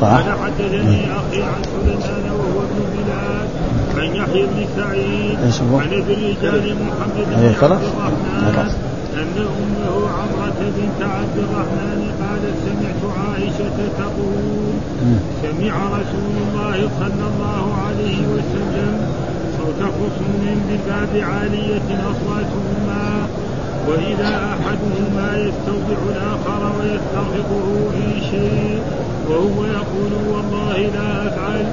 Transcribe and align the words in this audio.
قال 0.00 0.24
حدثني 0.44 1.00
أخي 1.12 1.42
عن 1.42 1.62
سليمان 1.64 2.24
وهو 2.38 2.58
ابن 2.66 2.80
بلال. 2.92 3.46
عن 3.98 4.08
يحيى 4.16 4.46
بن 4.46 4.60
سعيد. 4.76 5.38
عن 5.80 5.90
ابن 6.00 6.16
رجال 6.24 6.76
محمد 6.86 7.26
بن 7.26 7.54
عبد 7.72 7.84
الرحمن. 7.84 8.74
أن 9.20 9.36
أمه 9.36 10.08
عمرة 10.08 10.60
بنت 10.76 11.00
عبد 11.02 11.36
الرحمن 11.36 12.00
قالت 12.20 12.56
سمعت 12.66 13.02
عائشة 13.18 13.78
تقول 13.98 14.72
سمع 15.42 15.74
رسول 15.98 16.34
الله 16.42 16.88
صلى 17.00 17.24
الله 17.32 17.64
عليه 17.86 18.20
وسلم 18.34 18.94
صوت 19.58 19.80
خصوم 19.82 20.42
بالباب 20.68 21.12
عالية 21.30 21.88
أصواتهما. 22.10 23.26
وإذا 23.88 24.32
أحدهما 24.54 25.28
يستوضع 25.36 25.98
الآخر 26.10 26.72
ويستغفره 26.80 27.90
في 27.92 28.20
شيء 28.30 28.78
وهو 29.28 29.64
يقول 29.64 30.12
والله 30.34 30.76
لا 30.94 31.28
أفعل. 31.28 31.64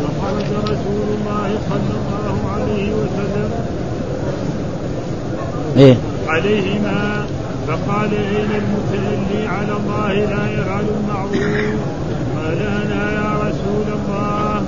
فخرج 0.00 0.48
رسول 0.64 1.06
الله 1.18 1.48
صلى 1.70 1.94
الله 2.00 2.50
عليه 2.52 2.92
وسلم 2.94 3.50
إيه؟ 5.76 5.96
عليهما 6.28 7.26
فقال 7.68 8.10
أين 8.14 8.50
المتألي 8.62 9.48
على 9.48 9.72
الله 9.76 10.12
لا 10.12 10.50
يفعل 10.52 10.84
المعروف. 11.00 11.34
قال 12.36 12.58
أنا 12.58 13.12
يا 13.12 13.48
رسول 13.48 13.86
الله 13.98 14.62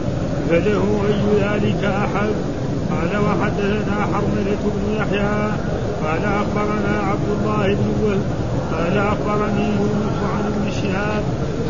فله 0.51 0.85
أي 1.09 1.21
ذلك 1.41 1.85
أحد؟ 1.85 2.31
قال 2.91 3.23
وحدثنا 3.25 4.07
حرملة 4.13 4.63
بن 4.65 4.95
يحيى. 4.97 5.51
قال 6.05 6.25
أخبرنا 6.25 6.95
عبد 7.11 7.29
الله 7.37 7.67
بن 7.67 7.89
وهب 8.03 8.23
قال 8.73 8.99
أخبرني 8.99 9.67
يونس 9.79 10.19
عن 10.35 10.43
ابن 10.53 10.71
شهاب 10.83 11.23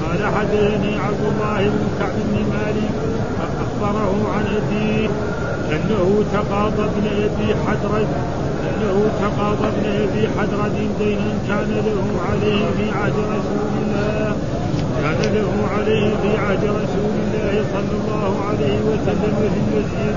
قال 0.03 0.21
حدثني 0.35 0.99
عبد 1.07 1.25
الله 1.31 1.59
بن 1.69 1.85
كعب 1.99 2.17
بن 2.31 2.37
مالك 2.55 2.95
اخبره 3.65 4.15
عن 4.37 4.45
أبيه 4.59 5.09
أنه 5.73 6.25
تقاضى 6.33 6.83
ابن 6.85 7.07
أبي 7.07 7.55
حدرد 7.67 8.07
أنه 8.69 9.11
تقاضى 9.21 9.67
ابن 9.69 9.87
أبي 10.03 10.29
حدرد 10.39 10.75
دينا 10.99 11.33
كان 11.49 11.71
له 11.87 12.21
عليه 12.31 12.65
في 12.77 12.99
عهد 12.99 13.13
رسول 13.13 13.71
الله 13.83 14.37
كان 15.03 15.35
له 15.35 15.51
عليه 15.77 16.11
في 16.23 16.39
عهد 16.39 16.65
رسول 16.65 17.13
الله 17.25 17.65
صلى 17.73 17.95
الله 18.01 18.35
عليه 18.49 18.79
وسلم 18.91 19.35
في 19.41 19.47
المسجد 19.47 20.17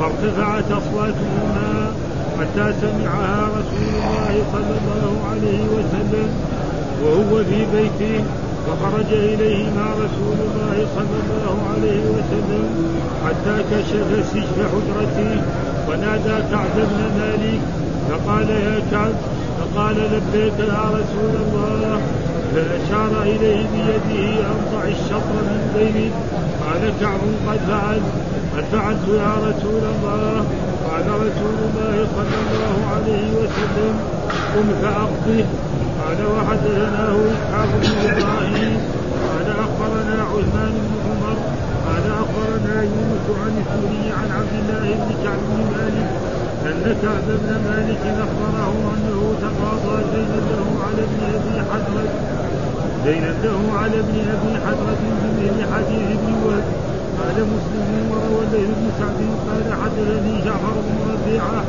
فارتفعت 0.00 0.64
أصواتهما 0.72 1.92
حتى 2.38 2.74
سمعها 2.80 3.48
رسول 3.58 3.88
الله 3.98 4.34
صلى 4.52 4.74
الله 4.80 5.14
عليه 5.30 5.62
وسلم 5.76 6.28
وهو 7.04 7.44
في 7.44 7.60
بيته 7.74 8.24
فخرج 8.66 9.10
إليهما 9.12 9.86
رسول 10.04 10.38
الله 10.46 10.86
صلى 10.96 11.18
الله 11.24 11.56
عليه 11.72 12.02
وسلم 12.16 12.64
حتى 13.26 13.56
كشف 13.70 14.26
سجف 14.32 14.56
حجرته 14.72 15.42
ونادى 15.88 16.36
كعب 16.52 16.74
بن 16.76 17.00
مالك 17.18 17.60
فقال 18.10 18.50
يا 18.50 18.82
كعب 18.90 19.12
فقال 19.58 19.96
لبيك 19.96 20.58
يا 20.58 20.84
رسول 20.98 21.34
الله 21.42 22.00
فأشار 22.54 23.22
إليه 23.22 23.66
بيده 23.72 24.40
أن 24.40 24.60
ضع 24.72 24.84
الشطر 24.84 25.36
من 25.48 25.60
بينك 25.76 26.12
قال 26.64 26.92
كعب 27.00 27.20
قد 27.48 27.58
فعلت 27.68 28.02
قد 28.56 28.64
فعلت 28.72 29.08
يا 29.08 29.34
رسول 29.48 29.82
الله. 29.94 30.44
قال 30.88 31.06
رسول 31.26 31.56
الله 31.68 31.96
صلى 32.16 32.38
الله 32.44 32.76
عليه 32.94 33.26
وسلم 33.40 33.94
قم 34.54 34.68
فأقضه 34.82 35.44
قال 36.00 36.20
وحدثناه 36.34 37.16
إسحاق 37.34 37.70
بن 37.82 37.92
إبراهيم. 38.12 38.72
قال 39.28 39.48
أخبرنا 39.64 40.16
عثمان 40.32 40.74
بن 40.86 40.94
عمر. 41.06 41.36
قال 41.86 42.04
أخبرنا 42.22 42.74
يونس 42.82 43.26
عن 43.42 43.54
الثوري 43.62 44.04
عن 44.18 44.28
عبد 44.38 44.54
الله 44.60 44.86
بن 45.00 45.10
كعب 45.24 45.40
بن 45.50 45.60
مالك 45.74 46.08
أن 46.68 46.96
كعب 47.02 47.26
بن 47.42 47.50
مالك 47.68 48.02
أخبره 48.24 48.74
أنه 48.94 49.20
تقاضى 49.44 49.96
دينا 50.12 50.38
له 50.50 50.68
على 50.86 51.00
ابن 51.08 51.20
أبي 51.36 51.56
حضرة 51.70 52.08
دينا 53.04 53.32
له 53.44 53.60
على 53.80 53.96
ابن 54.04 54.16
أبي 54.34 54.52
حضرة 54.66 55.00
بمثل 55.22 55.58
حديث 55.74 56.06
ابن 56.18 56.32
وهب. 56.44 56.66
قال 57.18 57.36
مسلم 57.54 57.88
وروى 58.10 58.42
الليل 58.46 58.70
بن 58.80 58.86
سعد 58.98 59.20
قال 59.48 59.66
حدثني 59.82 60.34
جعفر 60.44 60.74
بن 60.88 60.96
ربيعة 61.12 61.64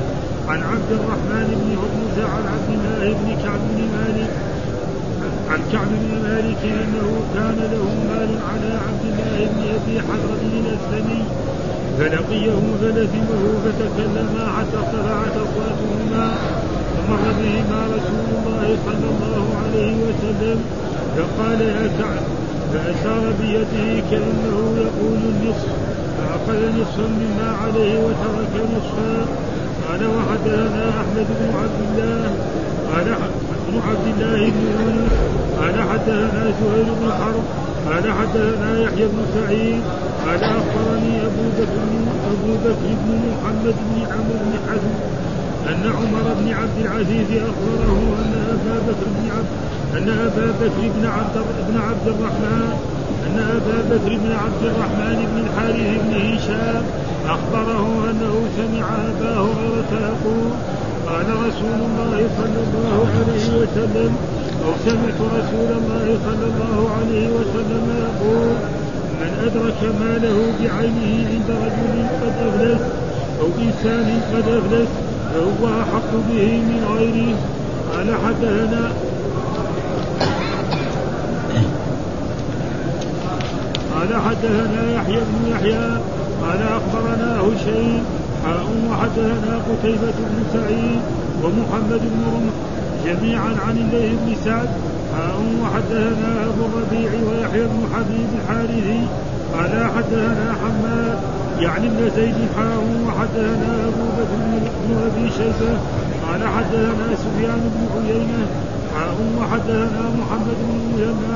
عن 0.48 0.60
عبد 0.72 0.92
الرحمن 0.92 1.48
بن 1.62 1.70
هرمز 1.82 2.18
عن 2.36 2.44
عبد 2.54 2.70
الله 2.78 3.14
بن 3.20 3.44
كعب 3.44 3.60
بن 3.72 3.82
مالك 3.98 4.32
عن 5.52 5.60
كعب 5.72 5.88
بن 6.04 6.12
مالك 6.28 6.62
أنه 6.84 7.10
كان 7.36 7.58
له 7.74 7.86
مال 8.10 8.32
على 8.50 8.72
عبد 8.88 9.06
الله 9.12 9.38
بن 9.54 9.62
أبي 9.78 9.96
حضرة 10.08 10.44
الأسلمي 10.62 11.24
فلقيه 12.00 12.60
فلزمه 12.82 13.44
فتكلما 13.66 14.44
حتى 14.58 14.78
ارتفعت 14.78 15.36
اصواتهما 15.46 16.32
فمر 16.96 17.24
بهما 17.40 17.80
رسول 17.96 18.28
الله 18.38 18.78
صلى 18.86 19.08
الله 19.14 19.46
عليه 19.64 19.96
وسلم 20.08 20.60
فقال 21.18 21.62
يا 21.62 21.88
كعب 22.00 22.24
فأشار 22.74 23.34
بيده 23.42 24.04
كأنه 24.12 24.69
يقول 25.00 25.20
النصف 25.34 25.72
فأخذ 26.18 26.60
نصفا 26.82 27.08
مما 27.22 27.56
عليه 27.64 28.00
وترك 28.00 28.54
نصفا 28.76 29.26
قال 29.88 30.02
وحدثنا 30.16 30.90
أحمد 30.90 31.28
بن 31.40 31.50
عبد 31.60 31.80
الله. 31.88 32.32
قال 32.92 33.06
بن 33.68 33.80
عبد 33.88 34.08
الله 34.14 34.50
بن 34.56 34.64
يونس. 34.76 35.12
قال 35.60 35.76
حدثنا 35.90 36.44
زهير 36.60 36.94
بن 37.02 37.12
حرب. 37.12 37.46
قال 37.90 38.14
حدثنا 38.14 38.80
يحيى 38.80 39.06
بن 39.06 39.20
سعيد. 39.36 39.82
قال 40.26 40.44
أخبرني 40.44 41.14
أبو 41.28 41.46
بكر 41.58 41.82
أبو 42.32 42.54
بكر 42.66 42.90
بن 43.04 43.20
محمد 43.32 43.76
بن 43.90 44.02
عمرو 44.12 44.38
بن 44.46 44.54
حزم 44.68 44.96
أن 45.70 45.92
عمر 45.98 46.26
بن 46.40 46.54
عبد 46.54 46.78
العزيز 46.86 47.30
أخبره 47.32 48.02
أن 48.22 48.34
أبا 48.54 48.76
بكر 48.88 49.08
بن 49.18 49.32
عبد 49.36 49.52
أن 49.98 50.10
أبا 50.10 50.52
بكر 50.62 50.90
بن 50.96 51.06
عبد 51.06 51.36
بن 51.70 51.78
عبد 51.78 52.08
الرحمن 52.08 52.99
أن 53.30 53.40
أبا 53.40 53.78
بكر 53.90 54.10
بن 54.24 54.32
عبد 54.32 54.64
الرحمن 54.64 55.18
بن 55.30 55.38
الحارث 55.46 55.90
بن 56.04 56.14
هشام 56.34 56.84
أخبره 57.36 57.88
أنه 58.10 58.34
سمع 58.58 58.86
أبا 59.12 59.34
هريرة 59.40 59.94
يقول 60.10 60.52
قال 61.08 61.26
رسول 61.48 61.80
الله 61.90 62.22
صلى 62.38 62.62
الله 62.68 63.08
عليه 63.20 63.48
وسلم 63.62 64.12
أو 64.66 64.72
سمعت 64.86 65.20
رسول 65.38 65.70
الله 65.80 66.18
صلى 66.26 66.46
الله 66.52 66.90
عليه 66.98 67.28
وسلم 67.38 67.86
يقول 68.06 68.50
من 69.22 69.32
أدرك 69.46 69.82
ماله 70.02 70.38
بعينه 70.60 71.30
عند 71.32 71.50
رجل 71.50 71.96
قد 72.22 72.34
أفلس 72.48 72.82
أو 73.42 73.48
إنسان 73.66 74.22
قد 74.34 74.48
أفلس 74.50 74.90
فهو 75.34 75.70
أحق 75.82 76.12
به 76.30 76.48
من 76.70 76.82
غيره. 76.98 77.36
قال 77.94 78.08
حدثنا 78.26 78.92
قال 84.00 84.22
حدثنا 84.22 84.92
يحيى 84.96 85.20
بن 85.20 85.52
يحيى 85.52 85.90
قال 86.42 86.62
أخبرنا 86.80 87.42
هشيم 87.42 88.04
حاء 88.44 88.66
وحدثنا 88.92 89.54
قتيبة 89.70 90.18
بن 90.20 90.44
سعيد 90.54 91.02
ومحمد 91.44 92.02
بن 92.14 92.22
رمح 92.36 92.56
جميعا 93.06 93.52
عن 93.68 93.78
الليث 93.78 94.12
بن 94.26 94.36
سعد. 94.46 94.70
حاء 95.14 95.38
وحدثنا 95.64 96.30
أبو 96.50 96.62
الربيع 96.66 97.12
ويحيى 97.28 97.64
بن 97.64 97.82
حبيب 97.94 98.30
الحارثي. 98.40 99.02
قال 99.54 99.92
حدثنا 99.96 100.56
حماد 100.62 101.18
يعني 101.60 101.88
ابن 101.88 102.12
زيد. 102.16 102.36
حاء 102.58 102.84
وحدثنا 103.08 103.72
أبو 103.90 104.06
بكر 104.18 104.40
بن 104.88 104.96
أبي 105.08 105.32
شيبة. 105.38 105.74
قال 106.28 106.42
حدثنا 106.56 107.08
سفيان 107.24 107.62
بن 107.74 107.82
عيينة. 107.96 108.48
حاء 108.96 109.18
وحدثنا 109.40 110.04
محمد 110.20 110.58
بن 110.68 110.80
المثنى 110.86 111.29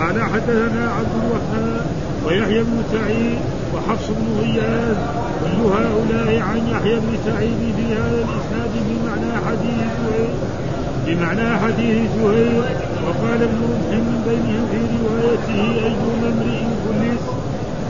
قال 0.00 0.22
حدثنا 0.22 0.90
عبد 0.98 1.14
الوهاب 1.22 1.86
ويحيى 2.26 2.62
بن 2.62 2.82
سعيد 2.92 3.38
وحفص 3.74 4.06
بن 4.08 4.40
غياث 4.40 4.96
كل 5.40 5.60
هؤلاء 5.62 6.42
عن 6.42 6.60
يحيى 6.70 6.96
بن 6.96 7.18
سعيد 7.26 7.74
في 7.76 7.94
هذا 7.94 8.24
الإسناد 8.26 8.70
بمعنى 8.88 9.32
حديث 9.46 9.88
زهير. 10.02 10.34
بمعنى 11.06 11.58
حديث 11.58 12.10
زهير. 12.22 12.62
وقال 13.06 13.42
ابن 13.42 13.58
رمح 13.72 13.90
من 13.90 14.22
بينهم 14.28 14.66
في 14.70 14.78
روايته 15.06 15.84
ايما 15.84 16.28
امرئ 16.32 16.60
كلس 16.84 17.24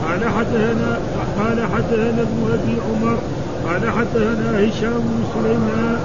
قال 0.03 0.29
حدثنا 0.29 0.99
قال 1.39 1.67
حدثنا 1.73 2.21
ابن 2.21 2.39
أبي 2.53 2.75
عمر. 2.87 3.17
قال 3.67 3.91
حدثنا 3.91 4.51
هشام 4.59 4.99
بن 4.99 5.23
سليمان 5.33 5.97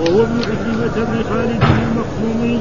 وهو 0.00 0.22
ابن 0.22 0.38
عكرمة 0.40 1.04
بن 1.04 1.22
خالد 1.30 1.62
المخزومي 1.62 2.60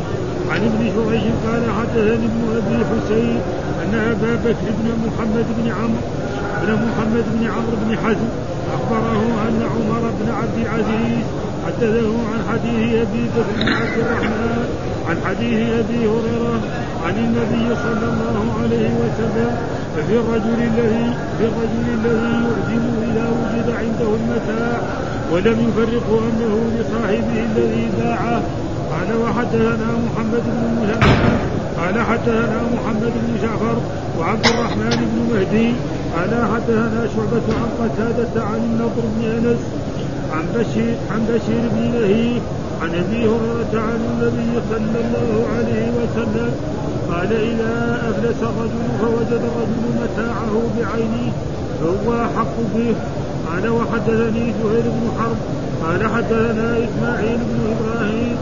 عن 0.50 0.62
ابن 0.70 0.82
جريج 0.96 1.24
قال 1.46 1.64
حدثني 1.80 2.26
ابن 2.26 2.42
أبي 2.58 2.86
حسين 2.86 3.40
أن 3.84 3.94
أبا 3.96 4.36
بكر 4.36 4.68
بن 4.80 4.88
محمد 5.06 5.46
بن 5.58 5.72
عمرو 5.72 6.04
بن 6.62 6.74
محمد 6.74 7.26
بن 7.34 7.48
عمرو 7.48 7.78
بن 7.86 7.98
حزم 7.98 8.30
أخبره 8.74 9.24
أن 9.48 9.62
عمر 9.74 10.12
بن 10.20 10.32
عبد 10.32 10.58
العزيز 10.66 11.26
حدثه 11.66 12.12
عن 12.32 12.40
حديث 12.52 12.96
أبي 12.96 13.24
بكر 13.36 13.64
بن 13.64 13.74
عبد 13.74 13.98
الرحمن 14.00 14.66
عن 15.10 15.18
حديث 15.26 15.70
أبي 15.70 16.00
هريرة 16.08 16.60
عن 17.06 17.16
النبي 17.18 17.76
صلى 17.76 18.06
الله 18.14 18.46
عليه 18.62 18.90
وسلم 19.02 19.52
ففي 19.96 20.14
الرجل 20.14 20.60
الذي 20.72 21.14
في 21.38 21.44
الرجل 21.46 21.86
الذي 21.94 22.34
يعزم 22.44 22.86
إذا 23.12 23.26
وجد 23.30 23.70
عنده 23.70 24.16
المتاع 24.16 24.82
ولم 25.32 25.70
يفرقه 25.70 26.20
أنه 26.30 26.72
لصاحبه 26.80 27.46
الذي 27.52 27.90
باعه 28.00 28.42
قال 29.00 29.22
وحدثنا 29.24 29.90
محمد 30.06 30.44
بن 30.46 30.64
مسلم 30.78 31.00
قال 31.80 32.02
حدثنا 32.02 32.60
محمد 32.76 33.14
بن 33.16 33.42
جعفر 33.44 33.78
وعبد 34.20 34.46
الرحمن 34.46 34.90
بن 34.90 35.18
مهدي. 35.34 35.74
قال 36.16 36.32
حدثنا 36.54 37.08
شعبة 37.16 37.48
عن 37.60 37.70
قتادة 37.82 38.44
عن 38.44 38.60
النضر 38.70 39.04
بن 39.16 39.22
أنس 39.38 39.62
عن 40.34 40.46
بشير 40.56 40.96
عن 41.12 41.22
بشير 41.30 41.64
بن 41.74 41.92
لهيب 41.94 42.42
عن 42.82 42.90
أبي 42.90 43.22
هريرة 43.32 43.74
عن 43.74 44.00
النبي 44.10 44.52
صلى 44.70 45.00
الله 45.04 45.48
عليه 45.58 45.88
وسلم. 46.00 46.52
قال 47.12 47.32
إذا 47.34 48.02
أفلس 48.10 48.40
الرجل 48.44 48.88
فوجد 49.02 49.42
الرجل 49.50 49.84
متاعه 50.02 50.56
بعينه 50.78 51.32
فهو 51.80 52.14
أحق 52.26 52.56
به. 52.76 52.96
قال 53.48 53.70
وحدثني 53.70 54.54
زهير 54.64 54.84
بن 54.84 55.06
حرب. 55.20 55.38
قال 55.84 56.02
حدثنا 56.16 56.78
إسماعيل 56.78 57.38
بن 57.38 57.60
إبراهيم 57.74 58.38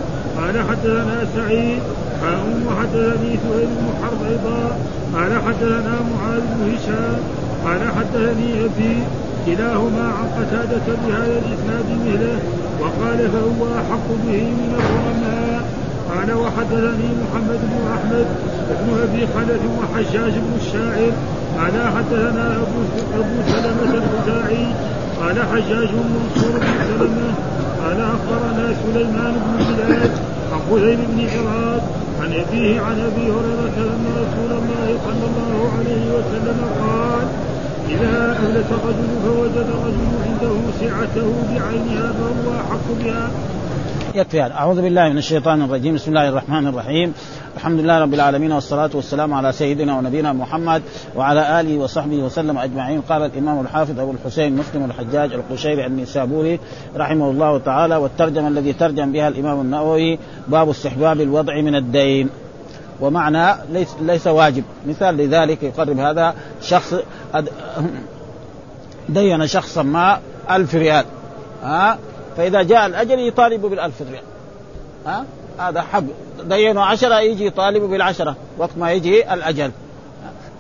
قال 0.48 0.60
حدثنا 0.70 1.28
سعيد 1.36 1.80
حاء 2.22 2.44
وحدثني 2.68 3.32
سهيل 3.44 3.68
بن 3.68 3.88
حرب 4.02 4.20
أيضا 4.32 4.78
قال 5.16 5.42
حدثنا 5.46 5.96
معاذ 6.12 6.42
بن 6.42 6.74
هشام 6.74 7.20
قال 7.66 7.82
حدثني 7.98 8.66
أبي 8.66 8.98
كلاهما 9.46 10.06
عن 10.18 10.28
قتادة 10.38 10.88
بهذا 11.08 11.42
الإسناد 11.44 11.86
مثله 12.06 12.40
وقال 12.82 13.30
فهو 13.32 13.66
أحق 13.80 14.08
به 14.26 14.44
من 14.60 14.72
العلماء 14.80 15.64
قال 16.10 16.34
وحدثني 16.34 17.10
محمد 17.24 17.60
بن 17.72 17.80
أحمد 17.96 18.28
بن 18.70 19.00
أبي 19.04 19.28
خلف 19.36 19.62
وحجاج 19.80 20.32
بن 20.32 20.54
الشاعر 20.62 21.12
قال 21.58 21.94
حدثنا 21.96 22.56
أبو 22.56 22.80
أبو 23.20 23.36
سلمة 23.52 23.94
الخزاعي 23.94 24.66
قال 25.22 25.36
حجاج 25.52 25.90
منصور 25.94 26.60
بن 26.60 26.78
سلمة 26.88 27.34
قال 27.84 28.02
أخبرنا 28.02 28.74
سليمان 28.84 29.34
بن 29.34 29.66
بلال 29.66 30.37
عن 30.58 30.64
خزيم 30.72 31.00
بن 31.10 31.20
عراق 31.30 31.84
عن 32.22 32.34
أبيه 32.34 32.82
عن 32.82 33.00
أبي 33.00 33.26
هريرة 33.32 33.78
أن 33.78 34.06
رسول 34.24 34.52
الله 34.60 34.88
صلى 35.06 35.26
الله 35.30 35.72
عليه 35.78 36.06
وسلم 36.16 36.60
قال 36.82 37.28
إذا 37.90 38.32
أفلس 38.32 38.66
الرجل 38.72 39.10
فوجد 39.26 39.68
الرجل 39.76 40.08
عنده 40.26 40.56
سعته 40.80 41.34
بعينها 41.50 42.14
فهو 42.14 42.54
أحق 42.62 42.88
بها 43.00 43.32
يكفي 44.18 44.42
هذا 44.42 44.54
أعوذ 44.54 44.82
بالله 44.82 45.10
من 45.10 45.18
الشيطان 45.18 45.62
الرجيم. 45.62 45.96
بسم 45.96 46.10
الله 46.10 46.30
الرحمن 46.30 46.68
الرحيم. 46.68 47.14
الحمد 47.58 47.80
لله 47.80 48.00
رب 48.00 48.14
العالمين 48.14 48.52
والصلاة 48.52 48.90
والسلام 48.94 49.34
على 49.34 49.52
سيدنا 49.52 49.98
ونبينا 49.98 50.34
محمد 50.34 50.82
وعلى 51.16 51.60
آله 51.60 51.78
وصحبه 51.78 52.16
وسلم 52.18 52.58
أجمعين. 52.58 53.02
قال 53.02 53.22
الإمام 53.22 53.62
الحافظ 53.62 54.00
أبو 54.00 54.12
الحسين 54.12 54.56
مسلم 54.56 54.86
الحجاج 54.86 55.34
القشيري 55.34 55.86
النسابوري 55.86 56.60
رحمه 56.96 57.32
الله 57.32 57.58
تعالى 57.58 57.96
والترجمة 57.96 58.48
الذي 58.48 58.74
ترجم 58.74 59.12
بها 59.12 59.28
الإمام 59.28 59.62
النووي 59.62 60.20
باب 60.48 60.70
استحباب 60.70 61.22
الوضع 61.22 61.62
من 61.62 61.76
الدين. 61.76 62.30
ومعنى 63.02 63.56
ليس 63.72 63.96
ليس 64.02 64.28
واجب. 64.28 64.64
مثال 64.88 65.18
لذلك 65.18 65.64
يقرب 65.64 66.00
هذا 66.00 66.36
شخص 66.62 66.96
دين 69.10 69.48
شخصا 69.48 69.84
ما 69.84 70.20
ألف 70.52 70.76
ريال. 70.76 71.06
ها؟ 71.64 71.98
فإذا 72.38 72.62
جاء 72.62 72.86
الأجل 72.86 73.28
يطالب 73.28 73.62
بالألف 73.62 74.02
ريال. 74.02 74.24
ها؟ 75.06 75.26
هذا 75.60 75.82
حق. 75.82 76.04
دينوا 76.44 76.84
عشرة 76.84 77.20
يجي 77.20 77.46
يطالب 77.46 77.84
بالعشرة. 77.84 78.36
وقت 78.58 78.78
ما 78.78 78.92
يجي 78.92 79.34
الأجل. 79.34 79.72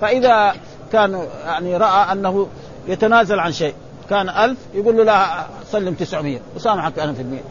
فإذا 0.01 0.53
كان 0.91 1.27
يعني 1.45 1.77
رأى 1.77 2.12
أنه 2.12 2.47
يتنازل 2.88 3.39
عن 3.39 3.51
شيء 3.51 3.74
كان 4.09 4.29
ألف 4.29 4.57
يقول 4.74 4.97
له 4.97 5.03
لا 5.03 5.45
سلم 5.71 5.94
900 5.94 6.39
وسامحك 6.56 7.00
أنا 7.00 7.13
في 7.13 7.21
المية. 7.21 7.41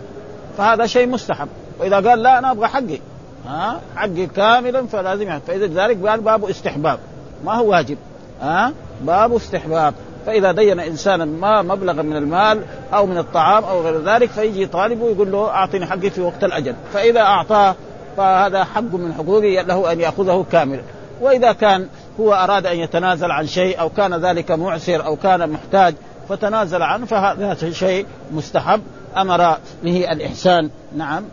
فهذا 0.58 0.86
شيء 0.86 1.08
مستحب. 1.08 1.48
وإذا 1.80 2.10
قال 2.10 2.22
لا 2.22 2.38
أنا 2.38 2.50
أبغى 2.50 2.66
حقي. 2.66 2.98
ها؟ 3.46 3.80
حقي 3.96 4.26
كاملا 4.26 4.86
فلازم 4.86 5.22
يعني 5.22 5.40
فإذا 5.46 5.66
ذلك 5.66 6.06
قال 6.06 6.20
باب 6.20 6.44
استحباب. 6.44 6.98
ما 7.44 7.54
هو 7.54 7.70
واجب؟ 7.70 7.98
ها؟ 8.42 8.72
باب 9.00 9.36
استحباب. 9.36 9.94
فإذا 10.26 10.52
دين 10.52 10.80
إنسانا 10.80 11.24
ما 11.24 11.62
مبلغا 11.62 12.02
من 12.02 12.16
المال 12.16 12.62
أو 12.94 13.06
من 13.06 13.18
الطعام 13.18 13.64
أو 13.64 13.80
غير 13.80 14.02
ذلك 14.02 14.30
فيجي 14.30 14.62
يطالبه 14.62 15.04
ويقول 15.04 15.32
له 15.32 15.48
اعطني 15.48 15.86
حقي 15.86 16.10
في 16.10 16.20
وقت 16.20 16.44
الأجل. 16.44 16.74
فإذا 16.92 17.20
أعطاه 17.20 17.74
فهذا 18.16 18.64
حق 18.64 18.94
من 18.94 19.14
حقوقه 19.14 19.62
له 19.62 19.92
أن 19.92 20.00
يأخذه 20.00 20.44
كاملا 20.52 20.82
وإذا 21.20 21.52
كان 21.52 21.88
هو 22.20 22.34
أراد 22.34 22.66
أن 22.66 22.76
يتنازل 22.76 23.30
عن 23.30 23.46
شيء 23.46 23.80
أو 23.80 23.88
كان 23.88 24.14
ذلك 24.14 24.50
معسر 24.50 25.06
أو 25.06 25.16
كان 25.16 25.50
محتاج 25.50 25.94
فتنازل 26.28 26.82
عنه 26.82 27.06
فهذا 27.06 27.70
شيء 27.70 28.06
مستحب. 28.32 28.80
أمر 29.16 29.56
به 29.84 30.12
الإحسان. 30.12 30.70
نعم. 30.96 31.24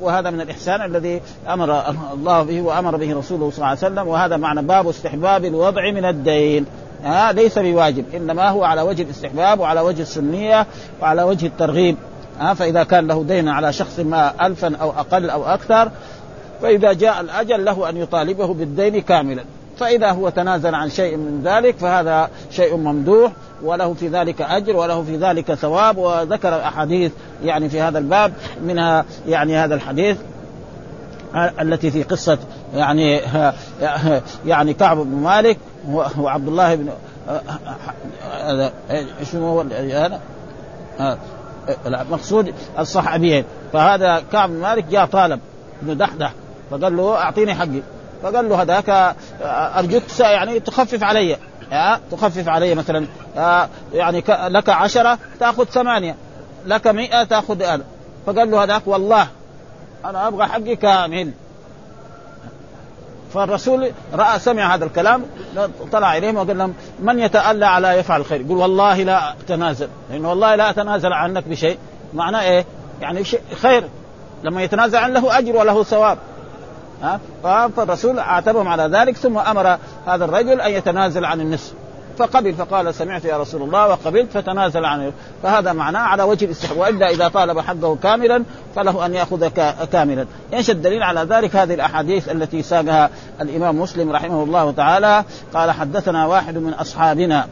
وهذا 0.00 0.30
من 0.30 0.40
الإحسان 0.40 0.82
الذي 0.82 1.20
أمر 1.48 1.82
الله 2.12 2.42
به 2.42 2.62
وأمر 2.62 2.96
به 2.96 3.18
رسوله 3.18 3.50
صلى 3.50 3.56
الله 3.56 3.66
عليه 3.66 3.78
وسلم. 3.78 4.08
وهذا 4.08 4.36
معنى 4.36 4.62
باب 4.62 4.88
استحباب 4.88 5.44
الوضع 5.44 5.90
من 5.90 6.04
الدين. 6.04 6.66
ها 7.04 7.32
ليس 7.32 7.58
بواجب 7.58 8.04
إنما 8.14 8.48
هو 8.48 8.64
على 8.64 8.82
وجه 8.82 9.02
الاستحباب 9.02 9.60
وعلى 9.60 9.80
وجه 9.80 10.02
السنية 10.02 10.66
وعلى 11.02 11.22
وجه 11.22 11.46
الترغيب. 11.46 11.96
ها 12.40 12.54
فإذا 12.54 12.84
كان 12.84 13.06
له 13.06 13.24
دين 13.24 13.48
على 13.48 13.72
شخص 13.72 13.98
ما 13.98 14.46
الفا 14.46 14.76
أو 14.76 14.90
أقل 14.90 15.30
أو 15.30 15.44
أكثر 15.44 15.90
فإذا 16.62 16.92
جاء 16.92 17.20
الأجل 17.20 17.64
له 17.64 17.88
أن 17.88 17.96
يطالبه 17.96 18.54
بالدين 18.54 19.00
كاملا. 19.00 19.44
فإذا 19.78 20.10
هو 20.10 20.28
تنازل 20.28 20.74
عن 20.74 20.90
شيء 20.90 21.16
من 21.16 21.42
ذلك 21.44 21.76
فهذا 21.76 22.30
شيء 22.50 22.76
ممدوح 22.76 23.32
وله 23.62 23.94
في 23.94 24.08
ذلك 24.08 24.42
أجر 24.42 24.76
وله 24.76 25.02
في 25.02 25.16
ذلك 25.16 25.54
ثواب 25.54 25.98
وذكر 25.98 26.60
أحاديث 26.60 27.12
يعني 27.44 27.68
في 27.68 27.80
هذا 27.80 27.98
الباب 27.98 28.32
منها 28.64 29.04
يعني 29.28 29.56
هذا 29.56 29.74
الحديث 29.74 30.16
التي 31.60 31.90
في 31.90 32.02
قصة 32.02 32.38
يعني 32.74 33.20
يعني 34.46 34.74
كعب 34.74 34.96
بن 34.96 35.16
مالك 35.16 35.58
وعبد 36.18 36.48
الله 36.48 36.74
بن 36.74 36.90
إيش 38.90 39.34
هو 39.34 39.60
هذا؟ 39.60 40.20
المقصود 41.86 42.54
الصحابيين 42.78 43.44
فهذا 43.72 44.22
كعب 44.32 44.48
بن 44.48 44.60
مالك 44.60 44.84
جاء 44.84 45.06
طالب 45.06 45.40
ابن 45.82 45.96
دحدح 45.96 46.32
فقال 46.70 46.96
له 46.96 47.14
أعطيني 47.14 47.54
حقي. 47.54 47.82
فقال 48.22 48.48
له 48.48 48.62
هذاك 48.62 49.16
أرجوك 49.78 50.02
يعني 50.20 50.60
تخفف 50.60 51.02
علي. 51.02 51.36
تخفف 52.10 52.48
علي 52.48 52.74
مثلا 52.74 53.06
يعني 53.94 54.24
لك 54.28 54.68
عشرة 54.68 55.18
تأخذ 55.40 55.64
ثمانية 55.64 56.16
لك 56.66 56.86
مئة 56.86 57.24
تأخذ 57.24 57.62
ألف. 57.62 57.84
فقال 58.26 58.50
له 58.50 58.64
هذاك 58.64 58.82
والله 58.86 59.26
أنا 60.04 60.28
أبغى 60.28 60.46
حقي 60.46 60.76
كامل. 60.76 61.30
فالرسول 63.34 63.90
رأى 64.14 64.38
سمع 64.38 64.74
هذا 64.74 64.84
الكلام 64.84 65.24
طلع 65.92 66.16
إليهم 66.16 66.36
وقال 66.36 66.58
لهم 66.58 66.74
من 67.00 67.18
يتألى 67.18 67.66
على 67.66 67.88
يفعل 67.88 68.20
الخير؟ 68.20 68.40
يقول 68.40 68.58
والله 68.58 69.02
لا 69.02 69.32
أتنازل. 69.32 69.88
لأنه 70.10 70.30
والله 70.30 70.54
لا 70.54 70.70
أتنازل 70.70 71.12
عنك 71.12 71.48
بشيء. 71.48 71.78
معناه 72.14 72.42
إيه؟ 72.42 72.64
يعني 73.00 73.24
شيء 73.24 73.40
خير. 73.62 73.84
لما 74.42 74.62
يتنازل 74.62 74.96
عن 74.96 75.12
له 75.12 75.38
أجر 75.38 75.56
وله 75.56 75.82
ثواب. 75.82 76.18
ها؟ 77.02 77.20
فالرسول 77.76 78.18
عاتبهم 78.18 78.68
على 78.68 78.82
ذلك 78.82 79.16
ثم 79.16 79.38
أمر 79.38 79.78
هذا 80.06 80.24
الرجل 80.24 80.60
أن 80.60 80.72
يتنازل 80.72 81.24
عن 81.24 81.40
النصف. 81.40 81.72
فقبل 82.18 82.54
فقال 82.54 82.94
سمعت 82.94 83.24
يا 83.24 83.36
رسول 83.36 83.62
الله 83.62 83.88
وقبلت 83.88 84.32
فتنازل 84.32 84.84
عنه. 84.84 85.12
فهذا 85.42 85.72
معناه 85.72 86.00
على 86.00 86.22
وجه 86.22 86.44
الاستحباب. 86.44 86.78
وإلا 86.78 87.10
إذا 87.10 87.28
طالب 87.28 87.60
حقه 87.60 87.96
كاملا 88.02 88.44
فله 88.74 89.06
أن 89.06 89.14
يأخذ 89.14 89.48
كاملا. 89.92 90.26
إيش 90.54 90.70
الدليل 90.70 91.02
على 91.02 91.20
ذلك؟ 91.20 91.56
هذه 91.56 91.74
الأحاديث 91.74 92.28
التي 92.28 92.62
ساقها 92.62 93.10
الإمام 93.40 93.80
مسلم 93.80 94.12
رحمه 94.12 94.42
الله 94.42 94.72
تعالى. 94.72 95.24
قال 95.54 95.70
حدثنا 95.70 96.26
واحد 96.26 96.58
من 96.58 96.72
أصحابنا. 96.72 97.46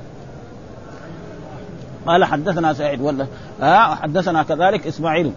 قال 2.06 2.24
حدثنا 2.24 2.72
سعيد 2.72 3.00
ولا 3.00 3.26
آه 3.62 3.94
حدثنا 3.94 4.42
كذلك 4.42 4.86
إسماعيل. 4.86 5.32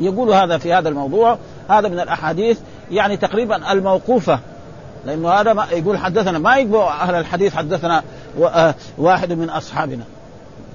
يقول 0.00 0.32
هذا 0.34 0.58
في 0.58 0.72
هذا 0.72 0.88
الموضوع. 0.88 1.38
هذا 1.68 1.88
من 1.88 2.00
الأحاديث 2.00 2.58
يعني 2.90 3.16
تقريبا 3.16 3.72
الموقوفة 3.72 4.38
لأنه 5.06 5.30
هذا 5.30 5.52
ما 5.52 5.66
يقول 5.72 5.98
حدثنا 5.98 6.38
ما 6.38 6.56
يقبل 6.56 6.76
أهل 6.76 7.14
الحديث 7.14 7.54
حدثنا 7.54 8.02
آه، 8.42 8.74
واحد 8.98 9.32
من 9.32 9.50
أصحابنا. 9.50 10.04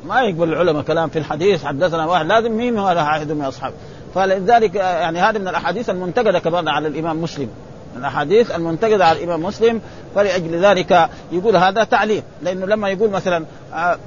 ما 0.06 0.22
يقبل 0.22 0.50
العلماء 0.50 0.84
كلام 0.84 1.10
في 1.10 1.20
الحديث 1.20 1.66
حدثنا 1.66 2.06
واحد 2.06 2.26
لازم 2.26 2.52
مين 2.52 2.80
هو 2.80 2.86
واحد 2.86 3.32
من 3.32 3.46
اصحابه 3.46 3.76
فلذلك 4.16 4.78
آه، 4.78 5.00
يعني 5.00 5.20
هذه 5.20 5.38
من 5.38 5.48
الأحاديث 5.48 5.90
المنتقدة 5.90 6.40
كمان 6.40 6.68
على 6.68 6.88
الإمام 6.88 7.22
مسلم. 7.22 7.50
الأحاديث 7.98 8.52
المنتقدة 8.52 9.06
على 9.06 9.20
الإمام 9.20 9.44
مسلم 9.44 9.82
فلأجل 10.16 10.66
ذلك 10.66 11.10
يقول 11.32 11.56
هذا 11.56 11.84
تعليق. 11.84 12.24
لأنه 12.42 12.66
لما 12.66 12.90
يقول 12.90 13.10
مثلا 13.10 13.46
آه 13.74 13.98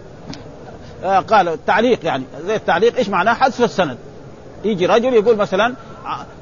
آه 1.05 1.19
قال 1.19 1.49
التعليق 1.49 2.05
يعني 2.05 2.25
زي 2.47 2.57
التعليق 2.57 2.97
إيش 2.97 3.09
معناه؟ 3.09 3.35
حذف 3.35 3.65
السند. 3.65 3.97
يجي 4.65 4.87
رجل 4.87 5.15
يقول 5.15 5.37
مثلا 5.37 5.75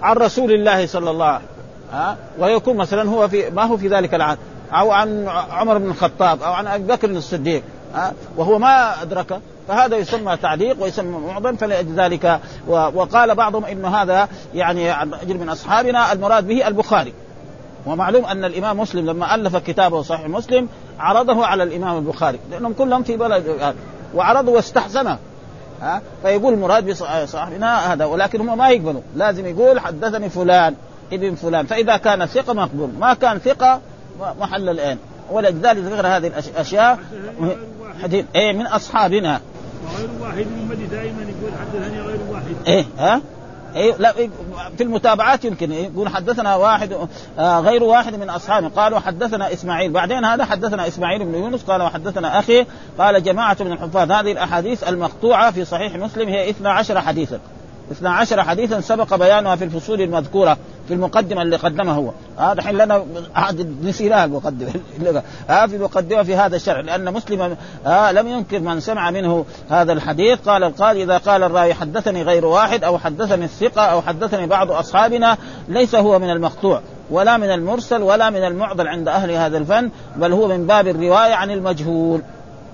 عن 0.02 0.16
رسول 0.16 0.52
الله 0.52 0.86
صلى 0.86 1.10
الله 1.10 1.26
عليه 1.26 1.36
وسلم. 1.36 1.57
ها؟ 1.92 2.16
ويكون 2.38 2.76
مثلا 2.76 3.10
هو 3.10 3.28
في 3.28 3.50
ما 3.50 3.62
هو 3.64 3.76
في 3.76 3.88
ذلك 3.88 4.14
العهد. 4.14 4.38
أو 4.72 4.90
عن 4.90 5.28
عمر 5.50 5.78
بن 5.78 5.90
الخطاب 5.90 6.42
أو 6.42 6.52
عن 6.52 6.66
أبي 6.66 6.84
بكر 6.84 7.10
الصديق 7.10 7.62
ها؟ 7.94 8.12
وهو 8.36 8.58
ما 8.58 9.02
ادركه 9.02 9.40
فهذا 9.68 9.96
يسمى 9.96 10.36
تعليق 10.36 10.82
ويسمى 10.82 11.18
معظم 11.18 11.56
فلذلك 11.56 12.40
وقال 12.68 13.34
بعضهم 13.34 13.64
إن 13.64 13.84
هذا 13.84 14.28
يعني 14.54 14.92
رجل 15.22 15.38
من 15.38 15.48
أصحابنا 15.48 16.12
المراد 16.12 16.46
به 16.46 16.68
البخاري. 16.68 17.12
ومعلوم 17.86 18.24
أن 18.24 18.44
الإمام 18.44 18.80
مسلم 18.80 19.06
لما 19.06 19.34
ألف 19.34 19.56
كتابه 19.56 20.02
صحيح 20.02 20.28
مسلم 20.28 20.68
عرضه 20.98 21.46
على 21.46 21.62
الإمام 21.62 21.96
البخاري 21.98 22.38
لأنهم 22.50 22.72
كلهم 22.72 23.02
في 23.02 23.16
بلد 23.16 23.74
وعرضه 24.14 24.52
واستحسنه 24.52 25.18
ها؟ 25.82 26.02
فيقول 26.22 26.54
المراد 26.54 26.90
بصاحبنا 26.90 27.92
هذا 27.92 28.04
ولكن 28.04 28.40
هم 28.40 28.58
ما 28.58 28.68
يقبلوا. 28.68 29.00
لازم 29.16 29.46
يقول 29.46 29.80
حدثني 29.80 30.28
فلان. 30.28 30.74
ابن 31.12 31.34
فلان. 31.34 31.66
فإذا 31.66 31.96
كان 31.96 32.26
ثقة 32.26 32.52
مقبول. 32.52 32.90
ما 32.98 33.14
كان 33.14 33.38
ثقة 33.38 33.80
محل 34.40 34.68
الآن. 34.68 34.98
ولذلك 35.30 35.76
ذكر 35.78 36.06
هذه 36.06 36.26
الاشياء 36.26 36.98
حديث. 38.02 38.24
إيه 38.34 38.52
من 38.52 38.66
أصحابنا. 38.66 39.40
وغير 39.84 40.08
واحد 40.20 40.46
من 40.46 40.88
دائما 40.90 41.22
يقول 41.22 41.52
حدثني 41.60 42.00
غير 42.00 42.18
واحد. 42.30 42.44
إيه 42.66 42.84
ها؟ 42.98 43.20
إيه 43.76 43.96
لا 43.98 44.12
في 44.76 44.82
المتابعات 44.82 45.44
يمكن 45.44 45.72
يقول 45.72 46.08
حدثنا 46.08 46.56
واحد 46.56 47.08
آه 47.38 47.60
غير 47.60 47.82
واحد 47.82 48.14
من 48.14 48.30
اصحابه 48.30 48.68
قالوا 48.68 48.98
حدثنا 48.98 49.52
إسماعيل. 49.52 49.92
بعدين 49.92 50.24
هذا 50.24 50.44
حدثنا 50.44 50.88
إسماعيل 50.88 51.24
بن 51.24 51.34
يونس. 51.34 51.62
قال 51.62 51.82
وحدثنا 51.82 52.38
أخي. 52.38 52.66
قال 52.98 53.22
جماعة 53.22 53.56
من 53.60 53.72
الحفاظ. 53.72 54.12
هذه 54.12 54.32
الأحاديث 54.32 54.88
المقطوعة 54.88 55.50
في 55.50 55.64
صحيح 55.64 55.96
مسلم. 55.96 56.28
هي 56.28 56.50
12 56.50 57.00
حديثا. 57.00 57.38
12 57.92 58.42
حديثا 58.42 58.80
سبق 58.80 59.14
بيانها 59.14 59.56
في 59.56 59.64
الفصول 59.64 60.00
المذكورة 60.00 60.56
في 60.88 60.94
المقدمة 60.94 61.42
اللي 61.42 61.56
قدمها 61.56 61.94
هو. 61.94 62.10
هذا 62.38 62.52
الحين 62.52 62.76
لنا 62.76 63.04
نسيناها 63.82 64.24
المقدمه 64.24 64.72
ها 65.48 65.66
في 65.66 65.76
المقدمه 65.76 66.22
في 66.22 66.36
هذا 66.36 66.56
الشرع 66.56 66.80
لأن 66.80 67.12
مسلم 67.12 67.56
آه 67.86 68.12
لم 68.12 68.28
ينكر 68.28 68.60
من 68.60 68.80
سمع 68.80 69.10
منه 69.10 69.44
هذا 69.70 69.92
الحديث. 69.92 70.48
قال 70.48 70.64
القاضي 70.64 71.02
إذا 71.02 71.18
قال 71.18 71.42
الراوي 71.42 71.74
حدثني 71.74 72.22
غير 72.22 72.46
واحد 72.46 72.84
أو 72.84 72.98
حدثني 72.98 73.44
الثقة 73.44 73.82
أو 73.82 74.02
حدثني 74.02 74.46
بعض 74.46 74.70
أصحابنا 74.70 75.36
ليس 75.68 75.94
هو 75.94 76.18
من 76.18 76.30
المقطوع 76.30 76.80
ولا 77.10 77.36
من 77.36 77.50
المرسل 77.50 78.02
ولا 78.02 78.30
من 78.30 78.44
المعضل 78.44 78.88
عند 78.88 79.08
أهل 79.08 79.30
هذا 79.30 79.58
الفن 79.58 79.90
بل 80.16 80.32
هو 80.32 80.48
من 80.48 80.66
باب 80.66 80.88
الرواية 80.88 81.34
عن 81.34 81.50
المجهول. 81.50 82.22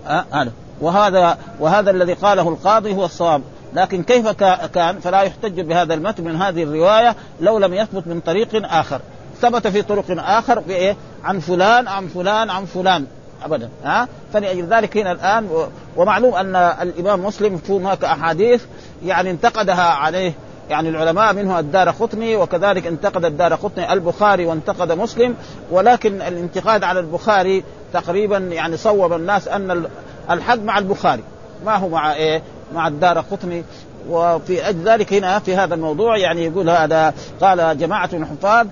هذا. 0.06 0.24
آه 0.32 0.48
وهذا 0.80 1.38
وهذا 1.60 1.90
الذي 1.90 2.12
قاله 2.12 2.48
القاضي 2.48 2.94
هو 2.94 3.04
الصواب. 3.04 3.42
لكن 3.74 4.02
كيف 4.02 4.28
كان؟ 4.74 5.00
فلا 5.00 5.22
يحتج 5.22 5.60
بهذا 5.60 5.94
المتن 5.94 6.24
من 6.24 6.36
هذه 6.36 6.62
الرواية 6.62 7.16
لو 7.40 7.58
لم 7.58 7.74
يثبت 7.74 8.06
من 8.06 8.20
طريق 8.20 8.48
آخر. 8.54 9.00
ثبت 9.40 9.66
في 9.66 9.82
طرق 9.82 10.04
آخر 10.08 10.58
بايه 10.58 10.96
عن 11.24 11.38
فلان 11.40 11.88
عن 11.88 12.06
فلان 12.06 12.50
عن 12.50 12.64
فلان. 12.64 13.06
ابدا. 13.44 13.68
ها؟ 13.84 14.08
فلأجل 14.32 14.66
ذلك 14.66 14.96
هنا 14.96 15.12
الآن 15.12 15.48
ومعلوم 15.96 16.34
أن 16.34 16.56
الإمام 16.56 17.24
مسلم 17.24 17.60
هناك 17.68 18.04
أحاديث 18.04 18.62
يعني 19.04 19.30
انتقدها 19.30 19.82
عليه 19.82 20.32
يعني 20.70 20.88
العلماء 20.88 21.34
منه 21.34 21.58
الدار 21.58 21.90
قطني 21.90 22.36
وكذلك 22.36 22.86
انتقد 22.86 23.24
الدار 23.24 23.54
قطني 23.54 23.92
البخاري 23.92 24.46
وانتقد 24.46 24.92
مسلم 24.92 25.34
ولكن 25.70 26.22
الانتقاد 26.22 26.84
على 26.84 27.00
البخاري 27.00 27.64
تقريبا 27.92 28.38
يعني 28.38 28.76
صوب 28.76 29.12
الناس 29.12 29.48
أن 29.48 29.84
الحق 30.30 30.58
مع 30.58 30.78
البخاري. 30.78 31.22
ما 31.66 31.76
هو 31.76 31.88
مع 31.88 32.14
إيه؟ 32.14 32.42
مع 32.74 32.88
الدار 32.88 33.20
قطني 33.20 33.64
وفي 34.08 34.68
أجل 34.68 34.88
ذلك 34.88 35.12
هنا 35.12 35.38
في 35.38 35.56
هذا 35.56 35.74
الموضوع 35.74 36.16
يعني 36.16 36.44
يقول 36.44 36.70
هذا 36.70 37.14
قال 37.40 37.78
جماعة 37.78 38.10
الحفاظ 38.12 38.66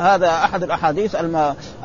هذا 0.00 0.28
أحد 0.28 0.62
الأحاديث 0.62 1.16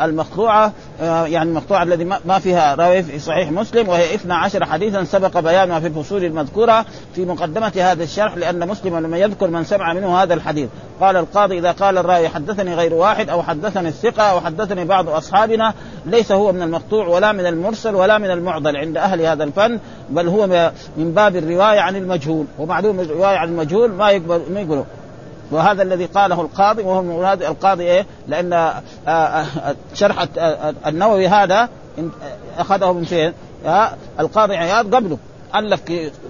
المقطوعة 0.02 0.72
آه، 1.02 1.26
يعني 1.26 1.50
المقطوعة 1.50 1.84
الذي 1.84 2.04
ما 2.26 2.40
فيها 2.40 2.76
راوي 2.76 3.04
في 3.04 3.20
صحيح 3.20 3.52
مسلم 3.52 3.90
وهي 3.90 4.16
12 4.16 4.66
حديثا 4.66 5.04
سبق 5.04 5.40
بيانها 5.40 5.80
في 5.80 5.88
الفصول 5.88 6.24
المذكورة 6.24 6.86
في 7.16 7.26
مقدمة 7.26 7.72
هذا 7.76 8.04
الشرح 8.04 8.38
لأن 8.38 8.68
مسلم 8.68 8.98
لما 8.98 9.18
يذكر 9.18 9.48
من 9.48 9.64
سمع 9.64 9.94
منه 9.94 10.18
هذا 10.24 10.34
الحديث. 10.34 10.70
قال 11.02 11.18
القاضي 11.18 11.60
إذا 11.60 11.72
قال 11.72 11.98
الراوي 11.98 12.30
حدثني 12.30 12.76
غير 12.76 12.94
واحد 12.94 13.30
أو 13.30 13.44
حدثني 13.44 13.88
الثقة 13.88 14.24
أو 14.24 14.42
حدثني 14.42 14.86
بعض 14.86 15.10
أصحابنا 15.10 15.74
ليس 16.06 16.32
هو 16.32 16.52
من 16.52 16.62
المقطوع 16.62 17.08
ولا 17.08 17.32
من 17.32 17.46
المرسل 17.46 17.96
ولا 17.96 18.18
من 18.18 18.32
المعضل 18.32 18.78
عند 18.78 18.98
أهل 18.98 19.22
هذا 19.22 19.44
الفن 19.44 19.80
بل 20.10 20.28
هو 20.28 20.72
من 20.98 21.12
باب 21.14 21.36
الرواية 21.36 21.80
عن 21.80 21.96
المجهول. 21.96 22.46
ومعلوم 22.60 23.00
الرواية 23.00 23.38
عن 23.38 23.50
المجهول 23.50 23.92
ما 23.92 24.10
يقبل 24.10 24.42
ما 24.54 24.60
يقبله 24.60 24.86
وهذا 25.54 25.84
الذي 25.84 26.06
قاله 26.06 26.42
القاضي 26.42 26.84
وهو 26.84 27.04
مراد 27.04 27.44
القاضي 27.44 27.84
إيه؟ 27.84 28.06
لأن 28.28 28.54
آه، 28.54 28.82
آه، 29.08 29.46
شرح 29.94 30.26
آه، 30.38 30.74
النووي 30.88 31.28
هذا 31.28 31.70
أخذه 32.58 32.94
من 32.94 33.04
فين؟ 33.04 33.34
القاضي 34.20 34.56
عياض 34.56 34.96
قبله 34.96 35.18
ألف 35.56 35.82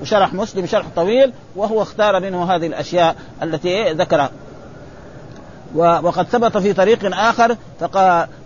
شرح 0.03 0.33
مسلم 0.33 0.65
شرح 0.65 0.85
طويل 0.95 1.33
وهو 1.55 1.81
اختار 1.81 2.19
منه 2.19 2.55
هذه 2.55 2.67
الأشياء 2.67 3.15
التي 3.43 3.67
إيه؟ 3.67 3.91
ذكرها 3.91 4.31
وقد 5.75 6.25
ثبت 6.25 6.57
في 6.57 6.73
طريق 6.73 7.17
آخر 7.17 7.57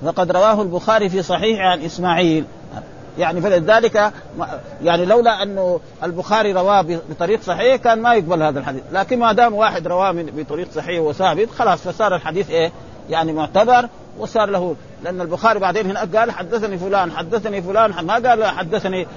فقد 0.04 0.32
رواه 0.32 0.62
البخاري 0.62 1.10
في 1.10 1.24
صحيح 1.24 1.60
عن 1.60 1.82
إسماعيل 1.82 2.46
يعني 3.18 3.42
فلذلك 3.42 4.14
يعني 4.84 5.06
لولا 5.06 5.44
انه 5.44 5.80
البخاري 6.04 6.54
رواه 6.54 6.86
بطريق 7.10 7.42
صحيح 7.42 7.76
كان 7.76 8.02
ما 8.02 8.14
يقبل 8.14 8.44
هذا 8.44 8.60
الحديث، 8.60 8.82
لكن 8.92 9.20
ما 9.20 9.34
دام 9.34 9.54
واحد 9.54 9.88
رواه 9.88 10.12
بطريق 10.38 10.72
صحيح 10.72 11.02
وثابت 11.02 11.52
خلاص 11.52 11.80
فصار 11.82 12.16
الحديث 12.16 12.50
إيه؟ 12.50 12.72
يعني 13.10 13.34
معتبر 13.34 13.90
وصار 14.20 14.50
له 14.50 14.76
لأن 15.04 15.22
البخاري 15.22 15.60
بعدين 15.60 15.90
هناك 15.90 16.16
قال 16.16 16.32
حدثني 16.32 16.78
فلان 16.78 17.12
حدثني 17.12 17.62
فلان 17.62 18.06
ما 18.06 18.14
قال 18.14 18.46
حدثني 18.46 19.08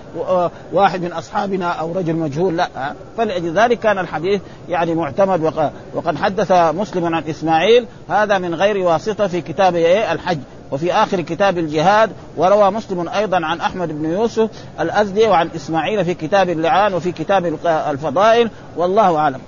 واحد 0.73 1.03
من 1.03 1.13
أصحابنا 1.13 1.69
أو 1.69 1.93
رجل 1.93 2.15
مجهول 2.15 2.57
لا 2.57 2.69
فلأجل 3.17 3.53
ذلك 3.53 3.79
كان 3.79 3.99
الحديث 3.99 4.41
يعني 4.69 4.95
معتمد 4.95 5.53
وقد 5.95 6.17
حدث 6.17 6.53
مسلم 6.53 7.15
عن 7.15 7.23
إسماعيل 7.31 7.87
هذا 8.09 8.39
من 8.39 8.55
غير 8.55 8.79
واسطة 8.79 9.27
في 9.27 9.41
كتاب 9.41 9.75
إيه؟ 9.75 10.13
الحج 10.13 10.39
وفي 10.71 10.93
آخر 10.93 11.21
كتاب 11.21 11.59
الجهاد 11.59 12.11
وروى 12.37 12.71
مسلم 12.71 13.09
أيضا 13.09 13.47
عن 13.47 13.61
أحمد 13.61 13.89
بن 13.89 14.13
يوسف 14.13 14.51
الأزدي 14.81 15.29
وعن 15.29 15.49
إسماعيل 15.57 16.05
في 16.05 16.15
كتاب 16.15 16.51
اللعان 16.51 16.95
وفي 16.95 17.13
كتاب 17.13 17.59
الفضائل 17.67 18.51
والله 18.77 19.17
أعلم. 19.17 19.41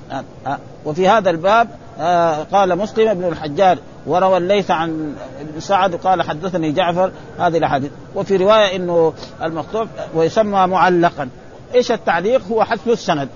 وفي 0.85 1.09
هذا 1.09 1.31
الباب 1.31 1.69
آه، 2.01 2.43
قال 2.43 2.79
مسلم 2.79 3.15
بن 3.15 3.25
الحجاج 3.25 3.79
وروى 4.07 4.37
الليث 4.37 4.71
عن 4.71 5.17
ابن 5.41 5.61
سعد 5.61 5.95
قال 5.95 6.23
حدثني 6.23 6.73
جعفر 6.73 7.13
هذه 7.39 7.59
الأحاديث. 7.59 7.91
وفي 8.15 8.37
رواية 8.37 8.77
إنه 8.77 9.13
المقطوع 9.43 9.87
ويسمى 10.15 10.67
معلقا. 10.67 11.29
إيش 11.75 11.93
التعليق؟ 11.93 12.43
هو 12.53 12.65
حذف 12.65 12.89
السند. 12.89 13.29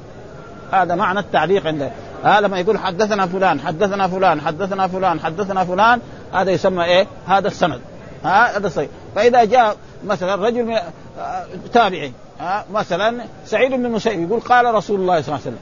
هذا 0.73 0.94
معنى 0.94 1.18
التعليق 1.18 1.66
عنده. 1.66 1.90
هذا 2.25 2.40
لما 2.40 2.58
يقول 2.58 2.78
حدثنا 2.78 3.26
فلان 3.26 3.61
حدثنا 3.61 4.08
فلان 4.08 4.40
حدثنا 4.40 4.88
فلان 4.88 5.20
حدثنا 5.20 5.64
فلان. 5.64 6.00
هذا 6.32 6.50
يسمى 6.50 6.85
إيه؟ 6.85 7.06
هذا 7.26 7.49
السند. 7.49 7.80
هذا 8.25 8.68
صحيح. 8.68 8.88
فإذا 9.14 9.44
جاء 9.44 9.76
مثلا 10.04 10.35
رجل 10.35 10.78
تابعي 11.73 12.12
ها 12.40 12.64
مثلا 12.73 13.25
سعيد 13.46 13.73
بن 13.73 13.87
المسيب 13.87 14.28
يقول 14.28 14.40
قال 14.40 14.75
رسول 14.75 15.00
الله 15.00 15.20
صلى 15.20 15.35
الله 15.35 15.46
عليه 15.46 15.56
وسلم. 15.56 15.58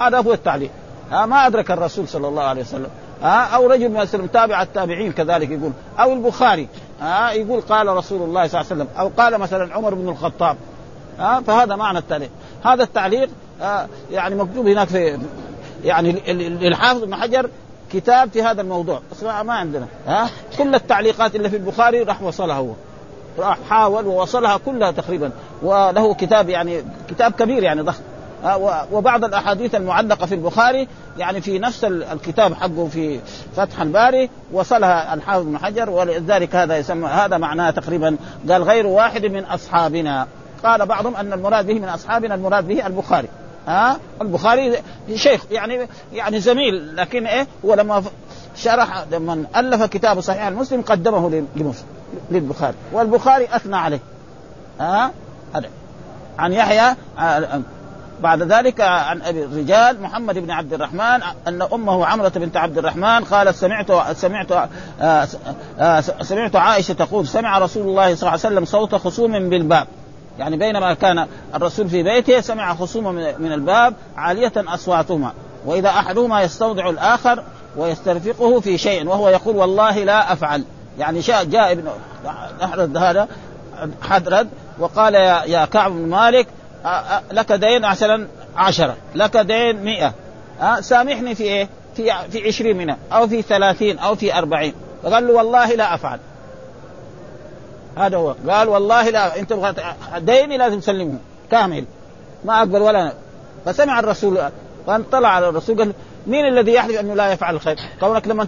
هذا 0.00 0.20
هو 0.28 0.32
التعليق. 0.32 0.70
ها 1.10 1.26
ما 1.26 1.46
أدرك 1.46 1.70
الرسول 1.70 2.08
صلى 2.08 2.28
الله 2.28 2.42
عليه 2.42 2.62
وسلم. 2.62 2.88
أو 3.22 3.66
رجل 3.66 3.90
مثلا 3.90 4.26
تابع 4.26 4.62
التابعين 4.62 5.12
كذلك 5.12 5.50
يقول. 5.50 5.72
أو 5.98 6.12
البخاري 6.12 6.68
ها؟ 7.00 7.30
يقول 7.30 7.60
قال 7.60 7.86
رسول 7.86 8.22
الله 8.22 8.46
صلى 8.46 8.60
الله 8.60 8.72
عليه 8.72 8.82
وسلم 8.82 8.88
أو 8.98 9.10
قال 9.16 9.38
مثلا 9.38 9.74
عمر 9.74 9.94
بن 9.94 10.08
الخطاب 10.08 10.56
ها؟ 11.18 11.40
فهذا 11.40 11.76
معنى 11.76 11.98
التعليق. 11.98 12.30
هذا 12.64 12.82
التعليق 12.82 13.28
يعني 14.10 14.34
مكتوب 14.34 14.66
هناك 14.66 14.88
في 14.88 15.18
يعني 15.84 16.12
للحافظ 16.32 17.02
ابن 17.02 17.14
حجر 17.14 17.50
كتاب 17.92 18.30
في 18.30 18.42
هذا 18.42 18.60
الموضوع. 18.60 19.00
بس 19.12 19.22
ما 19.22 19.52
عندنا 19.52 19.86
ها؟ 20.06 20.30
كل 20.58 20.74
التعليقات 20.74 21.34
اللي 21.34 21.50
في 21.50 21.56
البخاري 21.56 22.02
راح 22.02 22.22
وصلها 22.22 22.56
هو. 22.56 22.72
راح 23.38 23.58
حاول 23.68 24.06
ووصلها 24.06 24.56
كلها 24.56 24.90
تقريبا. 24.90 25.30
وله 25.62 26.14
كتاب 26.14 26.48
يعني 26.48 26.84
كتاب 27.08 27.32
كبير 27.32 27.62
يعني 27.62 27.80
ضخم. 27.80 28.02
وبعض 28.92 29.24
الأحاديث 29.24 29.74
المعلقة 29.74 30.26
في 30.26 30.34
البخاري 30.34 30.88
يعني 31.18 31.40
في 31.40 31.58
نفس 31.58 31.84
الكتاب 31.84 32.54
حقه 32.54 32.88
في 32.92 33.20
فتح 33.56 33.80
الباري 33.80 34.30
وصلها 34.52 35.14
الحافظ 35.14 35.46
بن 35.46 35.58
حجر 35.58 35.90
ولذلك 35.90 36.56
هذا 36.56 36.76
يسمى 36.76 37.08
هذا 37.08 37.38
معناه 37.38 37.70
تقريبا 37.70 38.16
قال 38.50 38.62
غير 38.62 38.86
واحد 38.86 39.26
من 39.26 39.44
أصحابنا. 39.44 40.26
قال 40.64 40.86
بعضهم 40.86 41.16
أن 41.16 41.32
المراد 41.32 41.66
به 41.66 41.74
من 41.74 41.88
أصحابنا 41.88 42.34
المراد 42.34 42.68
به 42.68 42.86
البخاري. 42.86 43.28
ها 43.66 43.98
البخاري 44.22 44.76
شيخ 45.14 45.44
يعني 45.50 45.88
يعني 46.12 46.40
زميل 46.40 46.96
لكن 46.96 47.26
إيه؟ 47.26 47.46
هو 47.64 47.74
لما 47.74 48.02
شرح 48.56 49.04
لما 49.12 49.44
ألف 49.56 49.82
كتاب 49.82 50.20
صحيح 50.20 50.46
المسلم 50.46 50.82
قدمه 50.82 51.44
للبخاري 52.30 52.74
والبخاري 52.92 53.44
أثنى 53.44 53.76
عليه. 53.76 54.00
ها 54.80 55.10
هذا. 55.54 55.68
عن 56.38 56.52
يحيى 56.52 56.96
بعد 58.22 58.42
ذلك 58.42 58.80
عن 58.80 59.22
أبي 59.22 59.44
الرجال 59.44 60.02
محمد 60.02 60.38
بن 60.38 60.50
عبد 60.50 60.72
الرحمن 60.72 61.22
أن 61.48 61.62
أمه 61.72 62.06
عمرة 62.06 62.28
بنت 62.28 62.56
عبد 62.56 62.78
الرحمن 62.78 63.24
قالت 63.24 63.56
سمعت 63.56 64.16
سمعت 64.16 64.52
آه، 64.52 65.28
آه، 65.78 66.00
سمعت 66.00 66.56
عائشة 66.56 66.94
تقول 66.94 67.26
سمع 67.26 67.58
رسول 67.58 67.82
الله 67.82 68.14
صلى 68.14 68.28
الله 68.28 68.30
عليه 68.30 68.40
وسلم 68.40 68.64
صوت 68.64 68.94
خصوم 68.94 69.48
بالباب. 69.48 69.86
يعني 70.38 70.56
بينما 70.56 70.94
كان 70.94 71.26
الرسول 71.54 71.88
في 71.88 72.02
بيته 72.02 72.40
سمع 72.40 72.74
خصوم 72.74 73.14
من 73.14 73.52
الباب 73.52 73.94
عالية 74.16 74.52
أصواتهما. 74.56 75.32
وإذا 75.66 75.88
أحدهما 75.88 76.42
يستوضع 76.42 76.90
الآخر 76.90 77.42
ويسترفقه 77.76 78.60
في 78.60 78.78
شيء 78.78 79.08
وهو 79.08 79.28
يقول 79.28 79.56
والله 79.56 80.04
لا 80.04 80.32
أفعل. 80.32 80.64
يعني 80.98 81.22
شاء 81.22 81.44
جاء 81.44 81.72
ابن 81.72 81.88
هذا 82.96 83.28
حدرد 84.02 84.48
وقال 84.78 85.14
يا 85.14 85.64
كعب 85.64 85.92
بن 85.92 86.08
مالك 86.08 86.46
لك 87.32 87.52
دين 87.52 87.82
مثلا 87.82 88.26
عشرة 88.56 88.96
لك 89.14 89.36
دين 89.36 89.84
مئة. 89.84 90.14
أه 90.60 90.80
سامحني 90.80 91.34
في 91.34 91.42
إيه؟ 91.42 91.68
في 91.96 92.12
في 92.30 92.46
عشرين 92.46 92.76
منها 92.76 92.96
أو 93.12 93.28
في 93.28 93.42
ثلاثين 93.42 93.98
أو 93.98 94.14
في 94.14 94.34
أربعين. 94.38 94.74
فقال 95.02 95.26
له 95.26 95.32
والله 95.32 95.74
لا 95.74 95.94
أفعل. 95.94 96.18
هذا 97.96 98.16
هو. 98.16 98.34
قال 98.48 98.68
والله 98.68 99.10
لا 99.10 99.38
انت 99.38 99.74
ديني 100.18 100.56
لازم 100.58 100.80
تسلمه 100.80 101.18
كامل. 101.50 101.84
ما 102.44 102.58
أقبل 102.58 102.82
ولا 102.82 103.12
فسمع 103.64 104.00
الرسول 104.00 104.38
فانطلع 104.86 105.28
على 105.28 105.48
الرسول 105.48 105.78
قال 105.78 105.92
مين 106.26 106.46
الذي 106.46 106.72
يحلف 106.72 107.00
أنه 107.00 107.14
لا 107.14 107.32
يفعل 107.32 107.54
الخير؟ 107.54 107.76
كونك 108.00 108.28
لما 108.28 108.44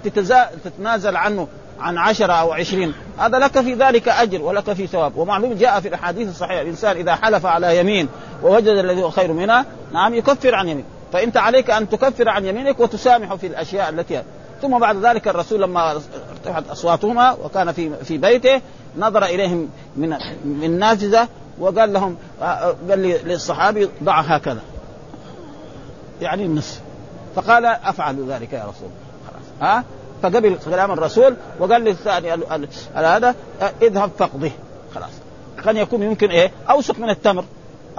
تتنازل 0.65 1.17
عنه 1.17 1.49
عن 1.83 1.99
عشرة 1.99 2.33
أو 2.33 2.53
عشرين. 2.53 2.95
هذا 3.19 3.39
لك 3.39 3.61
في 3.61 3.75
ذلك 3.75 4.09
أجر 4.09 4.43
ولك 4.43 4.73
في 4.73 4.87
ثواب. 4.87 5.17
ومعلوم 5.17 5.55
جاء 5.55 5.81
في 5.81 5.89
الأحاديث 5.89 6.29
الصحيحة 6.29 6.61
الإنسان 6.61 6.97
إذا 6.97 7.15
حلف 7.15 7.47
على 7.47 7.79
يمين 7.79 8.09
ووجد 8.43 8.67
الذي 8.67 9.03
هو 9.03 9.11
خير 9.11 9.33
منها 9.33 9.67
نعم 9.93 10.15
يكفر 10.15 10.55
عن 10.55 10.69
يمين 10.69 10.85
فأنت 11.13 11.37
عليك 11.37 11.71
أن 11.71 11.89
تكفر 11.89 12.29
عن 12.29 12.47
يمينك 12.47 12.81
وتسامح 12.81 13.35
في 13.35 13.47
الأشياء 13.47 13.89
التي 13.91 14.23
ثم 14.63 14.79
بعد 14.79 14.97
ذلك 14.97 15.29
الرسول 15.29 15.63
لما 15.63 16.01
ارتفعت 16.31 16.71
أصواتهما 16.71 17.33
وكان 17.33 17.73
في 17.73 18.05
في 18.05 18.19
بيته 18.19 18.61
نظر 18.99 19.25
إليهم 19.25 19.69
من 19.97 20.17
من 20.45 20.79
نافذة 20.79 21.29
وقال 21.59 21.93
لهم 21.93 22.17
قال 22.41 22.99
للصحابي 23.25 23.89
ضع 24.03 24.21
هكذا. 24.21 24.61
يعني 26.21 26.45
النصف. 26.45 26.81
فقال 27.37 27.65
أفعل 27.67 28.27
ذلك 28.29 28.53
يا 28.53 28.63
رسول 28.63 28.91
خلاص. 29.27 29.43
ها؟ 29.61 29.85
فقبل 30.23 30.59
كلام 30.65 30.91
الرسول 30.93 31.37
وقال 31.59 31.85
للثاني 31.85 32.33
هذا 32.95 33.35
اذهب 33.83 34.11
فقضه 34.19 34.51
خلاص. 34.95 35.11
كان 35.65 35.77
يكون 35.77 36.03
يمكن 36.03 36.31
إيه؟ 36.31 36.51
اوسق 36.71 36.99
من 36.99 37.11
التمر 37.11 37.45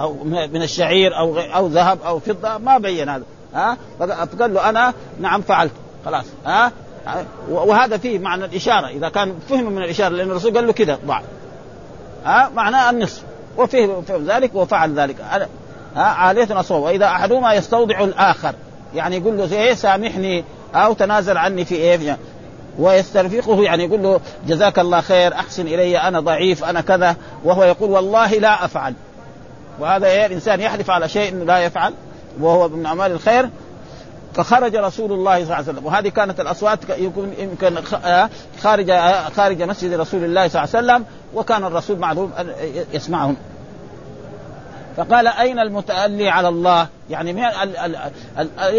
أو 0.00 0.24
من 0.24 0.62
الشعير 0.62 1.18
أو 1.18 1.38
أو 1.38 1.66
ذهب 1.66 1.98
أو 2.06 2.18
فضة 2.18 2.58
ما 2.58 2.78
بين 2.78 3.08
هذا. 3.08 3.24
ها؟ 3.54 3.76
فقال 3.98 4.54
له 4.54 4.68
أنا 4.68 4.92
نعم 5.20 5.40
فعلت. 5.40 5.72
خلاص. 6.04 6.24
ها؟ 6.46 6.72
وهذا 7.50 7.96
فيه 7.96 8.18
معنى 8.18 8.44
الإشارة. 8.44 8.86
إذا 8.86 9.08
كان 9.08 9.38
فهم 9.48 9.72
من 9.72 9.82
الإشارة 9.82 10.08
لأن 10.08 10.30
الرسول 10.30 10.54
قال 10.54 10.66
له 10.66 10.72
كذا 10.72 10.98
ضع. 11.06 11.20
ها؟ 12.24 12.50
معناه 12.54 12.90
النصف. 12.90 13.22
وفهم 13.56 14.04
ذلك 14.26 14.54
وفعل 14.54 14.94
ذلك. 15.00 15.16
ها؟ 15.20 15.48
عالية 16.02 16.60
أصوب 16.60 16.82
وإذا 16.82 17.06
أحدهما 17.06 17.54
يستوضع 17.54 18.04
الآخر 18.04 18.54
يعني 18.94 19.16
يقول 19.16 19.38
له 19.38 19.52
إيه؟ 19.52 19.74
سامحني. 19.74 20.44
أو 20.74 20.92
تنازل 20.92 21.36
عني 21.36 21.64
في 21.64 21.74
إيه؟ 21.74 22.18
ويسترفقه 22.78 23.62
يعني 23.62 23.84
يقول 23.84 24.02
له 24.02 24.20
جزاك 24.46 24.78
الله 24.78 25.00
خير 25.00 25.34
أحسن 25.34 25.66
إلي 25.66 25.98
أنا 25.98 26.20
ضعيف 26.20 26.64
أنا 26.64 26.80
كذا 26.80 27.16
وهو 27.44 27.64
يقول 27.64 27.90
والله 27.90 28.32
لا 28.32 28.64
أفعل. 28.64 28.94
وهذا 29.78 30.06
إيه؟ 30.06 30.26
الإنسان 30.26 30.60
يحلف 30.60 30.90
على 30.90 31.08
شيء 31.08 31.44
لا 31.44 31.58
يفعل 31.58 31.94
وهو 32.40 32.68
من 32.68 32.86
أعمال 32.86 33.12
الخير. 33.12 33.50
فخرج 34.34 34.76
رسول 34.76 35.12
الله 35.12 35.34
صلى 35.34 35.42
الله 35.42 35.54
عليه 35.54 35.68
وسلم. 35.68 35.86
وهذه 35.86 36.08
كانت 36.08 36.40
الأصوات 36.40 36.78
يكون 36.98 37.34
يمكن 37.38 37.76
آه، 38.04 38.30
خارج 38.62 38.90
آه، 38.90 39.28
خارج 39.28 39.62
مسجد 39.62 39.92
رسول 39.92 40.24
الله 40.24 40.48
صلى 40.48 40.64
الله 40.64 40.76
عليه 40.76 40.86
وسلم 40.86 41.04
وكان 41.34 41.64
الرسول 41.64 41.98
معلوم 41.98 42.32
يسمعهم. 42.92 43.36
فقال 44.96 45.26
أين 45.26 45.58
المتألي 45.58 46.28
على 46.28 46.48
الله؟ 46.48 46.86
يعني 47.10 47.32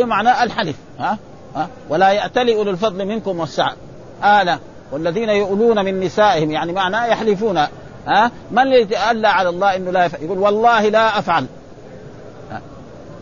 معنى 0.03 0.43
الحلف؟ 0.43 0.75
ها؟ 0.99 1.17
ولا 1.89 2.11
يأتلي 2.11 2.55
أولو 2.55 2.71
الفضل 2.71 3.05
منكم 3.05 3.39
والسعة. 3.39 3.73
آلة. 4.23 4.59
والذين 4.91 5.29
يؤلون 5.29 5.85
من 5.85 5.99
نسائهم 5.99 6.51
يعني 6.51 6.73
معناه 6.73 7.05
يحلفون. 7.05 7.57
ها؟ 8.07 8.31
من 8.51 8.67
يتألى 8.67 9.27
على 9.27 9.49
الله 9.49 9.75
إنه 9.75 9.91
لا 9.91 10.05
يفعل؟ 10.05 10.23
يقول 10.23 10.37
والله 10.37 10.89
لا 10.89 11.19
أفعل. 11.19 11.45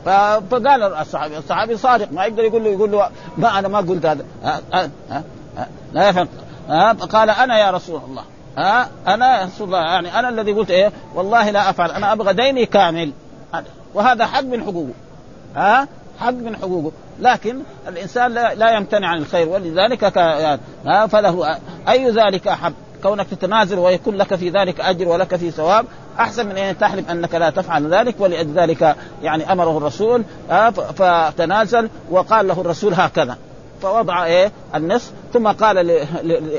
فقال 0.05 0.83
الصحابي 0.83 1.37
الصحابي 1.37 1.77
صادق 1.77 2.11
ما 2.11 2.25
يقدر 2.25 2.43
يقول 2.43 2.63
له 2.63 2.69
يقول 2.69 2.91
له 2.91 3.09
ما 3.37 3.59
أنا 3.59 3.67
ما 3.67 3.77
قلت 3.77 4.05
هذا. 4.05 4.25
ها؟ 4.43 4.89
لا 5.93 6.09
يفهم 6.09 6.27
ها؟ 6.69 6.93
قال 6.93 7.29
أنا 7.29 7.59
يا 7.59 7.71
رسول 7.71 8.01
الله. 8.07 8.23
ها؟ 8.57 8.89
أنا 9.07 9.39
يا 9.39 9.45
رسول 9.45 9.67
الله 9.67 9.79
يعني 9.79 10.19
أنا 10.19 10.29
الذي 10.29 10.51
قلت 10.51 10.71
إيه؟ 10.71 10.91
والله 11.15 11.49
لا 11.49 11.69
أفعل. 11.69 11.91
أنا 11.91 12.13
أبغى 12.13 12.33
ديني 12.33 12.65
كامل. 12.65 13.11
وهذا 13.93 14.25
حق 14.25 14.41
من 14.41 14.63
حقوقه. 14.63 14.93
ها؟ 15.55 15.87
حق 16.19 16.29
من 16.29 16.55
حقوقه. 16.55 16.91
لكن 17.19 17.59
الإنسان 17.87 18.31
لا, 18.31 18.55
لا 18.55 18.77
يمتنع 18.77 19.07
عن 19.07 19.17
الخير 19.17 19.49
ولذلك 19.49 20.09
فله 21.09 21.57
أي 21.89 22.09
ذلك 22.11 22.47
أحب؟ 22.47 22.73
كونك 23.03 23.27
تتنازل 23.27 23.79
ويكون 23.79 24.15
لك 24.15 24.35
في 24.35 24.49
ذلك 24.49 24.79
أجر 24.81 25.07
ولك 25.07 25.35
في 25.35 25.51
ثواب 25.51 25.85
أحسن 26.19 26.45
من 26.45 26.57
أن 26.57 26.77
تحلف 26.77 27.09
أنك 27.11 27.35
لا 27.35 27.49
تفعل 27.49 27.93
ذلك 27.93 28.15
ولذلك 28.19 28.95
يعني 29.23 29.51
أمره 29.51 29.77
الرسول 29.77 30.23
فتنازل 30.95 31.89
وقال 32.09 32.47
له 32.47 32.61
الرسول 32.61 32.93
هكذا. 32.93 33.37
فوضع 33.81 34.25
إيه؟ 34.25 34.51
النصف 34.75 35.11
ثم 35.33 35.47
قال 35.47 35.77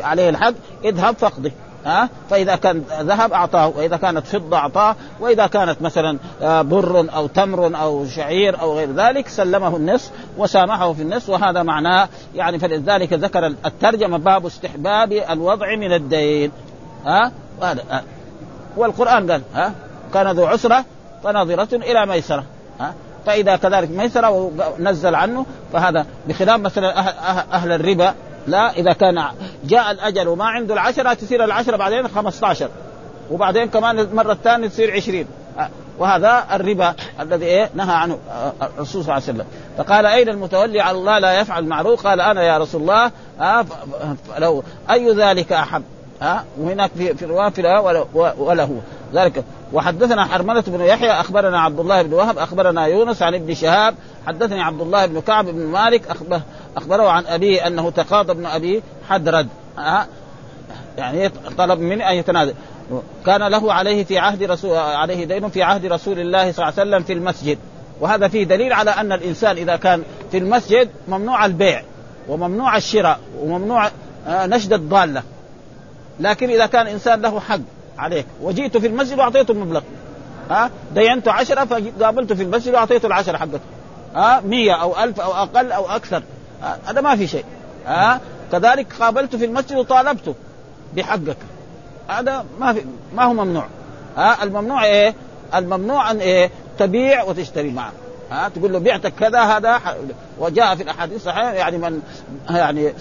عليه 0.03 0.29
الحق 0.29 0.55
اذهب 0.85 1.17
فاقضي 1.17 1.53
ها؟ 1.85 2.09
فإذا 2.31 2.57
كان 2.57 2.83
ذهب 3.01 3.33
أعطاه 3.33 3.69
وإذا 3.69 3.97
كانت 3.97 4.27
فضة 4.27 4.57
أعطاه 4.57 4.97
وإذا 5.21 5.47
كانت 5.47 5.83
مثلا 5.83 6.19
آه، 6.43 6.63
بر 6.63 7.07
أو 7.15 7.27
تمر 7.27 7.81
أو 7.83 8.07
شعير 8.07 8.61
أو 8.61 8.77
غير 8.77 8.93
ذلك 8.93 9.29
سلمه 9.29 9.77
النصف 9.77 10.11
وسامحه 10.39 10.93
في 10.93 11.03
النصف 11.03 11.29
وهذا 11.29 11.63
معناه 11.63 12.09
يعني 12.35 12.59
فلذلك 12.59 13.13
ذكر 13.13 13.47
الترجمة 13.47 14.19
باب 14.19 14.47
استحباب 14.47 15.13
الوضع 15.13 15.77
من 15.77 15.93
الدين. 15.93 16.53
ها؟ 17.07 17.33
وهذا 17.61 17.83
آه. 17.91 18.03
والقرآن 18.77 19.31
قال 19.31 19.43
ها؟ 19.55 19.73
كان 20.15 20.29
ذو 20.37 20.47
عسرة 20.47 20.85
فنظره 21.25 21.69
إلى 21.73 22.07
ميسرة. 22.07 22.45
ها؟ 22.81 22.95
فإذا 23.27 23.57
كذلك 23.57 23.91
ميسرة 23.91 24.51
ونزل 24.79 25.15
عنه 25.15 25.47
فهذا 25.73 26.07
بخلاف 26.29 26.61
مثلا 26.61 26.99
أهل 27.53 27.73
الربا. 27.73 28.15
لا 28.47 28.71
إذا 28.71 28.93
كان 28.93 29.25
جاء 29.65 29.91
الأجل 29.91 30.29
وما 30.29 30.45
عنده 30.45 30.75
العشرة 30.75 31.15
تصير 31.15 31.45
العشرة 31.45 31.77
بعدين 31.77 32.09
15 32.09 32.69
وبعدين 33.31 33.69
كمان 33.69 33.99
المرة 33.99 34.33
الثانية 34.33 34.69
تصير 34.69 34.95
20 34.95 35.27
وهذا 35.99 36.45
الربا 36.53 36.95
الذي 37.21 37.45
إيه 37.45 37.71
نهى 37.75 37.95
عنه 37.95 38.19
الرسول 38.63 39.05
صلى 39.05 39.13
الله 39.13 39.13
عليه 39.13 39.25
وسلم. 39.25 39.47
فقال 39.79 40.07
أين 40.07 40.29
المتولي؟ 40.29 40.81
على 40.81 40.99
الله 40.99 41.19
لا 41.19 41.41
يفعل 41.41 41.65
معروف. 41.65 42.07
قال 42.07 42.21
أنا 42.21 42.43
يا 42.43 42.59
رسول 42.59 42.81
الله. 42.81 43.11
لو 44.39 44.63
أي 44.91 45.13
ذلك 45.13 45.53
احب 45.53 45.83
ها 46.23 46.45
وهناك 46.59 46.91
في 46.99 47.15
في 47.15 47.25
الرواية 47.25 47.81
وله 48.39 48.81
ذلك. 49.15 49.45
وحدثنا 49.73 50.25
حرملة 50.25 50.65
بن 50.67 50.81
يحيى 50.81 51.11
أخبرنا 51.11 51.61
عبد 51.61 51.81
الله 51.81 52.03
بن 52.03 52.13
وهب 52.13 52.39
أخبرنا 52.39 52.87
يونس 52.87 53.23
عن 53.23 53.35
ابن 53.35 53.55
شهاب 53.55 53.95
حدثني 54.27 54.63
عبد 54.63 54.81
الله 54.81 55.07
بن 55.07 55.21
كعب 55.21 55.45
بن 55.45 55.67
مالك 55.67 56.09
أخبر 56.09 56.41
أخبره 56.77 57.09
عن 57.09 57.27
أبيه 57.27 57.67
أنه 57.67 57.91
تقاضى 57.91 58.33
ابن 58.33 58.47
أبي 58.47 58.83
حدرد. 59.09 59.49
أه؟ 59.79 60.07
يعني 60.99 61.29
طلب 61.29 61.81
منه 61.81 62.11
أن 62.11 62.15
يتنازل. 62.15 62.55
كان 63.27 63.43
له 63.43 63.73
عليه 63.73 64.05
في 64.05 64.19
عهد 64.19 64.43
رسول 64.43 64.77
عليه 64.77 65.25
دين 65.25 65.49
في 65.49 65.63
عهد 65.63 65.87
رسول 65.87 66.19
الله 66.19 66.53
صلى 66.53 66.69
الله 66.69 66.81
عليه 66.81 66.91
وسلم 66.91 67.03
في 67.03 67.13
المسجد. 67.13 67.59
وهذا 68.01 68.29
فيه 68.29 68.45
دليل 68.45 68.73
على 68.73 68.91
أن 68.91 69.13
الإنسان 69.13 69.57
إذا 69.57 69.77
كان 69.77 70.03
في 70.31 70.39
المسجد 70.39 70.89
ممنوع 71.09 71.47
البيع 71.47 71.83
وممنوع 72.29 72.77
الشراء 72.77 73.19
وممنوع 73.41 73.91
آه، 74.27 74.47
نشد 74.47 74.73
الضالة. 74.73 75.23
لكن 76.21 76.51
إذا 76.51 76.67
كان 76.67 76.87
إنسان 76.87 77.21
له 77.23 77.41
حق 77.41 77.61
عليك. 77.99 78.27
وجئت 78.43 78.77
في 78.77 78.87
المسجد 78.87 79.19
واعطيته 79.19 79.53
المبلغ. 79.53 79.83
ها؟ 80.51 80.71
دينته 80.95 81.33
عشرة 81.33 81.65
فقابلته 81.65 82.35
في 82.35 82.43
المسجد 82.43 82.75
واعطيته 82.75 83.07
العشرة 83.07 83.37
حقته 83.37 83.61
ها؟ 84.15 84.41
مية 84.41 84.83
أو 84.83 85.05
ألف 85.05 85.21
أو 85.21 85.33
أقل 85.33 85.73
أو 85.73 85.87
أكثر. 85.91 86.23
هذا 86.87 87.01
ما 87.01 87.17
في 87.17 87.27
شيء. 87.27 87.45
ها؟ 87.87 88.21
كذلك 88.53 88.87
قابلته 89.01 89.39
في 89.39 89.45
المسجد 89.45 89.77
وطالبته 89.77 90.35
بحقك. 90.97 91.37
هذا 92.09 92.45
ما 92.61 92.73
في 92.73 92.85
ما 93.15 93.25
هو 93.25 93.33
ممنوع. 93.33 93.67
ها؟ 94.17 94.43
الممنوع 94.43 94.85
إيه؟ 94.85 95.15
الممنوع 95.55 96.11
أن 96.11 96.19
إيه؟ 96.19 96.51
تبيع 96.79 97.23
وتشتري 97.23 97.71
معه. 97.71 97.93
ها؟ 98.35 98.49
تقول 98.49 98.73
له 98.73 98.79
بعتك 98.79 99.13
كذا 99.15 99.41
هذا 99.41 99.81
وجاء 100.39 100.75
في 100.75 100.83
الأحاديث 100.83 101.17
الصحيحه 101.17 101.53
يعني 101.53 101.79
من 101.79 102.03
يعني 102.51 102.93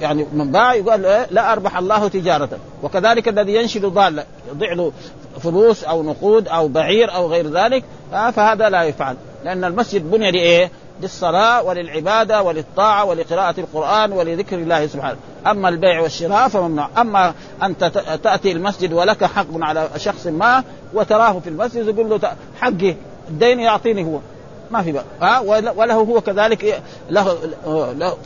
يعني 0.00 0.26
من 0.32 0.52
باع 0.52 0.74
يقول 0.74 1.02
له 1.02 1.26
لا 1.30 1.52
أربح 1.52 1.78
الله 1.78 2.08
تجارته 2.08 2.56
وكذلك 2.82 3.28
الذي 3.28 3.54
ينشد 3.54 3.84
ضال 3.84 4.24
يضيع 4.50 4.72
له 4.72 4.92
فلوس 5.40 5.84
أو 5.84 6.02
نقود 6.02 6.48
أو 6.48 6.68
بعير 6.68 7.14
أو 7.14 7.26
غير 7.26 7.50
ذلك 7.50 7.84
فهذا 8.10 8.68
لا 8.68 8.82
يفعل. 8.82 9.16
لأن 9.44 9.64
المسجد 9.64 10.10
بني 10.10 10.30
لإيه؟ 10.30 10.70
للصلاة 11.02 11.62
وللعبادة 11.62 12.42
وللطاعة 12.42 13.04
ولقراءة 13.04 13.60
القرآن 13.60 14.12
ولذكر 14.12 14.56
الله 14.56 14.86
سبحانه 14.86 15.16
أما 15.46 15.68
البيع 15.68 16.00
والشراء 16.00 16.48
فممنوع. 16.48 16.88
أما 16.98 17.34
أنت 17.62 17.84
تأتي 18.22 18.52
المسجد 18.52 18.92
ولك 18.92 19.24
حق 19.24 19.46
على 19.52 19.88
شخص 19.96 20.26
ما 20.26 20.64
وتراه 20.94 21.38
في 21.38 21.48
المسجد 21.48 21.88
يقول 21.88 22.10
له 22.10 22.32
حقي 22.60 22.96
الدين 23.28 23.60
يعطيني 23.60 24.04
هو. 24.04 24.18
ما 24.70 24.82
في 24.82 24.92
بقى. 24.92 25.04
ها؟ 25.22 25.38
وله 25.76 25.94
هو 25.94 26.20
كذلك 26.20 26.82
له, 27.10 27.36
له 27.92 28.16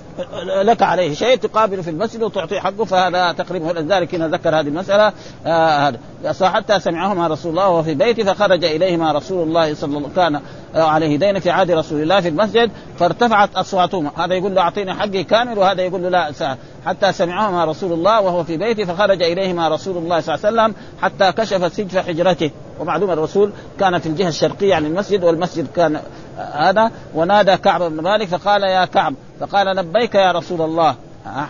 لك 0.62 0.83
عليه 0.83 1.14
شيء 1.14 1.37
تقابله 1.37 1.83
في 1.83 1.90
المسجد 1.90 2.22
وتعطيه 2.22 2.61
حقه 2.61 2.85
فهذا 2.85 3.33
تقريبا 3.33 3.94
ذلك 3.94 4.14
هنا 4.14 4.28
ذكر 4.28 4.61
هذه 4.61 4.68
المسألة. 4.68 5.12
آه 5.46 5.88
هذا. 5.88 5.98
حتى 6.42 6.81
سمعهما 6.81 7.28
رسول 7.28 7.50
الله 7.50 7.68
وهو 7.68 7.83
في 7.83 7.94
بيته 7.94 8.33
فخرج 8.33 8.64
إليهما 8.64 9.12
رسول 9.12 9.48
الله 9.48 9.74
صلى 9.74 9.88
الله 9.88 9.98
عليه 9.98 10.07
وسلم 10.07 10.14
كان 10.16 10.40
عليه 10.83 11.16
دين 11.16 11.40
في 11.40 11.50
عهد 11.50 11.70
رسول 11.70 12.02
الله 12.02 12.20
في 12.20 12.28
المسجد 12.28 12.70
فارتفعت 12.98 13.57
أصواتهما. 13.57 14.11
هذا 14.16 14.35
يقول 14.35 14.55
له 14.55 14.62
أعطيني 14.62 14.94
حقي 14.94 15.24
كامل 15.24 15.59
وهذا 15.59 15.83
يقول 15.83 16.02
له 16.02 16.09
لا 16.09 16.33
ساعة. 16.33 16.59
حتى 16.87 17.12
سمعهما 17.12 17.64
رسول 17.64 17.92
الله 17.92 18.20
وهو 18.20 18.44
في 18.44 18.57
بيته 18.57 18.85
فخرج 18.85 19.22
إليهما 19.22 19.68
رسول 19.68 19.96
الله 19.96 20.20
صلى 20.20 20.35
الله 20.35 20.46
عليه 20.46 20.72
وسلم 20.72 20.74
حتى 21.02 21.33
كشف 21.33 21.72
سجف 21.76 21.96
حجرته. 21.98 22.50
ومعلوم 22.80 23.11
الرسول 23.11 23.52
كان 23.80 23.98
في 23.98 24.08
الجهة 24.08 24.28
الشرقية 24.28 24.74
عن 24.74 24.87
المسجد 24.87 25.24
والمسجد 25.24 25.66
كان 25.76 26.00
هذا 26.38 26.90
ونادى 27.14 27.56
كعب 27.56 27.82
بن 27.82 28.00
مالك 28.00 28.28
فقال 28.28 28.62
يا 28.62 28.85
كعب 28.85 29.14
فقال 29.40 29.76
لبيك 29.76 30.14
يا 30.14 30.32
رسول 30.32 30.61
الله 30.62 30.96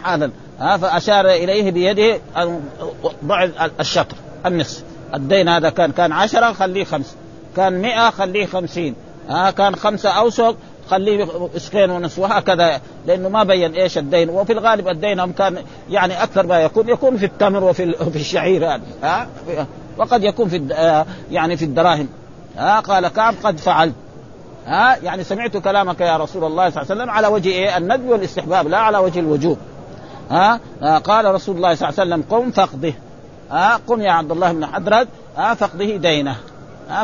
حالا 0.04 0.30
فأشار 0.58 1.26
إليه 1.26 1.70
بيده 1.70 2.20
ضع 3.24 3.48
الشطر 3.80 4.16
النصف. 4.46 4.82
الدين 5.14 5.48
هذا 5.48 5.70
كان 5.70 5.92
كان 5.92 6.12
عشرة 6.12 6.52
خليه 6.52 6.85
خمس 6.85 7.16
كان 7.56 7.72
مئة 7.72 8.11
خليه 8.11 8.46
خمسين 8.46 8.94
ها 9.28 9.50
كان 9.50 9.76
خمسة 9.76 10.11
أوسق 10.11 10.56
خليه 10.90 11.28
اسقين 11.56 11.90
ونصف 11.90 12.18
وهكذا 12.18 12.80
لأنه 13.06 13.28
ما 13.28 13.44
بين 13.44 13.74
إيش 13.74 13.98
الدين. 13.98 14.30
وفي 14.30 14.52
الغالب 14.52 14.88
الدين 14.88 15.20
هم 15.20 15.32
كان 15.32 15.58
يعني 15.90 16.22
أكثر 16.22 16.46
ما 16.46 16.60
يكون 16.60 16.88
يكون 16.88 17.16
في 17.16 17.26
التمر 17.26 17.64
وفي 17.64 17.92
في 18.12 18.16
الشعير 18.16 18.74
هذا 18.74 18.82
ها؟ 19.02 19.26
وقد 19.98 20.24
يكون 20.24 20.48
في 20.48 20.56
يعني 21.30 21.56
في 21.56 21.64
الدراهم. 21.64 22.08
ها؟ 22.56 22.80
قال 22.80 23.08
كعب 23.08 23.34
قد 23.44 23.58
فعلت. 23.58 23.94
ها؟ 24.66 24.96
يعني 25.02 25.24
سمعت 25.24 25.56
كلامك 25.56 26.00
يا 26.00 26.16
رسول 26.16 26.44
الله 26.44 26.70
صلى 26.70 26.82
الله 26.82 26.92
عليه 26.92 27.02
وسلم 27.02 27.10
على 27.10 27.26
وجه 27.26 27.48
إيه؟ 27.48 27.76
الندب 27.76 28.08
والاستحباب 28.08 28.68
لا 28.68 28.78
على 28.78 28.98
وجه 28.98 29.20
الوجوب. 29.20 29.58
ها؟ 30.30 30.60
قال 30.98 31.34
رسول 31.34 31.56
الله 31.56 31.74
صلى 31.74 31.88
الله 31.88 32.00
عليه 32.00 32.10
وسلم 32.14 32.24
قم 32.30 32.50
فاقضه. 32.50 32.92
ها؟ 33.50 33.80
قم 33.86 34.00
يا 34.00 34.12
عبد 34.12 34.30
الله 34.30 34.52
بن 34.52 34.66
حضرت 34.66 35.08
ها 35.36 35.54
فاقضه 35.54 35.96
دينه. 35.96 36.36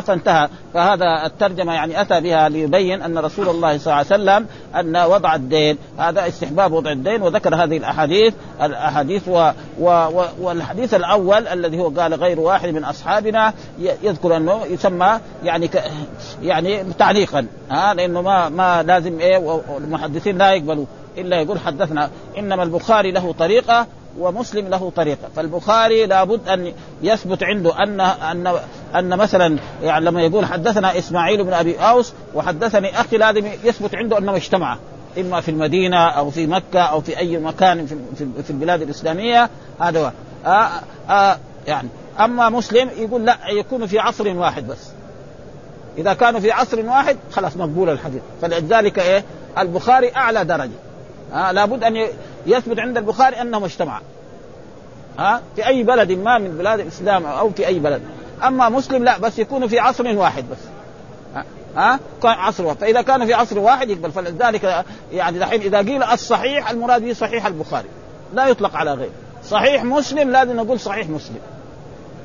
فانتهى. 0.01 0.49
فهذا 0.73 1.25
الترجمة 1.25 1.73
يعني 1.73 2.01
أتى 2.01 2.21
بها 2.21 2.49
ليبين 2.49 3.01
أن 3.01 3.17
رسول 3.17 3.49
الله 3.49 3.77
صلى 3.77 3.85
الله 3.85 3.95
عليه 3.95 4.23
وسلم 4.23 4.45
أن 4.75 5.11
وضع 5.11 5.35
الدين 5.35 5.77
هذا 5.97 6.27
استحباب 6.27 6.71
وضع 6.71 6.91
الدين 6.91 7.21
وذكر 7.21 7.55
هذه 7.55 7.77
الأحاديث 7.77 8.33
الأحاديث 8.61 9.27
و 9.27 9.51
و 9.79 9.89
و 9.89 10.25
والحديث 10.39 10.93
الأول 10.93 11.47
الذي 11.47 11.79
هو 11.79 11.89
قال 11.89 12.13
غير 12.13 12.39
واحد 12.39 12.69
من 12.69 12.83
أصحابنا 12.83 13.53
يذكر 13.79 14.37
أنه 14.37 14.65
يسمى 14.65 15.19
يعني 15.43 15.67
ك 15.67 15.83
يعني 16.43 16.83
تعليقا 16.83 17.47
ها 17.71 17.93
لأنه 17.93 18.21
ما 18.21 18.49
ما 18.49 18.83
لازم 18.83 19.19
إيه 19.19 19.37
والمحدثين 19.69 20.37
لا 20.37 20.53
يقبلوا 20.53 20.85
إلا 21.17 21.41
يقول 21.41 21.59
حدثنا. 21.59 22.09
إنما 22.37 22.63
البخاري 22.63 23.11
له 23.11 23.33
طريقة 23.39 23.87
ومسلم 24.17 24.67
له 24.67 24.91
طريقة. 24.95 25.29
فالبخاري 25.35 26.05
لابد 26.05 26.49
أن 26.49 26.73
يثبت 27.01 27.43
عنده 27.43 27.83
أن 27.83 28.01
أن 28.01 28.59
أن 28.95 29.17
مثلا 29.17 29.59
يعني 29.83 30.05
لما 30.05 30.21
يقول 30.21 30.45
حدثنا 30.45 30.97
إسماعيل 30.97 31.43
بن 31.43 31.53
أبي 31.53 31.77
أوس 31.77 32.13
وحدثني 32.35 33.01
أخي 33.01 33.17
لازم 33.17 33.45
يثبت 33.63 33.95
عنده 33.95 34.17
انه 34.17 34.35
اجتمع 34.35 34.77
إما 35.17 35.41
في 35.41 35.51
المدينة 35.51 35.97
أو 35.97 36.29
في 36.29 36.47
مكة 36.47 36.79
أو 36.79 37.01
في 37.01 37.17
أي 37.17 37.37
مكان 37.37 37.85
في 37.85 38.27
في 38.43 38.49
البلاد 38.49 38.81
الإسلامية. 38.81 39.49
هذا 39.79 39.99
هو. 39.99 40.11
آآ 40.45 40.69
آآ 41.09 41.37
يعني 41.67 41.89
أما 42.19 42.49
مسلم 42.49 42.89
يقول 42.97 43.25
لا 43.25 43.37
يكون 43.49 43.87
في 43.87 43.99
عصر 43.99 44.27
واحد 44.37 44.67
بس. 44.67 44.87
إذا 45.97 46.13
كانوا 46.13 46.39
في 46.39 46.51
عصر 46.51 46.85
واحد 46.85 47.17
خلاص 47.31 47.57
مقبول 47.57 47.89
الحديث. 47.89 48.21
فلذلك 48.41 48.99
إيه؟ 48.99 49.23
البخاري 49.57 50.15
أعلى 50.15 50.45
درجة. 50.45 50.71
آه 51.33 51.51
لابد 51.51 51.83
أن 51.83 52.07
يثبت 52.49 52.79
عند 52.79 52.97
البخاري 52.97 53.41
أنهم 53.41 53.63
اجتمعا 53.63 54.01
ها؟ 55.19 55.41
في 55.55 55.67
أي 55.67 55.83
بلد 55.83 56.11
ما 56.11 56.37
من 56.37 56.57
بلاد 56.57 56.79
الإسلام 56.79 57.25
أو 57.25 57.49
في 57.49 57.67
أي 57.67 57.79
بلد. 57.79 58.01
أما 58.43 58.69
مسلم 58.69 59.03
لا 59.03 59.17
بس 59.17 59.39
يكون 59.39 59.67
في 59.67 59.79
عصر 59.79 60.17
واحد 60.17 60.45
بس. 60.51 60.57
ها؟ 61.75 61.99
عصر 62.23 62.65
واحد. 62.65 62.77
فإذا 62.77 63.01
كان 63.01 63.25
في 63.25 63.33
عصر 63.33 63.59
واحد 63.59 63.89
يقبل. 63.89 64.11
فلذلك 64.11 64.85
يعني 65.13 65.39
دحين 65.39 65.61
إذا 65.61 65.77
قيل 65.77 66.03
الصحيح 66.03 66.69
المراد 66.69 67.01
به 67.01 67.13
صحيح 67.13 67.45
البخاري. 67.45 67.87
لا 68.33 68.47
يطلق 68.47 68.75
على 68.75 68.93
غيره. 68.93 69.11
صحيح 69.45 69.83
مسلم 69.83 70.31
لازم 70.31 70.55
نقول 70.55 70.79
صحيح 70.79 71.09
مسلم. 71.09 71.39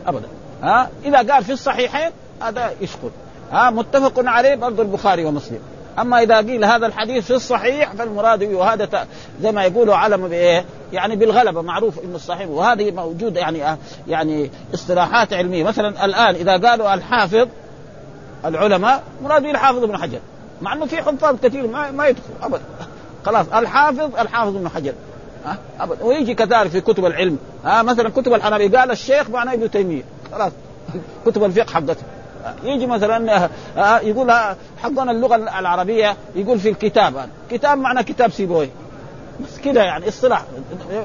ابدا. 0.07 0.29
ها؟ 0.63 0.91
إذا 1.05 1.33
قال 1.33 1.45
في 1.45 1.53
الصحيحين 1.53 2.11
هذا 2.43 2.73
يشكل. 2.81 3.11
ها؟ 3.53 3.71
متفق 3.71 4.13
عليه 4.17 4.55
برضه 4.55 4.83
البخاري 4.83 5.25
ومسلم. 5.25 5.61
أما 5.99 6.23
إذا 6.23 6.37
قيل 6.37 6.65
هذا 6.65 6.87
الحديث 6.87 7.25
في 7.25 7.35
الصحيح 7.35 7.93
فالمراد 7.93 8.39
به 8.39 8.55
وهذا 8.55 9.07
زي 9.43 9.53
ما 9.53 9.65
يقولوا 9.65 9.95
علم 9.95 10.29
بإيه؟ 10.29 10.65
يعني 10.93 11.17
بالغلبة 11.17 11.63
معروف 11.63 12.05
إنه 12.05 12.17
الصحيح. 12.17 12.49
وهذه 12.49 12.91
موجود 12.91 13.37
يعني 13.37 13.79
يعني 14.09 14.51
اصطلاحات 14.75 15.33
علمية. 15.33 15.65
مثلا 15.65 16.05
الآن 16.05 16.35
إذا 16.35 16.69
قالوا 16.69 16.95
الحافظ 16.95 17.49
العلماء 18.45 19.03
مراد 19.23 19.43
به 19.43 19.51
الحافظ 19.51 19.83
ابن 19.85 19.97
حجر. 19.99 20.19
مع 20.63 20.73
إنه 20.73 20.87
في 20.87 21.03
حفاظ 21.03 21.37
كثير 21.43 21.67
ما, 21.67 21.91
ما 21.91 22.07
يدخل 22.07 22.23
ابدا. 22.43 22.63
خلاص 23.27 23.47
الحافظ 23.55 24.17
الحافظ 24.19 24.57
ابن 24.57 24.69
حجر. 24.69 24.93
ها 25.45 25.59
ابدا. 25.81 26.05
ويجي 26.05 26.35
كذلك 26.35 26.71
في 26.71 26.81
كتب 26.81 27.05
العلم. 27.05 27.39
ها 27.65 27.83
مثلا 27.83 28.09
كتب 28.09 28.35
الحنابلة. 28.35 28.79
قال 28.79 28.91
الشيخ 28.91 29.31
معناه 29.31 29.55
ابن 29.55 29.71
تيمية. 29.71 30.03
خلاص 30.33 30.53
كتب 31.27 31.45
الفقه 31.45 31.73
حقته. 31.73 32.03
يجي 32.65 32.87
مثلا 32.87 33.49
آه، 33.77 33.99
يقول 33.99 34.33
حقنا 34.83 35.11
اللغة 35.11 35.37
العربية 35.37 36.17
يقول 36.35 36.59
في 36.59 36.69
الكتاب. 36.69 37.29
كتاب 37.51 37.79
معنى 37.79 38.03
كتاب 38.03 38.31
سيبوي 38.31 38.69
بس 39.41 39.59
كده 39.59 39.83
يعني 39.83 40.09
اصطلاح. 40.09 40.45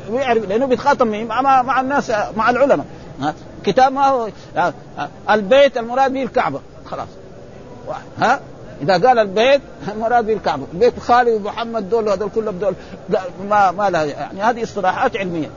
ويعرف 0.09 0.49
لأنه 0.49 0.65
بيتخاطب 0.65 1.07
مع 1.07 1.61
مع 1.61 1.81
الناس 1.81 2.11
مع 2.35 2.49
العلماء. 2.49 2.85
كتاب 3.63 3.93
ما 3.93 4.07
هو 4.07 4.29
البيت 5.29 5.77
المراد 5.77 6.13
به 6.13 6.23
الكعبة. 6.23 6.61
خلاص. 6.85 7.07
ها؟ 8.19 8.39
إذا 8.81 8.93
قال 9.07 9.19
البيت 9.19 9.61
المراد 9.93 10.25
به 10.25 10.33
الكعبة. 10.33 10.63
بيت 10.73 10.99
خالد 10.99 11.29
ومحمد 11.29 11.89
دول 11.89 12.07
وهذول 12.07 12.29
كلهم 12.35 12.59
دول. 12.59 12.73
ما 13.49 13.71
ما 13.71 13.89
لا 13.89 14.03
يعني 14.03 14.41
هذه 14.41 14.63
اصطلاحات 14.63 15.17
علمية. 15.17 15.49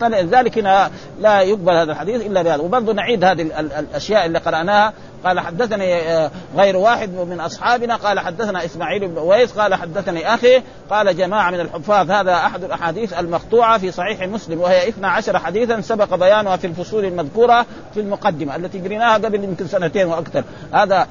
فلذلك 0.00 0.58
هنا 0.58 0.90
لا 1.20 1.40
يقبل 1.40 1.72
هذا 1.72 1.92
الحديث 1.92 2.26
إلا 2.26 2.42
بهذا. 2.42 2.62
وبرضه 2.62 2.92
نعيد 2.92 3.24
هذه 3.24 3.42
الأشياء 3.78 4.26
اللي 4.26 4.38
قرأناها. 4.38 4.92
قال 5.24 5.40
حدثني 5.40 5.94
آه، 5.94 6.30
غير 6.56 6.76
واحد 6.76 7.10
من 7.10 7.40
أصحابنا. 7.40 7.96
قال 7.96 8.20
حدثنا 8.20 8.64
إسماعيل 8.64 9.08
بن 9.08 9.18
أويس. 9.18 9.52
قال 9.52 9.74
حدثني 9.74 10.34
أخي. 10.34 10.62
قال 10.90 11.16
جماعة 11.16 11.50
من 11.50 11.60
الحفاظ 11.60 12.10
هذا 12.10 12.34
أحد 12.34 12.64
الأحاديث 12.64 13.12
المقطوعة 13.12 13.78
في 13.78 13.90
صحيح 13.90 14.22
مسلم 14.22 14.60
وهي 14.60 14.88
12 14.88 15.38
حديثا 15.38 15.80
سبق 15.80 16.14
بيانها 16.14 16.56
في 16.56 16.66
الفصول 16.66 17.04
المذكورة 17.04 17.66
في 17.94 18.00
المقدمة 18.00 18.56
التي 18.56 18.80
قريناها 18.80 19.14
قبل 19.14 19.44
يمكن 19.44 19.66
سنتين 19.66 20.06
وأكثر. 20.06 20.44
هذا 20.72 21.06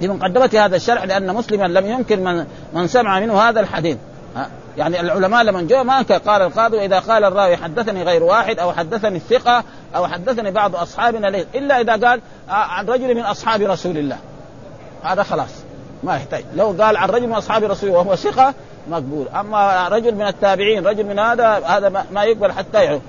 في 0.00 0.08
مقدمة 0.08 0.50
هذا 0.54 0.76
الشرح 0.76 1.04
لأن 1.04 1.34
مسلما 1.34 1.64
لم 1.64 1.86
يمكن 1.86 2.24
من 2.24 2.46
من 2.72 2.86
سمع 2.86 3.20
منه 3.20 3.40
هذا 3.40 3.60
الحديث. 3.60 3.96
يعني 4.76 5.00
العلماء 5.00 5.42
لما 5.42 5.62
جو 5.62 5.84
ما 5.84 6.02
قال 6.02 6.42
القاضي 6.42 6.84
إذا 6.84 6.98
قال 6.98 7.24
الراوي 7.24 7.56
حدثني 7.56 8.02
غير 8.02 8.22
واحد 8.22 8.58
أو 8.58 8.72
حدثني 8.72 9.16
الثقة 9.16 9.64
أو 9.96 10.06
حدثني 10.06 10.50
بعض 10.50 10.76
أصحابنا 10.76 11.26
ليه 11.26 11.46
إلا 11.54 11.80
إذا 11.80 11.92
قال 11.92 12.20
آه، 12.48 12.52
عن 12.52 12.86
رجل 12.86 13.14
من 13.14 13.22
أصحاب 13.22 13.62
رسول 13.62 13.98
الله. 13.98 14.18
هذا 15.02 15.22
خلاص. 15.22 15.50
ما 16.02 16.16
يحتاج. 16.16 16.44
لو 16.54 16.66
قال 16.66 16.96
عن 16.96 17.08
رجل 17.08 17.26
من 17.26 17.34
أصحاب 17.34 17.64
رسول 17.64 17.88
الله 17.88 18.00
وهو 18.00 18.16
ثقة 18.16 18.54
مقبول. 18.88 19.28
أما 19.28 19.88
رجل 19.88 20.14
من 20.14 20.26
التابعين 20.26 20.86
رجل 20.86 21.04
من 21.04 21.18
هذا 21.18 21.48
هذا 21.48 22.04
ما 22.10 22.24
يقبل 22.24 22.52
حتى 22.52 22.84
يعرف 22.84 23.02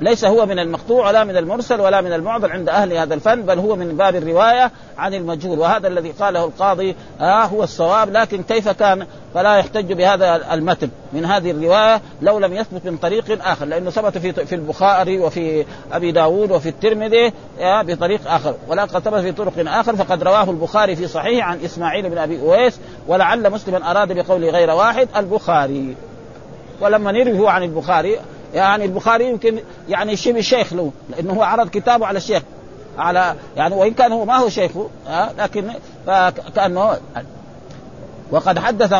ليس 0.00 0.24
هو 0.24 0.46
من 0.46 0.58
المقطوع 0.58 1.08
ولا 1.08 1.24
من 1.24 1.36
المرسل 1.36 1.80
ولا 1.80 2.00
من 2.00 2.12
المعضل 2.12 2.50
عند 2.50 2.68
أهل 2.68 2.92
هذا 2.92 3.14
الفن 3.14 3.42
بل 3.42 3.58
هو 3.58 3.76
من 3.76 3.96
باب 3.96 4.16
الرواية 4.16 4.70
عن 4.98 5.14
المجهول. 5.14 5.58
وهذا 5.58 5.88
الذي 5.88 6.10
قاله 6.10 6.44
القاضي 6.44 6.96
آه 7.20 7.44
هو 7.44 7.62
الصواب 7.62 8.12
لكن 8.12 8.42
كيف 8.42 8.68
كان؟ 8.68 9.06
فلا 9.34 9.56
يحتج 9.56 9.92
بهذا 9.92 10.54
المتن 10.54 10.88
من 11.12 11.24
هذه 11.24 11.50
الرواية 11.50 12.00
لو 12.22 12.38
لم 12.38 12.54
يثبت 12.54 12.86
من 12.86 12.96
طريق 12.96 13.46
آخر 13.46 13.66
لأنه 13.66 13.90
ثبت 13.90 14.18
في 14.18 14.32
في 14.32 14.54
البخاري 14.54 15.18
وفي 15.18 15.64
أبي 15.92 16.12
داود 16.12 16.50
وفي 16.50 16.68
الترمذي 16.68 17.32
آه 17.60 17.82
بطريق 17.82 18.20
آخر. 18.26 18.54
ولا 18.68 18.86
ثبت 18.86 19.14
في 19.14 19.32
طرق 19.32 19.52
آخر 19.58 19.96
فقد 19.96 20.22
رواه 20.22 20.50
البخاري 20.50 20.96
في 20.96 21.06
صحيح 21.06 21.48
عن 21.48 21.58
إسماعيل 21.64 22.10
بن 22.10 22.18
أبي 22.18 22.40
أويس 22.40 22.80
ولعل 23.08 23.50
مسلما 23.50 23.90
أراد 23.90 24.12
بقوله 24.12 24.50
غير 24.50 24.70
واحد 24.70 25.08
البخاري. 25.16 25.96
ولما 26.80 27.12
نروي 27.12 27.48
عن 27.48 27.62
البخاري 27.62 28.18
يعني 28.54 28.84
البخاري 28.84 29.28
يمكن 29.28 29.58
يعني 29.88 30.16
شبه 30.16 30.40
شيخ 30.40 30.72
له 30.72 30.92
لأنه 31.10 31.32
هو 31.32 31.42
عرض 31.42 31.68
كتابه 31.68 32.06
على 32.06 32.16
الشيخ. 32.16 32.42
على 32.98 33.34
يعني 33.56 33.74
وإن 33.74 33.94
كان 33.94 34.12
هو 34.12 34.24
ما 34.24 34.36
هو 34.36 34.48
شيخه 34.48 34.88
ها 35.06 35.32
لكن 35.38 35.70
كانه 36.56 36.96
وقد 38.30 38.58
حدث 38.58 38.92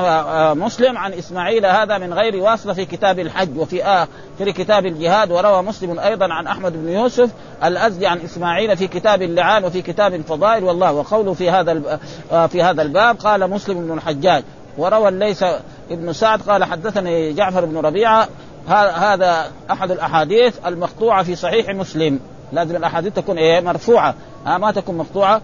مسلم 0.56 0.98
عن 0.98 1.12
إسماعيل 1.12 1.66
هذا 1.66 1.98
من 1.98 2.14
غير 2.14 2.36
واسطة 2.36 2.72
في 2.72 2.84
كتاب 2.84 3.18
الحج 3.18 3.58
وفي 3.58 3.84
اخر 3.84 4.50
كتاب 4.50 4.86
الجهاد 4.86 5.30
وروى 5.30 5.62
مسلم 5.62 5.98
أيضا 5.98 6.32
عن 6.32 6.46
أحمد 6.46 6.72
بن 6.72 6.88
يوسف 6.88 7.30
الأزدي 7.64 8.06
عن 8.06 8.20
إسماعيل 8.20 8.76
في 8.76 8.86
كتاب 8.86 9.22
اللعان 9.22 9.64
وفي 9.64 9.82
كتاب 9.82 10.14
الفضائل 10.14 10.64
والله 10.64 10.92
وقوله 10.92 11.34
في 11.34 11.50
هذا 11.50 11.98
في 12.46 12.62
هذا 12.62 12.82
الباب 12.82 13.16
قال 13.16 13.50
مسلم 13.50 13.86
بن 13.86 13.92
الحجاج. 13.92 14.44
وروى 14.78 15.08
الليث 15.08 15.44
ابن 15.90 16.12
سعد 16.12 16.42
قال 16.42 16.64
حدثني 16.64 17.32
جعفر 17.32 17.64
بن 17.64 17.76
ربيعة 17.76 18.28
هذا 18.68 19.50
أحد 19.70 19.90
الأحاديث 19.90 20.54
المقطوعة 20.66 21.22
في 21.22 21.36
صحيح 21.36 21.68
مسلم. 21.68 22.20
لازم 22.52 22.76
الأحاديث 22.76 23.12
تكون 23.12 23.38
إيه؟ 23.38 23.60
مرفوعة. 23.60 24.14
ما 24.46 24.72
تكون 24.72 24.98
مقطوعة. 24.98 25.40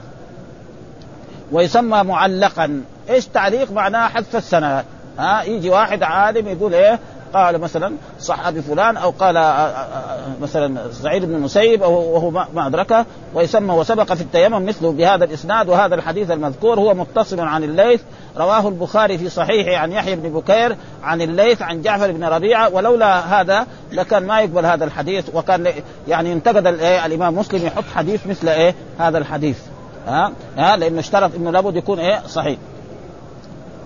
ويسمى 1.52 2.02
معلقا. 2.02 2.82
إيش 3.10 3.26
تعليق 3.26 3.72
معناه 3.72 4.08
حذف 4.08 4.36
السند؟ 4.36 4.84
ها 5.18 5.42
يجي 5.42 5.70
واحد 5.70 6.02
عالم 6.02 6.48
يقول 6.48 6.74
إيه؟ 6.74 6.98
قال 7.34 7.58
مثلا 7.58 7.94
صحابي 8.20 8.62
فلان 8.62 8.96
أو 8.96 9.10
قال 9.10 9.36
آه، 9.36 9.40
آه، 9.40 9.66
آه، 9.66 10.26
مثلا 10.42 10.92
سعيد 10.92 11.24
بن 11.24 11.34
المسيب 11.34 11.80
وهو 11.80 12.30
ما 12.30 12.66
أدركه 12.66 13.06
ويسمى 13.34 13.74
وسبق 13.74 14.12
في 14.12 14.20
التيمم 14.20 14.66
مثله 14.66 14.92
بهذا 14.92 15.24
الإسناد 15.24 15.68
وهذا 15.68 15.94
الحديث 15.94 16.30
المذكور 16.30 16.80
هو 16.80 16.94
متصل 16.94 17.40
عن 17.40 17.64
الليث 17.64 18.00
رواه 18.36 18.68
البخاري 18.68 19.18
في 19.18 19.28
صحيحه 19.28 19.82
عن 19.82 19.92
يحيى 19.92 20.16
بن 20.16 20.28
بكير 20.28 20.76
عن 21.02 21.22
الليث 21.22 21.62
عن 21.62 21.82
جعفر 21.82 22.12
بن 22.12 22.24
ربيعة 22.24 22.74
ولولا 22.74 23.40
هذا 23.40 23.66
لكان 23.92 24.26
ما 24.26 24.40
يقبل 24.40 24.66
هذا 24.66 24.84
الحديث 24.84 25.24
وكان 25.34 25.72
يعني 26.08 26.30
ينتقد 26.30 26.66
الإمام 26.66 27.34
مسلم 27.38 27.66
يحط 27.66 27.84
حديث 27.94 28.26
مثل 28.26 28.48
إيه 28.48 28.74
هذا 28.98 29.18
الحديث. 29.18 29.58
ها؟ 30.06 30.32
ها؟ 30.56 30.76
لأنه 30.76 31.00
اشترط 31.00 31.34
إنه 31.34 31.50
لابد 31.50 31.76
يكون 31.76 31.98
إيه 31.98 32.22
صحيح. 32.26 32.58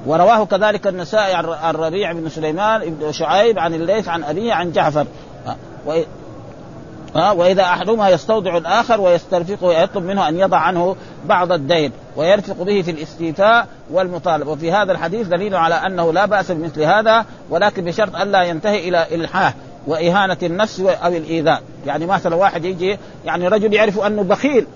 ورواه 0.07 0.45
كذلك 0.45 0.87
النسائي 0.87 1.35
عن 1.35 1.45
الربيع 1.45 2.12
بن 2.12 2.29
سليمان 2.29 2.95
بن 2.95 3.12
شعيب 3.12 3.59
عن 3.59 3.75
الليث 3.75 4.09
عن 4.09 4.25
أبيه 4.25 4.53
عن 4.53 4.73
جعفر. 4.73 5.07
ها 7.17 7.33
وإذا 7.33 7.62
أحدهما 7.62 8.09
يستودع 8.09 8.57
الآخر 8.57 9.01
ويسترفقه 9.01 9.67
ويطلب 9.67 10.05
منه 10.05 10.29
أن 10.29 10.38
يضع 10.38 10.59
عنه 10.59 10.97
بعض 11.27 11.53
الدين 11.53 11.93
ويرفق 12.17 12.62
به 12.62 12.83
في 12.83 12.90
الاستيفاء 12.90 13.67
والمطالبة. 13.90 14.51
وفي 14.51 14.73
هذا 14.73 14.93
الحديث 14.93 15.27
دليل 15.27 15.55
على 15.55 15.75
أنه 15.75 16.12
لا 16.12 16.27
بأس 16.27 16.51
بمثل 16.51 16.83
هذا 16.83 17.25
ولكن 17.51 17.85
بشرط 17.85 18.17
ألا 18.17 18.43
ينتهي 18.43 18.88
إلى 18.88 19.07
إلحاه 19.14 19.55
وإهانة 19.87 20.37
النفس 20.43 20.81
أو 20.81 21.12
الإيذاء. 21.12 21.62
يعني 21.87 22.07
مثلا 22.07 22.37
واحد 22.37 22.64
يجي 22.64 22.99
يعني 23.25 23.49
رجل 23.49 23.75
يعرف 23.75 24.01
أنه 24.01 24.23
بخيل 24.23 24.67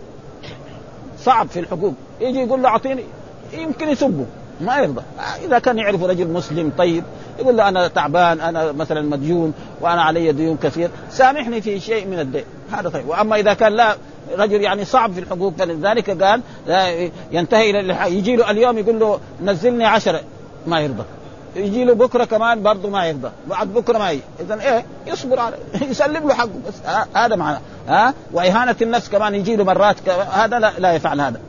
صعب 1.19 1.49
في 1.49 1.61
الحقوق 1.61 1.95
يجي 2.21 2.39
يقول 2.39 2.63
له 2.63 2.69
أعطيني 2.69 3.05
يمكن 3.53 3.89
يسبه. 3.89 4.27
ما 4.61 4.79
يرضى. 4.79 5.03
إذا 5.45 5.59
كان 5.59 5.79
يعرف 5.79 6.03
رجل 6.03 6.29
مسلم 6.29 6.73
طيب 6.79 7.05
يقول 7.39 7.57
له 7.57 7.69
أنا 7.69 7.89
تعبان 7.89 8.41
أنا 8.41 8.73
مثلا 8.73 9.03
مديون 9.03 9.53
وأنا 9.81 10.03
علي 10.03 10.33
ديون 10.33 10.57
كثير 10.57 10.91
سامحني 11.11 11.61
في 11.61 11.81
شيء 11.81 12.07
من 12.07 12.21
الدين. 12.21 12.45
هذا 12.73 12.89
طيب. 12.89 13.09
وأما 13.09 13.37
إذا 13.37 13.55
كان 13.55 13.73
لا 13.73 13.97
رجل 14.39 14.61
يعني 14.61 14.85
صعب 14.85 15.13
في 15.13 15.21
الحقوق 15.21 15.55
فلذلك 15.59 16.23
قال 16.23 16.41
ينتهي 17.33 17.71
إلى 17.71 18.17
يجي 18.17 18.37
له 18.37 18.51
اليوم 18.51 18.79
يقول 18.79 19.01
له 19.01 19.21
نزلني 19.43 19.85
عشرة 19.85 20.21
ما 20.67 20.81
يرضى. 20.81 21.05
يجي 21.57 21.85
له 21.85 21.95
بكرة 21.95 22.25
كمان 22.25 22.63
برضه 22.63 22.91
ما 22.91 23.07
يرضى. 23.07 23.31
بعد 23.47 23.75
بكرة 23.75 23.99
ما 23.99 24.11
يجي. 24.11 24.23
اذا 24.41 24.61
إيه؟ 24.61 24.85
يصبر 25.07 25.41
على 25.41 25.57
يسلم 25.91 26.29
له 26.29 26.35
حقه 26.35 26.51
بس. 26.69 26.75
هذا 27.15 27.37
معنى. 27.37 27.59
ها؟ 27.89 28.15
وإهانة 28.33 28.77
النفس 28.83 29.09
كمان 29.09 29.35
يجي 29.35 29.57
له 29.57 29.65
مرات 29.65 30.09
هذا 30.33 30.59
لا, 30.59 30.73
لا 30.79 30.93
يفعل 30.93 31.21
هذا. 31.21 31.41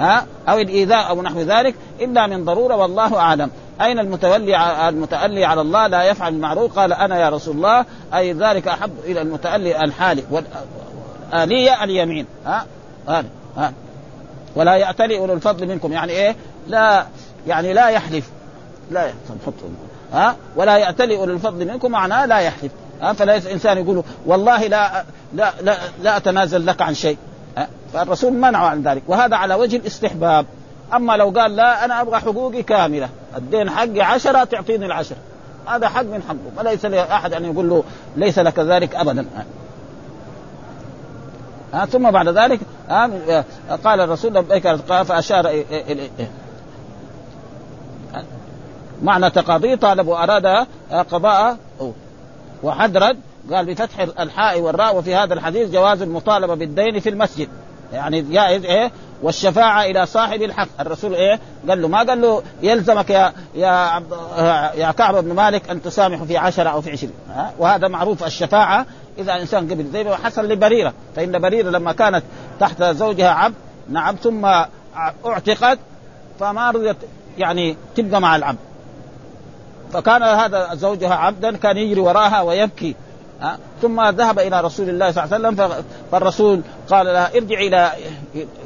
ها؟ 0.00 0.26
أو 0.48 0.58
الإيذاء 0.58 1.08
أو 1.08 1.22
نحو 1.22 1.40
ذلك 1.40 1.74
إلا 2.00 2.26
من 2.26 2.44
ضرورة 2.44 2.76
والله 2.76 3.18
أعلم. 3.18 3.50
أين 3.80 3.98
المتولي 3.98 4.88
المتألي 4.88 5.44
على 5.44 5.60
الله 5.60 5.86
لا 5.86 6.02
يفعل 6.02 6.32
المعروف؟ 6.32 6.78
قال 6.78 6.92
أنا 6.92 7.18
يا 7.18 7.28
رسول 7.28 7.56
الله 7.56 7.84
أي 8.14 8.32
ذلك 8.32 8.68
أحب 8.68 8.92
إلى 9.04 9.22
المتألي 9.22 9.84
الحالي 9.84 10.24
والآلية 10.30 11.84
اليمين. 11.84 12.26
ها؟ 12.46 12.66
ها, 13.08 13.24
ها. 13.56 13.72
ولا 14.56 14.76
يأتلي 14.76 15.18
أولو 15.18 15.32
الفضل 15.34 15.66
منكم. 15.66 15.92
يعني 15.92 16.12
إيه؟ 16.12 16.36
لا 16.68 17.06
يعني 17.46 17.72
لا 17.72 17.88
يحلف. 17.88 18.30
لا 18.90 19.12
نحط 19.42 19.54
ها؟ 20.12 20.36
ولا 20.56 20.76
يأتلي 20.76 21.16
أولو 21.16 21.34
الفضل 21.34 21.66
منكم 21.66 21.90
معناه 21.90 22.26
لا 22.26 22.38
يحلف. 22.38 22.72
ها؟ 23.02 23.12
فلا 23.12 23.36
إنسان 23.52 23.78
يقول 23.78 24.02
والله 24.26 24.66
لا 24.66 25.04
لا 25.34 25.52
لا, 25.62 25.76
لا 26.02 26.16
أتنازل 26.16 26.66
لك 26.66 26.82
عن 26.82 26.94
شيء. 26.94 27.16
فالرسول 27.92 28.32
منعه 28.32 28.66
عن 28.66 28.82
ذلك. 28.82 29.02
وهذا 29.08 29.36
على 29.36 29.54
وجه 29.54 29.76
الاستحباب. 29.76 30.46
أما 30.94 31.16
لو 31.16 31.30
قال 31.30 31.56
لا 31.56 31.84
أنا 31.84 32.00
أبغى 32.00 32.20
حقوقي 32.20 32.62
كاملة. 32.62 33.08
الدين 33.36 33.70
حقي 33.70 34.00
عشرة 34.00 34.44
تعطيني 34.44 34.86
العشرة 34.86 35.16
هذا 35.66 35.88
حق 35.88 36.02
من 36.02 36.22
حقه. 36.28 36.58
وليس 36.58 36.84
لأحد 36.84 37.32
أن 37.32 37.44
يقول 37.44 37.68
له 37.68 37.84
ليس 38.16 38.38
لك 38.38 38.58
ذلك 38.58 38.94
ابدا. 38.94 39.26
ها؟ 41.72 41.86
ثم 41.86 42.10
بعد 42.10 42.28
ذلك 42.28 42.60
قال 43.84 44.00
الرسول 44.00 44.34
لبيك 44.34 44.74
فأشار 44.74 45.64
معنى 49.02 49.30
تقاضي 49.30 49.76
طالب 49.76 50.08
وأراد 50.08 50.66
قضاء 51.10 51.56
وحدرد 52.62 53.18
قال 53.52 53.66
بفتح 53.66 54.00
الحاء 54.00 54.60
والراء 54.60 54.96
وفي 54.96 55.14
هذا 55.14 55.34
الحديث 55.34 55.70
جواز 55.70 56.02
المطالبة 56.02 56.54
بالدين 56.54 57.00
في 57.00 57.08
المسجد. 57.08 57.48
يعني 57.92 58.20
جائز 58.20 58.64
إيه؟ 58.64 58.90
والشفاعة 59.22 59.84
إلى 59.84 60.06
صاحب 60.06 60.42
الحق. 60.42 60.68
الرسول 60.80 61.14
إيه؟ 61.14 61.40
قال 61.68 61.82
له 61.82 61.88
ما 61.88 61.98
قال 61.98 62.20
له 62.20 62.42
يلزمك 62.62 63.10
يا 63.10 63.32
يا 63.54 63.68
عبد 63.68 64.12
يا 64.74 64.90
كعب 64.90 65.24
بن 65.24 65.34
مالك 65.34 65.70
أن 65.70 65.82
تسامح 65.82 66.22
في 66.22 66.36
عشرة 66.36 66.70
أو 66.70 66.80
في 66.80 66.90
عشرين. 66.90 67.14
ها؟ 67.30 67.52
وهذا 67.58 67.88
معروف 67.88 68.24
الشفاعة 68.24 68.86
إذا 69.18 69.40
إنسان 69.40 69.70
قبل 69.70 69.86
زي 69.92 70.04
ما 70.04 70.16
حصل 70.16 70.48
لبريرة. 70.48 70.92
فإن 71.16 71.38
بريرة 71.38 71.70
لما 71.70 71.92
كانت 71.92 72.22
تحت 72.60 72.82
زوجها 72.82 73.30
عبد 73.30 73.54
نعم 73.88 74.14
ثم 74.14 74.44
اعتقد 75.26 75.78
فما 76.40 76.70
رضيت 76.70 76.96
يعني 77.38 77.76
تبقى 77.96 78.20
مع 78.20 78.36
العبد. 78.36 78.58
فكان 79.92 80.22
هذا 80.22 80.74
زوجها 80.74 81.14
عبدا 81.14 81.56
كان 81.56 81.76
يجري 81.76 82.00
وراها 82.00 82.40
ويبكي. 82.40 82.96
ها؟ 83.40 83.58
ثم 83.82 84.00
ذهب 84.08 84.38
إلى 84.38 84.60
رسول 84.60 84.88
الله 84.88 85.12
صلى 85.12 85.24
الله 85.24 85.34
عليه 85.34 85.48
وسلم 85.48 85.84
فالرسول 86.12 86.60
قال 86.90 87.06
لها 87.06 87.30
ارجعي 87.36 87.68
إلى 87.68 87.92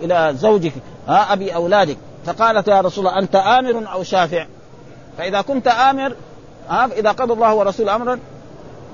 إلى 0.03 0.35
زوجك 0.37 0.73
ها 1.09 1.33
أبي 1.33 1.55
أولادك. 1.55 1.97
فقالت 2.27 2.69
يا 2.69 2.81
رسول 2.81 3.07
الله 3.07 3.19
أنت 3.19 3.37
آمر 3.37 3.93
أو 3.93 4.03
شافع؟ 4.03 4.47
فإذا 5.19 5.41
كنت 5.41 5.69
آمر 5.69 6.13
ها 6.69 6.89
إذا 6.97 7.11
قضى 7.11 7.33
الله 7.33 7.55
ورسوله 7.55 7.97
أمرا 7.97 8.19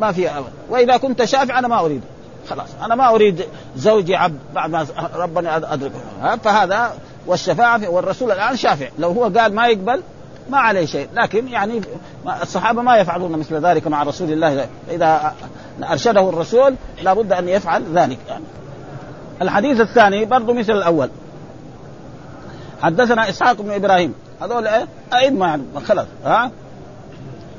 ما 0.00 0.12
في 0.12 0.30
أمر. 0.30 0.50
وإذا 0.70 0.96
كنت 0.96 1.24
شافع 1.24 1.58
أنا 1.58 1.68
ما 1.68 1.80
أريد. 1.80 2.02
خلاص 2.50 2.68
أنا 2.84 2.94
ما 2.94 3.14
أريد 3.14 3.44
زوجي 3.76 4.16
عبد 4.16 4.38
بعد 4.54 4.70
ما 4.70 4.86
ربنا 5.14 5.56
أدركه. 5.56 6.36
فهذا 6.44 6.92
والشفاعة 7.26 7.88
والرسول 7.88 8.30
الآن 8.30 8.56
شافع. 8.56 8.88
لو 8.98 9.10
هو 9.10 9.22
قال 9.24 9.54
ما 9.54 9.68
يقبل 9.68 10.02
ما 10.50 10.58
عليه 10.58 10.86
شيء. 10.86 11.08
لكن 11.14 11.48
يعني 11.48 11.80
الصحابة 12.42 12.82
ما 12.82 12.96
يفعلون 12.96 13.32
مثل 13.32 13.54
ذلك 13.66 13.86
مع 13.86 14.02
رسول 14.02 14.32
الله. 14.32 14.66
إذا 14.90 15.34
أرشده 15.82 16.28
الرسول 16.28 16.74
لابد 17.02 17.32
أن 17.32 17.48
يفعل 17.48 17.84
ذلك. 17.94 18.18
يعني. 18.28 18.44
الحديث 19.42 19.80
الثاني 19.80 20.24
برضه 20.24 20.52
مثل 20.52 20.72
الأول. 20.72 21.10
حدثنا 22.82 23.28
إسحاق 23.28 23.60
بن 23.60 23.70
إبراهيم. 23.70 24.14
هذول 24.42 24.66
إيه؟ 24.66 24.86
أئمة 25.12 25.46
يعني. 25.46 25.62
خلاص. 25.88 26.06
ها؟ 26.24 26.50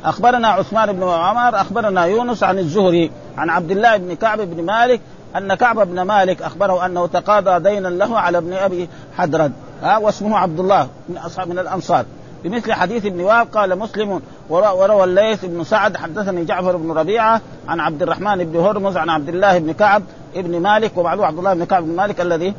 أخبرنا 0.06 0.48
عثمان 0.48 0.92
بن 0.92 1.04
عمر 1.04 1.62
أخبرنا 1.62 2.06
يونس 2.06 2.44
عن 2.44 2.60
الزهري 2.60 3.12
عن 3.38 3.50
عبد 3.50 3.72
الله 3.72 3.98
بن 3.98 4.14
كعب 4.14 4.42
بن 4.42 4.66
مالك 4.66 5.02
أن 5.38 5.54
كعب 5.54 5.88
بن 5.88 6.02
مالك 6.02 6.42
أخبره 6.42 6.86
أنه 6.86 7.08
تقاضى 7.08 7.70
دينا 7.70 7.88
له 7.88 8.20
على 8.20 8.38
ابن 8.38 8.54
أبي 8.54 8.90
حدرد. 9.18 9.52
ها؟ 9.84 9.98
واسمه 9.98 10.38
عبد 10.38 10.60
الله 10.60 10.88
من 11.10 11.18
اصحاب 11.18 11.48
من 11.48 11.60
الأنصار. 11.60 12.06
بمثل 12.44 12.74
حديث 12.74 13.06
ابن 13.06 13.28
قال 13.28 13.80
مسلم 13.80 14.22
وروى 14.50 15.04
الليث 15.04 15.46
بن 15.46 15.64
سعد 15.64 15.98
حدثني 15.98 16.46
جعفر 16.46 16.78
بن 16.78 16.92
ربيعة 16.92 17.42
عن 17.68 17.80
عبد 17.80 18.02
الرحمن 18.02 18.44
بن 18.44 18.60
هرمز 18.60 18.98
عن 18.98 19.10
عبد 19.10 19.30
الله 19.30 19.58
بن 19.58 19.72
كعب 19.72 20.04
ابن 20.36 20.60
مالك 20.62 20.98
ومعلوم 20.98 21.26
عبد 21.26 21.38
الله 21.38 21.54
بن 21.54 21.64
كعب 21.64 21.84
بن 21.84 21.96
مالك 21.96 22.22
الذي 22.22 22.54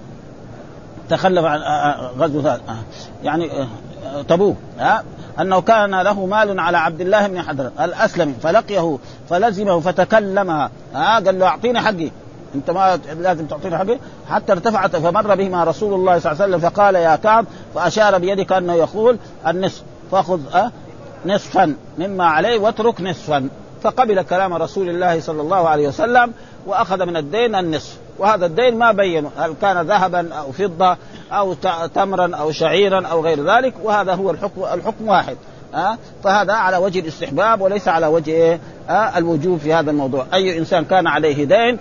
تخلف 1.09 1.45
عن 1.45 1.61
غزوة 2.19 2.61
يعني 3.23 3.51
تبوك 4.29 4.57
ها 4.79 5.05
أنه 5.41 5.61
كان 5.61 6.01
له 6.01 6.27
مال 6.27 6.61
على 6.61 6.79
عبد 6.79 7.01
الله 7.01 7.27
بن 7.27 7.43
حضر 7.43 7.71
الاسلمي 7.81 8.35
فلقيه 8.43 8.99
فلزمه 9.31 9.81
فتكلم 9.81 10.51
ها 10.51 10.71
قال 11.15 11.39
له 11.39 11.47
أعطيني 11.47 11.81
حقي. 11.81 12.11
انت 12.55 12.71
ما 12.71 13.01
لازم 13.21 13.47
تعطيني 13.47 13.79
حقي 13.79 13.99
حتى 14.31 14.53
ارتفعت 14.53 14.97
فمر 14.97 15.35
بهما 15.35 15.65
رسول 15.65 15.95
الله 15.95 16.19
صلى 16.19 16.33
الله 16.33 16.43
عليه 16.43 16.57
وسلم 16.57 16.71
فقال 16.71 16.95
يا 16.95 17.17
كعب 17.17 17.45
فأشار 17.75 18.19
بيده 18.19 18.45
كانه 18.45 18.75
يقول 18.75 19.19
النصف. 19.47 19.83
فخذ 20.13 20.41
أه؟ 20.55 20.71
نصفا 21.27 21.75
مما 21.99 22.25
عليه 22.25 22.59
واترك 22.59 23.01
نصفا. 23.01 23.49
فقبل 23.83 24.23
كلام 24.23 24.55
رسول 24.55 24.89
الله 24.89 25.21
صلى 25.21 25.43
الله 25.43 25.69
عليه 25.69 25.89
وسلم 25.89 26.33
وأخذ 26.67 27.07
من 27.07 27.17
الدين 27.17 27.55
النصف. 27.55 27.97
وهذا 28.19 28.47
الدين 28.47 28.79
ما 28.79 28.93
بينوا 28.93 29.31
هل 29.39 29.55
كان 29.63 29.87
ذهبا 29.87 30.35
أو 30.35 30.53
فضة 30.53 30.97
أو 31.33 31.55
تمرا 31.95 32.37
أو 32.37 32.53
شعيرا 32.53 33.07
أو 33.07 33.25
غير 33.25 33.45
ذلك. 33.45 33.75
وهذا 33.83 34.15
هو 34.15 34.31
الحكم 34.31 34.65
الحكم 34.65 35.09
واحد 35.09 35.37
ها 35.75 35.99
فهذا 36.25 36.53
على 36.53 36.77
وجه 36.77 36.99
الاستحباب 36.99 37.61
وليس 37.61 37.89
على 37.89 38.07
وجه 38.07 38.31
إيه؟ 38.31 38.61
الوجوب 38.91 39.59
في 39.59 39.75
هذا 39.75 39.91
الموضوع. 39.91 40.27
أي 40.35 40.59
إنسان 40.59 40.85
كان 40.85 41.07
عليه 41.07 41.45
دين 41.45 41.79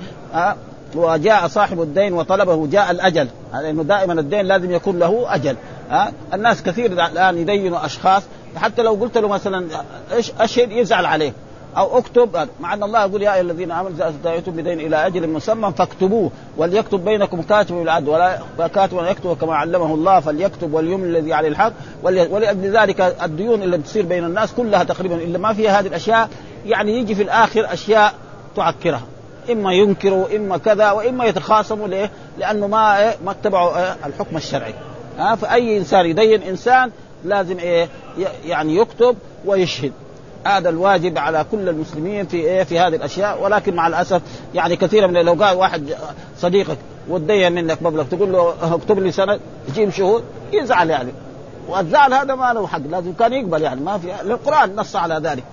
وجاء 0.96 1.48
صاحب 1.48 1.82
الدين 1.82 2.14
وطلبه 2.14 2.68
جاء 2.68 2.92
الأجل. 2.92 3.28
لأنه 3.54 3.84
دائما 3.84 4.14
الدين 4.14 4.46
لازم 4.46 4.72
يكون 4.72 5.00
له 5.00 5.36
أجل. 5.36 5.56
ها 5.90 6.12
الناس 6.34 6.64
كثير 6.64 6.92
الآن 6.92 7.38
يدينوا 7.38 7.86
أشخاص. 7.86 8.24
حتى 8.56 8.82
لو 8.82 8.94
قلت 8.94 9.18
له 9.18 9.28
مثلا 9.28 9.68
إيش 10.14 10.32
اشهد 10.40 10.72
يزعل 10.72 11.06
عليه. 11.06 11.34
أو 11.78 11.98
اكتب 11.98 12.48
مع 12.60 12.74
أن 12.74 12.84
الله 12.84 13.06
يقول 13.06 13.22
يا 13.22 13.34
أيها 13.34 13.42
الذين 13.42 13.72
آمنوا 13.72 13.92
إذا 13.96 14.10
استدعيتم 14.10 14.52
بدين 14.52 14.80
إلى 14.80 15.08
أجل 15.08 15.30
مسمى 15.30 15.74
فاكتبوه. 15.78 16.32
وليكتب 16.58 17.06
بينكم 17.06 17.42
كاتب 17.42 17.76
بالعدل 17.76 18.10
ولا 18.10 18.68
كاتب 18.76 18.98
أن 18.98 19.06
يكتب 19.06 19.38
كما 19.38 19.56
علمه 19.56 19.94
الله 19.94 20.20
فليكتب 20.20 20.74
وليمن 20.74 21.04
الذي 21.04 21.34
عليه 21.34 21.48
الحق. 21.48 21.74
ولأجل 22.04 22.78
ذلك 22.78 23.02
الديون 23.24 23.64
اللي 23.64 23.78
تصير 23.78 24.06
بين 24.06 24.24
الناس 24.24 24.54
كلها 24.54 24.84
تقريبا 24.84 25.16
إلا 25.16 25.38
ما 25.38 25.54
فيها 25.54 25.80
هذه 25.80 25.88
الأشياء. 25.88 26.30
يعني 26.66 26.98
يجي 26.98 27.16
في 27.16 27.24
الآخر 27.24 27.74
أشياء 27.74 28.14
تعكرها. 28.56 29.02
إما 29.52 29.74
ينكروا 29.74 30.36
اما 30.36 30.58
كذا 30.58 30.92
وإما 30.92 31.26
يتخاصموا 31.26 31.88
ليه؟ 31.88 32.12
لأنه 32.40 32.68
ما 32.68 33.00
إيه؟ 33.00 33.16
ما 33.26 33.32
اتبعوا 33.32 33.78
إيه؟ 33.78 33.96
الحكم 34.06 34.38
الشرعي. 34.38 34.74
ها؟ 35.18 35.36
فأي 35.36 35.78
إنسان 35.78 36.06
يدين 36.06 36.42
إنسان 36.42 36.92
لازم 37.26 37.60
إيه؟ 37.60 37.90
يعني 38.46 38.76
يكتب 38.76 39.18
ويشهد. 39.46 39.92
هذا 40.46 40.70
الواجب 40.70 41.18
على 41.18 41.46
كل 41.52 41.70
المسلمين 41.70 42.26
في 42.26 42.38
إيه؟ 42.38 42.64
في 42.64 42.80
هذه 42.80 42.96
الأشياء. 42.96 43.44
ولكن 43.44 43.76
مع 43.76 43.88
الأسف 43.88 44.22
يعني 44.54 44.76
كثيرا 44.76 45.08
من 45.08 45.26
لو 45.26 45.34
قال 45.34 45.58
واحد 45.58 45.96
صديقك 46.38 46.78
ودين 47.10 47.52
منك 47.52 47.82
مبلغ 47.82 48.04
تقول 48.04 48.32
له 48.32 48.56
اكتب 48.62 49.00
لي 49.00 49.12
سند 49.12 49.40
جيب 49.74 49.90
شهود 49.90 50.24
يزعل 50.54 50.90
يعني. 50.90 51.12
والزعل 51.70 52.14
هذا 52.14 52.36
ما 52.36 52.54
له 52.54 52.68
حق 52.68 52.82
لازم 52.90 53.14
كان 53.14 53.34
يقبل 53.34 53.62
يعني. 53.62 53.82
ما 53.82 53.98
في 53.98 54.22
القرآن 54.22 54.76
نص 54.76 54.96
على 54.96 55.16
ذلك. 55.24 55.44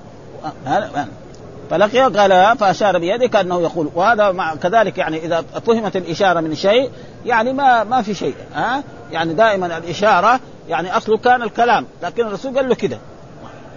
فلقي 1.70 2.00
قال 2.00 2.59
فأشار 2.59 2.98
بيده 2.98 3.26
كانه 3.26 3.61
يقول 3.61 3.90
وهذا 3.94 4.33
مع 4.33 4.54
كذلك 4.54 4.98
يعني 4.98 5.18
إذا 5.18 5.44
فهمت 5.66 5.96
الإشارة 5.96 6.40
من 6.40 6.54
شيء 6.54 6.90
يعني 7.26 7.52
ما 7.52 7.85
ما 7.85 8.02
في 8.02 8.14
شيء 8.14 8.35
ها؟ 8.54 8.83
يعني 9.12 9.35
دائما 9.35 9.78
الإشارة 9.78 10.40
يعني 10.68 10.96
أصله 10.96 11.18
كان 11.18 11.42
الكلام 11.42 11.87
لكن 12.02 12.26
الرسول 12.26 12.57
قال 12.57 12.68
له 12.68 12.74
كده. 12.74 12.98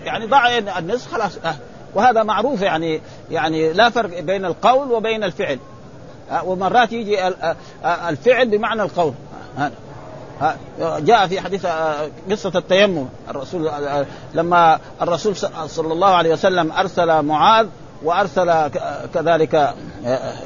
يعني 0.05 0.25
ضع 0.25 0.47
النصف 0.77 1.11
خلاص 1.11 1.37
أه. 1.45 1.55
وهذا 1.95 2.23
معروف 2.23 2.61
يعني 2.61 3.01
يعني 3.31 3.73
لا 3.73 3.89
فرق 3.89 4.19
بين 4.19 4.45
القول 4.45 4.91
وبين 4.91 5.23
الفعل. 5.23 5.59
ومرات 6.43 6.93
يجي 6.93 7.27
الفعل 7.85 8.49
بمعنى 8.49 8.81
القول. 8.81 9.13
جاء 10.79 11.27
في 11.27 11.41
حديث 11.41 11.65
قصة 12.31 12.51
التيمم. 12.55 13.05
الرسول 13.29 13.71
لما 14.33 14.79
الرسول 15.01 15.35
صلى 15.67 15.93
الله 15.93 16.07
عليه 16.07 16.33
وسلم 16.33 16.71
أرسل 16.71 17.21
معاذ 17.21 17.67
وأرسل 18.03 18.69
كذلك 19.13 19.73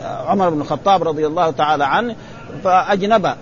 عمر 0.03 0.49
بن 0.49 0.61
الخطاب 0.61 1.07
رضي 1.07 1.27
الله 1.27 1.51
تعالى 1.51 1.85
عنه 1.85 2.15
فأجنب 2.63 3.35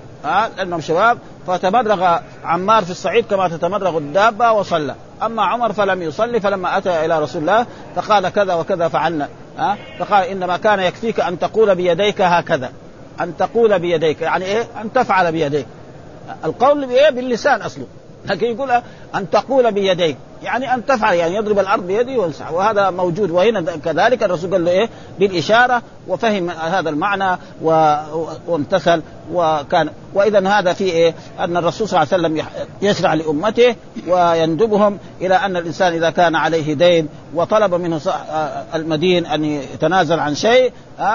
لأنهم 0.58 0.82
شباب 0.82 1.18
فتمرغ 1.48 2.18
عمار 2.44 2.84
في 2.84 2.92
الصعيد 2.92 3.26
كما 3.26 3.48
تتمرغ 3.48 3.98
الدابة 3.98 4.52
وصلى. 4.52 4.96
أما 5.24 5.44
عمر 5.44 5.74
فلم 5.74 6.02
يصلي 6.02 6.40
فلما 6.40 6.78
أتى 6.78 7.06
إلى 7.06 7.20
رسول 7.20 7.42
الله 7.42 7.66
فقال 7.96 8.30
كذا 8.30 8.54
وكذا 8.54 8.88
فعلنا 8.88 9.30
ها 9.58 9.78
فقال 10.00 10.24
إنما 10.24 10.58
كان 10.58 10.80
يكفيك 10.80 11.20
أن 11.20 11.40
تقول 11.40 11.76
بيديك 11.76 12.22
هكذا 12.22 12.72
أن 13.22 13.38
تقول 13.38 13.80
بيديك 13.80 14.22
يعني 14.22 14.46
إيه؟ 14.46 14.64
أن 14.82 14.94
تفعل 14.94 15.32
بيديك. 15.32 15.66
القول 16.46 16.86
بإيه؟ 16.86 17.10
باللسان 17.10 17.62
أصله. 17.62 17.86
لكن 18.26 18.48
يقول 18.48 18.72
أن 19.16 19.30
تقول 19.30 19.72
بيديك. 19.72 20.18
يعني 20.44 20.74
أن 20.74 20.86
تفعل 20.86 21.16
يعني 21.16 21.36
يضرب 21.36 21.60
الأرض 21.60 21.88
بيده 21.88 22.12
ويمسح 22.22 22.52
وهذا 22.52 22.90
موجود. 22.90 23.32
وهنا 23.32 23.62
كذلك 23.62 24.24
الرسول 24.24 24.52
قال 24.52 24.66
له 24.66 24.72
إيه؟ 24.72 24.90
بالإشارة 25.20 25.82
وفهم 26.08 26.50
هذا 26.50 26.90
المعنى 26.90 27.38
وامتثل 28.48 29.02
وكان. 29.34 29.90
واذا 30.14 30.48
هذا 30.48 30.74
في 30.74 30.84
إيه؟ 30.84 31.14
أن 31.40 31.58
الرسول 31.58 31.90
صلى 31.90 32.04
الله 32.04 32.14
عليه 32.14 32.24
وسلم 32.24 32.48
يشرع 32.82 33.14
لأمته 33.14 33.76
ويندبهم 34.08 34.98
إلى 35.22 35.36
أن 35.36 35.58
الإنسان 35.58 35.94
إذا 35.94 36.10
كان 36.10 36.36
عليه 36.36 36.74
دين 36.74 37.08
وطلب 37.36 37.74
منه 37.74 38.02
المدين 38.76 39.26
أن 39.26 39.46
يتنازل 39.46 40.20
عن 40.20 40.36
شيء 40.36 40.72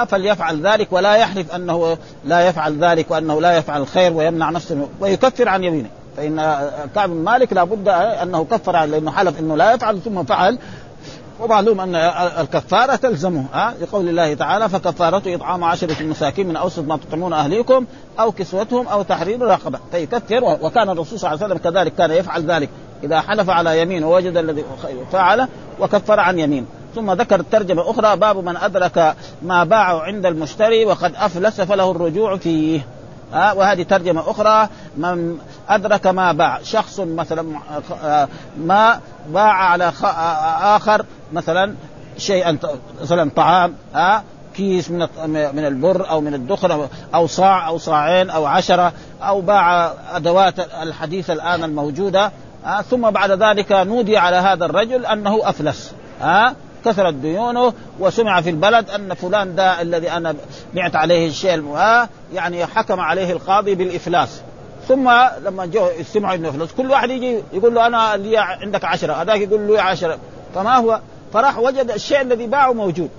فليفعل 0.09 0.67
ذلك. 0.67 0.88
ولا 0.91 1.17
يحلف 1.17 1.55
أنه 1.55 1.97
لا 2.25 2.49
يفعل 2.49 2.85
ذلك 2.85 3.11
وأنه 3.11 3.41
لا 3.41 3.57
يفعل 3.57 3.81
الخير 3.81 4.12
ويمنع 4.12 4.51
نفسه 4.51 4.88
ويكفر 5.01 5.49
عن 5.49 5.64
يمينه. 5.64 5.88
فإن 6.18 6.37
كعب 6.94 7.11
بن 7.11 7.24
مالك 7.24 7.52
لابد 7.52 7.88
أنه 7.88 8.44
كفر 8.44 8.85
لأنه 8.85 9.11
حلف 9.11 9.40
إنه 9.40 9.57
لا 9.57 9.72
يفعل 9.72 10.00
ثم 10.00 10.24
فعل. 10.24 10.59
ومعلوم 11.40 11.81
أن 11.81 11.94
الكفارة 12.40 12.96
تلزمه 12.96 13.44
ها؟ 13.52 13.74
لقول 13.81 14.09
الله 14.09 14.35
تعالى 14.35 14.68
فكفارته 14.68 15.35
إطعام 15.35 15.64
عشرة 15.64 16.02
مساكين 16.02 16.48
من 16.48 16.57
أوسط 16.57 16.83
ما 16.83 16.96
تطعمون 16.96 17.33
أهليكم 17.33 17.87
أو 18.20 18.33
كسوتهم 18.33 18.88
أو 18.88 19.02
تحرير 19.02 19.42
رقبة. 19.42 19.78
فيكفر 19.92 20.59
وكان 20.62 20.90
الرسول 20.90 21.18
صلى 21.18 21.31
الله 21.31 21.44
عليه 21.44 21.54
وسلم 21.54 21.70
كذلك 21.70 21.94
كان 21.94 22.11
يفعل 22.11 22.50
ذلك. 22.50 22.68
إذا 23.04 23.20
حلف 23.20 23.50
على 23.50 23.83
يمين 23.83 24.04
ووجد 24.04 24.37
الذي 24.37 24.64
فعله 25.12 25.48
وكفر 25.81 26.20
عن 26.20 26.38
يمين. 26.38 26.66
ثم 26.94 27.12
ذكر 27.12 27.40
الترجمة 27.40 27.90
أخرى 27.90 28.16
باب 28.16 28.44
من 28.44 28.57
أدرك 28.57 29.16
ما 29.42 29.64
باعه 29.64 30.00
عند 30.00 30.26
المشتري 30.26 30.85
وقد 30.85 31.12
أفلس 31.16 31.61
فله 31.61 31.90
الرجوع 31.90 32.37
فيه. 32.37 32.81
ها 33.33 33.53
وهذه 33.53 33.83
ترجمة 33.83 34.31
أخرى 34.31 34.69
من 34.97 35.38
أدرك 35.69 36.07
ما 36.07 36.33
باع 36.33 36.61
شخص 36.62 37.01
مثلا 37.01 37.43
ما 38.59 39.01
باع 39.29 39.53
على 39.53 39.93
آخر 40.62 41.05
مثلا 41.33 41.75
شيئا 42.19 42.59
مثلا 43.03 43.31
طعام 43.37 43.75
ها 43.95 44.23
كيس 44.55 44.91
من 44.91 45.09
من 45.27 45.67
البر 45.67 46.11
أو 46.11 46.21
من 46.21 46.35
الدخن 46.35 46.88
أو 47.14 47.27
صاع 47.27 47.69
أو 47.69 47.79
صاعين 47.79 48.31
أو 48.31 48.47
عشرة 48.47 48.93
أو 49.23 49.41
باع 49.41 49.93
أدوات 50.12 50.61
الحديثه 50.83 51.33
الآن 51.33 51.64
الموجودة 51.64 52.33
ثم 52.91 53.11
بعد 53.11 53.31
ذلك 53.31 53.73
نودي 53.73 54.17
على 54.17 54.37
هذا 54.37 54.64
الرجل 54.64 55.07
أنه 55.07 55.41
أفلس 55.43 55.93
ها. 56.21 56.55
كثرت 56.88 57.14
ديونه 57.14 57.72
وسمع 58.01 58.40
في 58.40 58.51
البلد 58.51 58.90
أن 58.90 59.14
فلان 59.14 59.55
ده 59.55 59.83
الذي 59.83 60.11
أنا 60.11 60.35
بعت 60.74 60.96
عليه 60.96 61.29
الشيء 61.29 61.55
المؤاه 61.55 62.09
يعني 62.35 62.66
حكم 62.66 63.01
عليه 63.01 63.33
القاضي 63.33 63.74
بالإفلاس. 63.74 64.40
ثم 64.88 65.11
لما 65.44 65.66
جو 65.66 65.88
سمعوا 66.03 66.35
إنه 66.35 66.51
فلوس 66.51 66.72
كل 66.72 66.90
واحد 66.90 67.11
يجي 67.11 67.42
يقول 67.53 67.74
له 67.74 67.87
أنا 67.87 68.16
لي 68.16 68.38
عندك 68.38 68.85
عشرة 68.85 69.12
هذاك 69.12 69.40
يقول 69.40 69.68
له 69.68 69.83
عشرة. 69.83 70.18
فما 70.55 70.77
هو؟ 70.77 71.01
فراح 71.33 71.59
وجد 71.59 71.90
الشيء 71.90 72.20
الذي 72.20 72.46
باعه 72.46 72.72
موجود. 72.72 73.11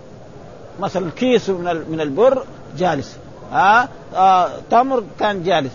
مثلا 0.79 1.12
كيس 1.12 1.49
من 1.49 1.86
من 1.89 2.01
البر 2.01 2.43
جالس. 2.77 3.17
ها 3.51 3.89
آه 4.15 4.49
تمر 4.71 5.03
كان 5.19 5.43
جالس. 5.43 5.71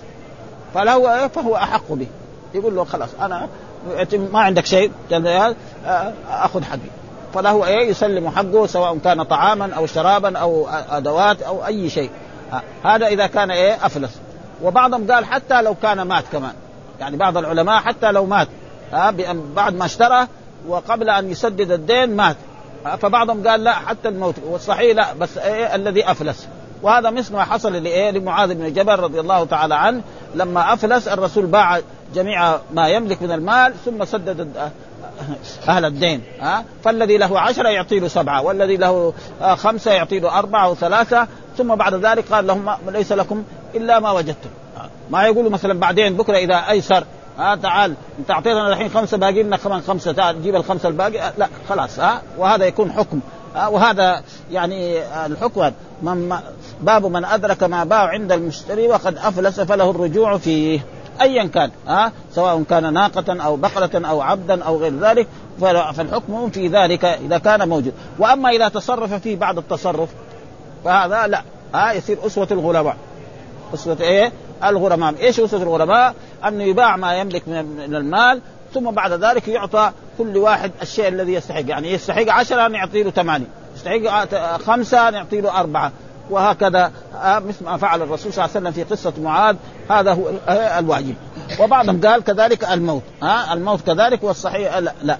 فله 0.74 1.28
فهو 1.28 1.56
أحق 1.56 1.92
به. 1.92 2.06
يقول 2.54 2.76
له 2.76 2.84
خلاص 2.84 3.08
أنا 3.20 3.48
ما 4.12 4.40
عندك 4.40 4.66
شيء 4.66 4.90
آخذ 6.28 6.62
حقي. 6.64 7.03
فله 7.34 7.66
إيه 7.66 7.90
يسلم 7.90 8.28
حقه 8.28 8.66
سواء 8.66 8.98
كان 8.98 9.22
طعاما 9.22 9.74
أو 9.74 9.86
شرابا 9.86 10.38
أو 10.38 10.68
أدوات 10.90 11.42
أو 11.42 11.66
أي 11.66 11.90
شيء. 11.90 12.10
هذا 12.84 13.06
إذا 13.06 13.26
كان 13.26 13.50
إيه؟ 13.50 13.86
أفلس. 13.86 14.20
وبعضهم 14.62 15.12
قال 15.12 15.24
حتى 15.24 15.62
لو 15.62 15.74
كان 15.82 16.02
مات 16.02 16.24
كمان. 16.32 16.52
يعني 17.00 17.16
بعض 17.16 17.36
العلماء 17.36 17.80
حتى 17.80 18.12
لو 18.12 18.26
مات 18.26 18.48
بعد 19.56 19.74
ما 19.74 19.84
اشترى 19.84 20.26
وقبل 20.68 21.10
أن 21.10 21.30
يسدد 21.30 21.70
الدين 21.70 22.16
مات. 22.16 22.36
فبعضهم 23.00 23.48
قال 23.48 23.64
لا 23.64 23.72
حتى 23.72 24.08
الموت. 24.08 24.34
والصحيح 24.46 24.96
لا 24.96 25.12
بس 25.12 25.38
إيه؟ 25.38 25.74
الذي 25.74 26.10
أفلس. 26.10 26.48
وهذا 26.82 27.10
مثل 27.10 27.32
ما 27.34 27.44
حصل 27.44 27.72
لإيه؟ 27.72 28.10
لمعاذ 28.10 28.54
بن 28.54 28.72
جبل 28.72 28.98
رضي 28.98 29.20
الله 29.20 29.44
تعالى 29.44 29.74
عنه 29.74 30.00
لما 30.34 30.72
أفلس 30.72 31.08
الرسول 31.08 31.46
باع 31.46 31.80
جميع 32.14 32.58
ما 32.74 32.88
يملك 32.88 33.22
من 33.22 33.32
المال 33.32 33.74
ثم 33.84 34.04
سدد 34.04 34.70
أهل 35.68 35.84
الدين 35.84 36.22
ها؟ 36.40 36.64
فالذي 36.84 37.16
له 37.16 37.40
عشرة 37.40 37.68
يعطي 37.68 37.98
له 37.98 38.08
سبعة 38.08 38.42
والذي 38.42 38.76
له 38.76 39.12
خمسة 39.54 39.92
يعطي 39.92 40.20
له 40.20 40.38
أربعة 40.38 40.70
وثلاثة 40.70 41.28
ثم 41.58 41.74
بعد 41.74 41.94
ذلك 41.94 42.32
قال 42.32 42.46
لهم 42.46 42.76
ليس 42.88 43.12
لكم 43.12 43.44
إلا 43.74 44.00
ما 44.00 44.10
وجدتم. 44.10 44.50
ما 45.10 45.24
يقولوا 45.26 45.50
مثلا 45.50 45.80
بعدين 45.80 46.16
بكرة 46.16 46.36
إذا 46.36 46.54
أيسر 46.70 47.04
ها 47.38 47.56
تعال 47.56 47.94
انت 48.18 48.30
اعطيتنا 48.30 48.68
الحين 48.68 48.88
خمسة 48.88 49.16
باقي 49.16 49.42
لنا 49.42 49.56
كمان 49.56 49.80
خمسة 49.80 50.12
تعال 50.12 50.42
جيب 50.42 50.54
الخمسة 50.54 50.88
الباقي. 50.88 51.32
لا 51.38 51.48
خلاص 51.68 51.98
ها؟ 51.98 52.22
وهذا 52.38 52.64
يكون 52.64 52.92
حكم 52.92 53.20
ها؟ 53.54 53.66
وهذا 53.66 54.22
يعني 54.50 54.98
الحكم. 55.26 55.70
من 56.02 56.36
باب 56.80 57.06
من 57.06 57.24
أدرك 57.24 57.62
ما 57.62 57.84
باع 57.84 58.08
عند 58.08 58.32
المشتري 58.32 58.88
وقد 58.88 59.18
أفلس 59.18 59.60
فله 59.60 59.90
الرجوع 59.90 60.38
فيه. 60.38 60.80
ايا 61.20 61.44
كان 61.44 61.70
ها 61.86 62.12
سواء 62.32 62.62
كان 62.62 62.92
ناقة 62.92 63.42
أو 63.44 63.56
بقرة 63.56 64.06
أو 64.08 64.20
عبدا 64.20 64.64
أو 64.64 64.76
غير 64.76 64.92
ذلك 65.00 65.26
فالحكم 65.60 66.50
في 66.50 66.68
ذلك 66.68 67.04
إذا 67.04 67.38
كان 67.38 67.68
موجود. 67.68 67.92
وأما 68.18 68.50
إذا 68.50 68.68
تصرف 68.68 69.14
فيه 69.14 69.36
بعد 69.36 69.58
التصرف 69.58 70.08
فهذا 70.84 71.26
لا 71.26 71.42
ها 71.74 71.92
يصير 71.92 72.26
أسوة 72.26 72.48
الغلباء 72.50 72.96
أسوة 73.74 73.96
إيه؟ 74.00 74.32
الغرماء. 74.64 75.14
إيش 75.20 75.40
أسوة 75.40 75.62
الغرماء 75.62 76.14
انه 76.48 76.64
يباع 76.64 76.96
ما 76.96 77.14
يملك 77.14 77.48
من 77.48 77.94
المال 77.94 78.40
ثم 78.74 78.90
بعد 78.90 79.12
ذلك 79.12 79.48
يعطى 79.48 79.92
كل 80.18 80.36
واحد 80.36 80.72
الشيء 80.82 81.08
الذي 81.08 81.32
يستحق. 81.32 81.68
يعني 81.68 81.92
يستحق 81.92 82.28
عشرة 82.28 82.68
نعطي 82.68 83.02
له 83.02 83.10
ثمانية. 83.10 83.46
يستحق 83.76 84.56
خمسة 84.56 85.10
نعطي 85.10 85.40
له 85.40 85.60
أربعة. 85.60 85.92
وهكذا. 86.30 86.92
آه، 87.22 87.38
مثل 87.38 87.64
ما 87.64 87.76
فعل 87.76 88.02
الرسول 88.02 88.32
صلى 88.32 88.44
الله 88.44 88.56
عليه 88.56 88.68
وسلم 88.68 88.84
في 88.84 88.94
قصة 88.94 89.12
معاذ 89.22 89.56
هذا 89.90 90.12
هو 90.12 90.28
آه، 90.48 90.78
الواجب 90.78 91.14
وبعضهم 91.60 92.00
قال 92.00 92.24
كذلك 92.24 92.64
الموت. 92.64 93.02
ها 93.22 93.52
الموت 93.52 93.80
كذلك 93.80 94.22
والصحيح 94.22 94.76
لا, 94.76 94.92
لا. 95.02 95.18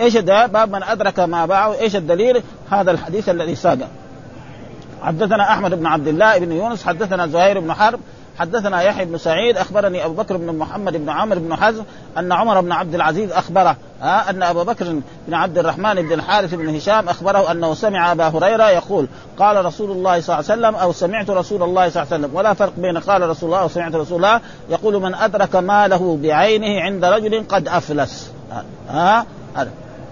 إيش 0.00 0.16
ده؟ 0.16 0.46
باب 0.46 0.72
من 0.72 0.82
أدرك 0.82 1.20
ما 1.20 1.46
باعه. 1.46 1.74
إيش 1.74 1.96
الدليل؟ 1.96 2.42
هذا 2.70 2.90
الحديث 2.90 3.28
الذي 3.28 3.54
ساق. 3.54 3.78
حدثنا 5.02 5.52
أحمد 5.52 5.74
بن 5.74 5.86
عبد 5.86 6.08
الله 6.08 6.38
بن 6.38 6.52
يونس 6.52 6.84
حدثنا 6.84 7.26
زهير 7.26 7.60
بن 7.60 7.72
حرب 7.72 8.00
حدثنا 8.38 8.82
يحيى 8.82 9.04
بن 9.04 9.18
سعيد 9.18 9.56
أخبرني 9.56 10.04
أبو 10.04 10.14
بكر 10.14 10.36
بن 10.36 10.58
محمد 10.58 10.96
بن 10.96 11.08
عمرو 11.08 11.40
بن 11.40 11.56
حزم 11.56 11.82
أن 12.18 12.32
عمر 12.32 12.60
بن 12.60 12.72
عبد 12.72 12.94
العزيز 12.94 13.32
أخبره 13.32 13.76
ها 14.00 14.30
أن 14.30 14.42
أبو 14.42 14.64
بكر 14.64 15.00
بن 15.28 15.34
عبد 15.34 15.58
الرحمن 15.58 15.94
بن 15.94 16.12
الحارث 16.12 16.54
بن 16.54 16.76
هشام 16.76 17.08
أخبره 17.08 17.50
أنه 17.50 17.74
سمع 17.74 18.12
أبا 18.12 18.28
هريرة 18.28 18.70
يقول 18.70 19.08
قال 19.38 19.64
رسول 19.64 19.90
الله 19.90 20.20
صلى 20.20 20.38
الله 20.38 20.50
عليه 20.50 20.60
وسلم 20.60 20.74
أو 20.74 20.92
سمعت 20.92 21.30
رسول 21.30 21.62
الله 21.62 21.88
صلى 21.88 22.02
الله 22.02 22.14
عليه 22.14 22.24
وسلم 22.24 22.36
ولا 22.36 22.54
فرق 22.54 22.72
بين 22.76 22.98
قال 22.98 23.28
رسول 23.30 23.50
الله 23.52 23.64
وسمعت 23.64 23.94
رسول 23.94 24.16
الله 24.16 24.40
يقول 24.70 25.02
من 25.02 25.14
أدرك 25.14 25.56
ماله 25.56 26.18
بعينه 26.22 26.80
عند 26.80 27.04
رجل 27.04 27.44
قد 27.48 27.68
أفلس. 27.68 28.32
ها, 28.50 28.64
ها 28.88 29.26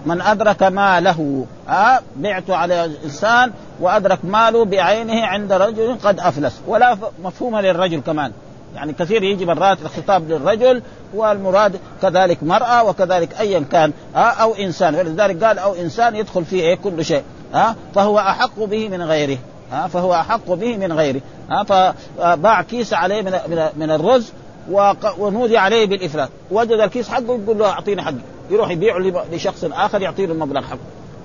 من 0.06 0.20
أدرك 0.20 0.62
ماله. 0.62 1.46
ها 1.68 2.00
بعت 2.16 2.50
على 2.50 2.90
إنسان 3.04 3.52
وأدرك 3.80 4.18
ماله 4.24 4.64
بعينه 4.64 5.26
عند 5.26 5.52
رجل 5.52 5.96
قد 6.04 6.20
أفلس. 6.20 6.60
ولا 6.66 6.96
مفهوم 7.24 7.58
للرجل 7.58 8.00
كمان. 8.00 8.32
يعني 8.74 8.92
كثير 8.92 9.22
يجي 9.22 9.46
مرات 9.46 9.78
الخطاب 9.82 10.30
للرجل 10.30 10.82
والمراد 11.14 11.80
كذلك 12.02 12.42
امرأة 12.42 12.84
وكذلك 12.84 13.40
أيا 13.40 13.64
كان. 13.72 13.92
أو 14.14 14.54
إنسان. 14.54 14.94
ولذلك 14.94 15.44
قال 15.44 15.58
أو 15.58 15.74
إنسان 15.74 16.16
يدخل 16.16 16.44
فيه 16.44 16.62
إيه؟ 16.62 16.74
كل 16.74 17.04
شيء. 17.04 17.22
ها 17.54 17.76
فهو 17.94 18.18
أحق 18.18 18.58
به 18.58 18.88
من 18.88 19.02
غيره. 19.02 19.38
ها 19.72 19.86
فهو 19.86 20.14
أحق 20.14 20.52
به 20.52 20.76
من 20.76 20.92
غيره. 20.92 21.20
ها 21.50 21.64
فباع 21.64 22.62
كيس 22.62 22.94
عليه 22.94 23.22
من 23.22 23.32
من 23.76 23.90
الرز 23.90 24.32
ونودي 25.18 25.58
عليه 25.58 25.86
بالإفلاس 25.86 26.28
وجد 26.50 26.72
الكيس 26.72 27.08
حقه 27.08 27.40
يقول 27.44 27.58
له 27.58 27.70
أعطيني 27.70 28.02
حقي. 28.02 28.14
يروح 28.50 28.70
يبيعه 28.70 28.98
لشخص 29.32 29.64
آخر 29.64 30.02
يعطيه 30.02 30.24
المبلغ 30.24 30.62
حقه. 30.62 30.78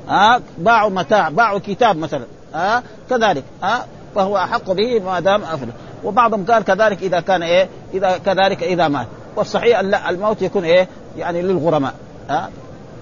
ها 0.07 0.41
باعوا 0.57 0.89
متاع 0.89 1.30
باعوا 1.30 1.59
كتاب 1.59 1.97
مثلا. 1.97 2.26
ها 2.53 2.84
كذلك. 3.09 3.43
ها 3.63 3.86
فهو 4.15 4.38
أحق 4.38 4.71
به 4.71 4.99
ما 4.99 5.19
دام 5.19 5.43
افلس 5.43 5.74
وبعضهم 6.03 6.45
قال 6.45 6.63
كذلك 6.63 7.01
إذا 7.01 7.19
كان 7.19 7.43
إيه 7.43 7.69
اذا 7.93 8.17
كذلك 8.17 8.63
إذا 8.63 8.88
مات. 8.88 9.07
والصحيح 9.36 9.80
لا 9.80 10.09
الموت 10.09 10.41
يكون 10.41 10.63
إيه 10.63 10.88
يعني 11.17 11.41
للغرماء. 11.41 11.93
ها 12.30 12.49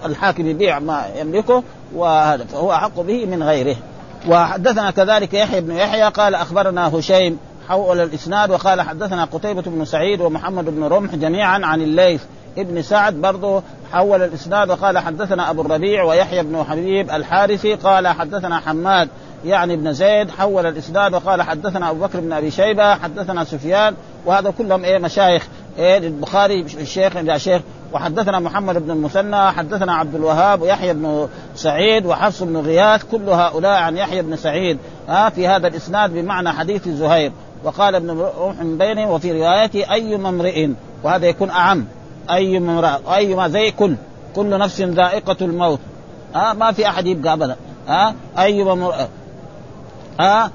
الحاكم 0.04 0.46
يبيع 0.46 0.78
ما 0.78 1.04
يملكه 1.16 1.62
وهذا. 1.94 2.44
فهو 2.44 2.72
أحق 2.72 3.00
به 3.00 3.26
من 3.26 3.42
غيره. 3.42 3.76
وحدثنا 4.28 4.90
كذلك 4.90 5.34
يحيى 5.34 5.60
بن 5.60 5.76
يحيى 5.76 6.08
قال 6.08 6.34
أخبرنا 6.34 6.98
هشيم 6.98 7.38
حول 7.68 8.00
الإسناد 8.00 8.50
وقال 8.50 8.80
حدثنا 8.80 9.24
قتيبة 9.24 9.62
بن 9.62 9.84
سعيد 9.84 10.20
ومحمد 10.20 10.64
بن 10.64 10.84
رمح 10.84 11.14
جميعا 11.14 11.60
عن 11.64 11.82
الليث 11.82 12.22
ابن 12.58 12.82
سعد 12.82 13.14
برضه 13.14 13.62
حول 13.92 14.22
الإسناد 14.22 14.70
وقال 14.70 14.98
حدثنا 14.98 15.50
أبو 15.50 15.60
الربيع 15.60 16.04
ويحيى 16.04 16.42
بن 16.42 16.64
حبيب 16.64 17.10
الحارثي 17.10 17.74
قال 17.74 18.08
حدثنا 18.08 18.60
حماد 18.60 19.08
يعني 19.44 19.74
ابن 19.74 19.92
زيد 19.92 20.30
حول 20.30 20.66
الإسناد 20.66 21.14
وقال 21.14 21.42
حدثنا 21.42 21.90
أبو 21.90 22.00
بكر 22.06 22.20
بن 22.20 22.32
أبي 22.32 22.50
شيبة 22.50 22.94
حدثنا 22.94 23.44
سفيان 23.44 23.94
وهذا 24.26 24.50
كلهم 24.58 24.84
إيه 24.84 24.98
مشايخ 24.98 25.46
إيه 25.78 25.98
للبخاري 25.98 26.60
الشيخ 26.60 27.16
إلى 27.16 27.38
شيخ 27.38 27.62
وحدثنا 27.92 28.40
محمد 28.40 28.78
بن 28.78 28.90
المثنى 28.90 29.50
حدثنا 29.50 29.94
عبد 29.94 30.14
الوهاب 30.14 30.62
ويحيى 30.62 30.92
بن 30.92 31.28
سعيد 31.54 32.06
وحفص 32.06 32.42
بن 32.42 32.56
غياث 32.56 33.04
كل 33.10 33.28
هؤلاء 33.28 33.82
عن 33.82 33.96
يحيى 33.96 34.22
بن 34.22 34.36
سعيد 34.36 34.78
آه 35.08 35.28
في 35.28 35.48
هذا 35.48 35.68
الإسناد 35.68 36.14
بمعنى 36.14 36.52
حديث 36.52 36.88
زهير 36.88 37.32
وقال 37.64 37.94
ابن 37.94 38.10
رمح 38.10 38.56
من 38.60 38.78
بينهم 38.78 39.08
وفي 39.08 39.32
روايته 39.32 39.92
أي 39.92 40.14
امرئ 40.14 40.68
وهذا 41.02 41.26
يكون 41.26 41.50
أعم. 41.50 41.86
أي 42.30 42.56
امرئ 42.56 43.16
أي 43.16 43.34
ما 43.34 43.48
زي 43.48 43.70
كل 43.70 43.94
كل 44.34 44.58
نفس 44.58 44.80
ذائقة 44.80 45.36
الموت. 45.40 45.80
آه 46.34 46.52
ما 46.52 46.72
في 46.72 46.88
أحد 46.88 47.06
يبقى 47.06 47.32
ابدا. 47.32 47.56
آه 47.88 48.14
أي 48.38 48.62
امرئ. 48.62 49.08
ها 50.20 50.50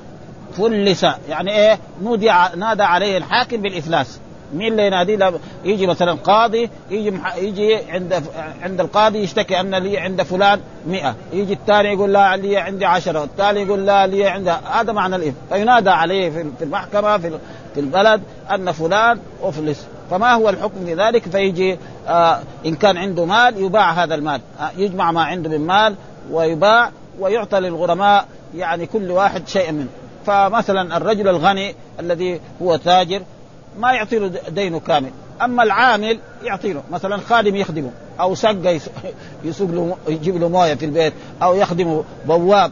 فلس. 0.57 1.05
يعني 1.29 1.51
إيه؟ 1.51 1.79
نودي 2.01 2.31
نادى 2.55 2.83
عليه 2.83 3.17
الحاكم 3.17 3.57
بالإفلاس. 3.57 4.19
مين 4.53 4.71
اللي 4.71 4.87
ينادي 4.87 5.19
يجي 5.63 5.87
مثلا 5.87 6.11
قاضي 6.13 6.69
يجي. 6.91 7.13
يجي 7.37 7.75
عند 7.75 8.23
عند 8.61 8.81
القاضي 8.81 9.19
يشتكي 9.19 9.59
أن 9.59 9.75
لي 9.75 9.97
عند 9.97 10.21
فلان 10.21 10.59
مئة. 10.87 11.15
يجي 11.33 11.53
الثاني 11.53 11.93
يقول 11.93 12.13
لا 12.13 12.35
لي 12.35 12.57
عندي 12.57 12.85
عشرة. 12.85 13.21
والثاني 13.21 13.61
يقول 13.61 13.85
لا 13.85 14.07
لي 14.07 14.27
عند 14.27 14.47
هذا 14.71 14.91
معنى 14.91 15.15
الإثم 15.15 15.37
فينادى 15.49 15.89
عليه 15.89 16.29
في 16.29 16.63
المحكمة 16.63 17.17
في 17.17 17.39
البلد 17.77 18.21
أن 18.51 18.71
فلان 18.71 19.19
أفلس. 19.43 19.87
فما 20.09 20.33
هو 20.33 20.49
الحكم 20.49 20.85
في 20.85 20.93
ذلك؟ 20.93 21.29
فيجي 21.29 21.77
آه 22.07 22.39
إن 22.65 22.75
كان 22.75 22.97
عنده 22.97 23.25
مال 23.25 23.63
يباع 23.63 23.91
هذا 23.91 24.15
المال. 24.15 24.41
آه 24.59 24.71
يجمع 24.77 25.11
ما 25.11 25.23
عنده 25.23 25.49
من 25.49 25.67
مال 25.67 25.95
ويباع 26.31 26.91
ويعطى 27.19 27.59
للغرماء 27.59 28.27
يعني 28.55 28.85
كل 28.85 29.11
واحد 29.11 29.47
شيء 29.47 29.71
منه. 29.71 29.87
فمثلا 30.25 30.97
الرجل 30.97 31.27
الغني 31.27 31.75
الذي 31.99 32.41
هو 32.61 32.75
تاجر 32.75 33.21
ما 33.79 33.93
يعطي 33.93 34.19
له 34.19 34.31
دينه 34.49 34.79
كامل. 34.79 35.11
أما 35.41 35.63
العامل 35.63 36.19
يعطي 36.43 36.73
له. 36.73 36.83
مثلا 36.91 37.17
خادم 37.17 37.55
يخدمه 37.55 37.91
أو 38.19 38.35
سقه 38.35 38.79
يسوق 39.43 39.69
له 39.71 39.97
يجيب 40.07 40.37
له 40.37 40.49
موية 40.49 40.73
في 40.73 40.85
البيت 40.85 41.13
أو 41.43 41.55
يخدمه 41.55 42.03
بواب. 42.27 42.71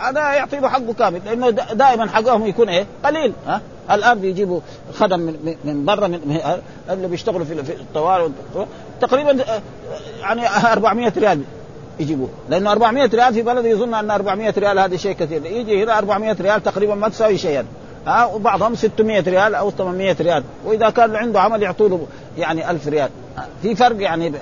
هذا 0.00 0.32
يعطي 0.32 0.56
له 0.56 0.68
حقه 0.68 0.92
كامل 0.98 1.20
لأنه 1.24 1.50
دائما 1.50 2.08
حقهم 2.08 2.46
يكون 2.46 2.68
إيه؟ 2.68 2.86
قليل 3.04 3.32
ها؟ 3.46 3.60
الآن 3.90 4.18
بيجيبوا 4.18 4.60
خدم 4.94 5.20
من 5.20 5.56
من 5.64 5.84
برا 5.84 6.08
من 6.08 6.40
اللي 6.90 7.08
بيشتغلوا 7.08 7.44
في 7.44 7.72
الطوارئ 7.72 8.28
تقريبا 9.00 9.44
يعني 10.20 10.48
400 10.72 11.12
ريال 11.16 11.42
يجيبوه 12.00 12.28
لأنه 12.48 12.72
400 12.72 13.10
ريال 13.14 13.34
في 13.34 13.42
بلد 13.42 13.64
يظن 13.64 13.94
أن 13.94 14.10
400 14.10 14.54
ريال 14.58 14.78
هذا 14.78 14.96
شيء 14.96 15.12
كثير. 15.12 15.46
يجي 15.46 15.84
هنا 15.84 15.98
400 15.98 16.36
ريال 16.40 16.62
تقريبا 16.62 16.94
ما 16.94 17.08
تساوي 17.08 17.38
شيئا 17.38 17.64
ها؟ 18.06 18.24
وبعضهم 18.24 18.74
600 18.74 19.20
ريال 19.20 19.54
أو 19.54 19.70
800 19.70 20.16
ريال. 20.20 20.42
وإذا 20.64 20.90
كان 20.90 21.16
عنده 21.16 21.40
عمل 21.40 21.62
يعطوا 21.62 21.88
له 21.88 22.06
يعني 22.40 22.70
1000 22.70 22.88
ريال. 22.88 23.10
في 23.62 23.74
فرق 23.74 24.02
يعني 24.02 24.32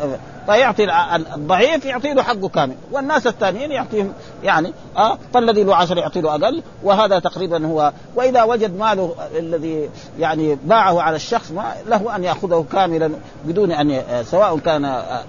فيعطي 0.46 0.86
الضعيف 1.34 1.84
يعطي 1.84 2.12
له 2.12 2.22
حقه 2.22 2.48
كامل 2.48 2.74
والناس 2.92 3.26
الثانيين 3.26 3.72
يعطيهم 3.72 4.12
يعني 4.44 4.72
آه 4.96 5.18
فالذي 5.34 5.64
له 5.64 5.74
10 5.76 6.00
يعطي 6.00 6.20
له 6.20 6.34
أقل 6.34 6.62
وهذا 6.82 7.18
تقريبا 7.18 7.66
هو. 7.66 7.92
وإذا 8.14 8.42
وجد 8.42 8.78
ماله 8.78 9.14
الذي 9.38 9.90
يعني 10.18 10.58
باعه 10.64 11.02
على 11.02 11.16
الشخص 11.16 11.50
ما 11.50 11.72
له 11.86 12.16
أن 12.16 12.24
يأخذه 12.24 12.64
كاملا 12.72 13.10
بدون 13.44 13.72
أن 13.72 14.02
سواء 14.24 14.58
كان 14.58 14.84
آه 14.84 15.22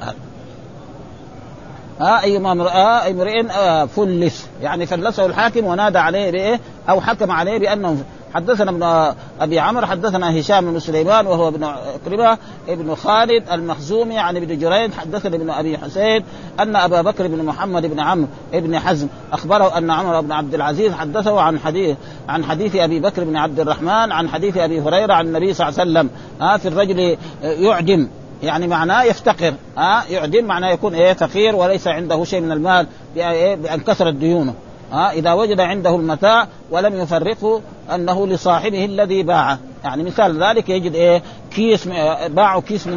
ها 1.99 2.23
أي 2.23 2.37
امرأة 2.37 3.03
أي 3.03 3.11
امرئ 3.11 3.51
آه 3.51 3.85
فلس. 3.85 4.47
يعني 4.61 4.85
فلسه 4.85 5.25
الحاكم 5.25 5.65
ونادى 5.65 5.97
عليه 5.97 6.31
بايه 6.31 6.59
أو 6.89 7.01
حكم 7.01 7.31
عليه 7.31 7.57
بأنه 7.57 8.03
حدثنا 8.33 8.71
ابن 8.71 9.13
أبي 9.41 9.59
عمرو 9.59 9.85
حدثنا 9.85 10.39
هشام 10.39 10.71
بن 10.71 10.79
سليمان 10.79 11.27
وهو 11.27 11.47
ابن 11.47 11.63
عكرمه 11.63 12.37
ابن 12.69 12.95
خالد 12.95 13.49
المخزومي 13.51 14.19
عن 14.19 14.37
ابن 14.37 14.59
جريج 14.59 14.93
حدثنا 14.93 15.35
ابن 15.35 15.49
أبي 15.49 15.77
حسين 15.77 16.23
أن 16.59 16.75
أبا 16.75 17.01
بكر 17.01 17.27
بن 17.27 17.45
محمد 17.45 17.85
بن 17.85 17.99
عمرو 17.99 18.27
بن 18.53 18.79
حزم 18.79 19.07
أخبره 19.33 19.77
أن 19.77 19.91
عمر 19.91 20.21
بن 20.21 20.31
عبد 20.31 20.53
العزيز 20.53 20.93
حدثه 20.93 21.41
عن 21.41 21.59
حديث 21.59 21.97
عن 22.29 22.45
حديث 22.45 22.75
أبي 22.75 22.99
بكر 22.99 23.23
بن 23.23 23.35
عبد 23.35 23.59
الرحمن 23.59 24.11
عن 24.11 24.29
حديث 24.29 24.57
أبي 24.57 24.81
هريرة 24.81 25.13
عن 25.13 25.27
النبي 25.27 25.53
صلى 25.53 25.69
الله 25.69 25.79
عليه 25.79 25.91
وسلم. 25.91 26.09
ها 26.41 26.57
في 26.57 26.67
الرجل 26.67 27.17
يعدم 27.43 28.07
يعني 28.43 28.67
معناه 28.67 29.03
يفتقر. 29.03 29.53
ها 29.77 30.03
يعدم 30.09 30.45
معناه 30.45 30.69
يكون 30.69 30.95
إيه 30.95 31.13
فقير 31.13 31.55
وليس 31.55 31.87
عنده 31.87 32.23
شيء 32.23 32.41
من 32.41 32.51
المال 32.51 32.87
بأن 33.15 33.79
كثرت 33.79 34.13
ديونه. 34.13 34.53
ها 34.91 35.11
إذا 35.11 35.33
وجد 35.33 35.59
عنده 35.59 35.95
المتاع 35.95 36.47
ولم 36.71 36.95
يفرقه 36.95 37.61
أنه 37.95 38.27
لصاحبه 38.27 38.85
الذي 38.85 39.23
باعه. 39.23 39.59
يعني 39.83 40.03
مثال 40.03 40.43
ذلك 40.43 40.69
يجد 40.69 40.95
إيه 40.95 41.21
كيس 41.51 41.87
باعوا 42.27 42.61
كيس 42.61 42.87
من 42.87 42.95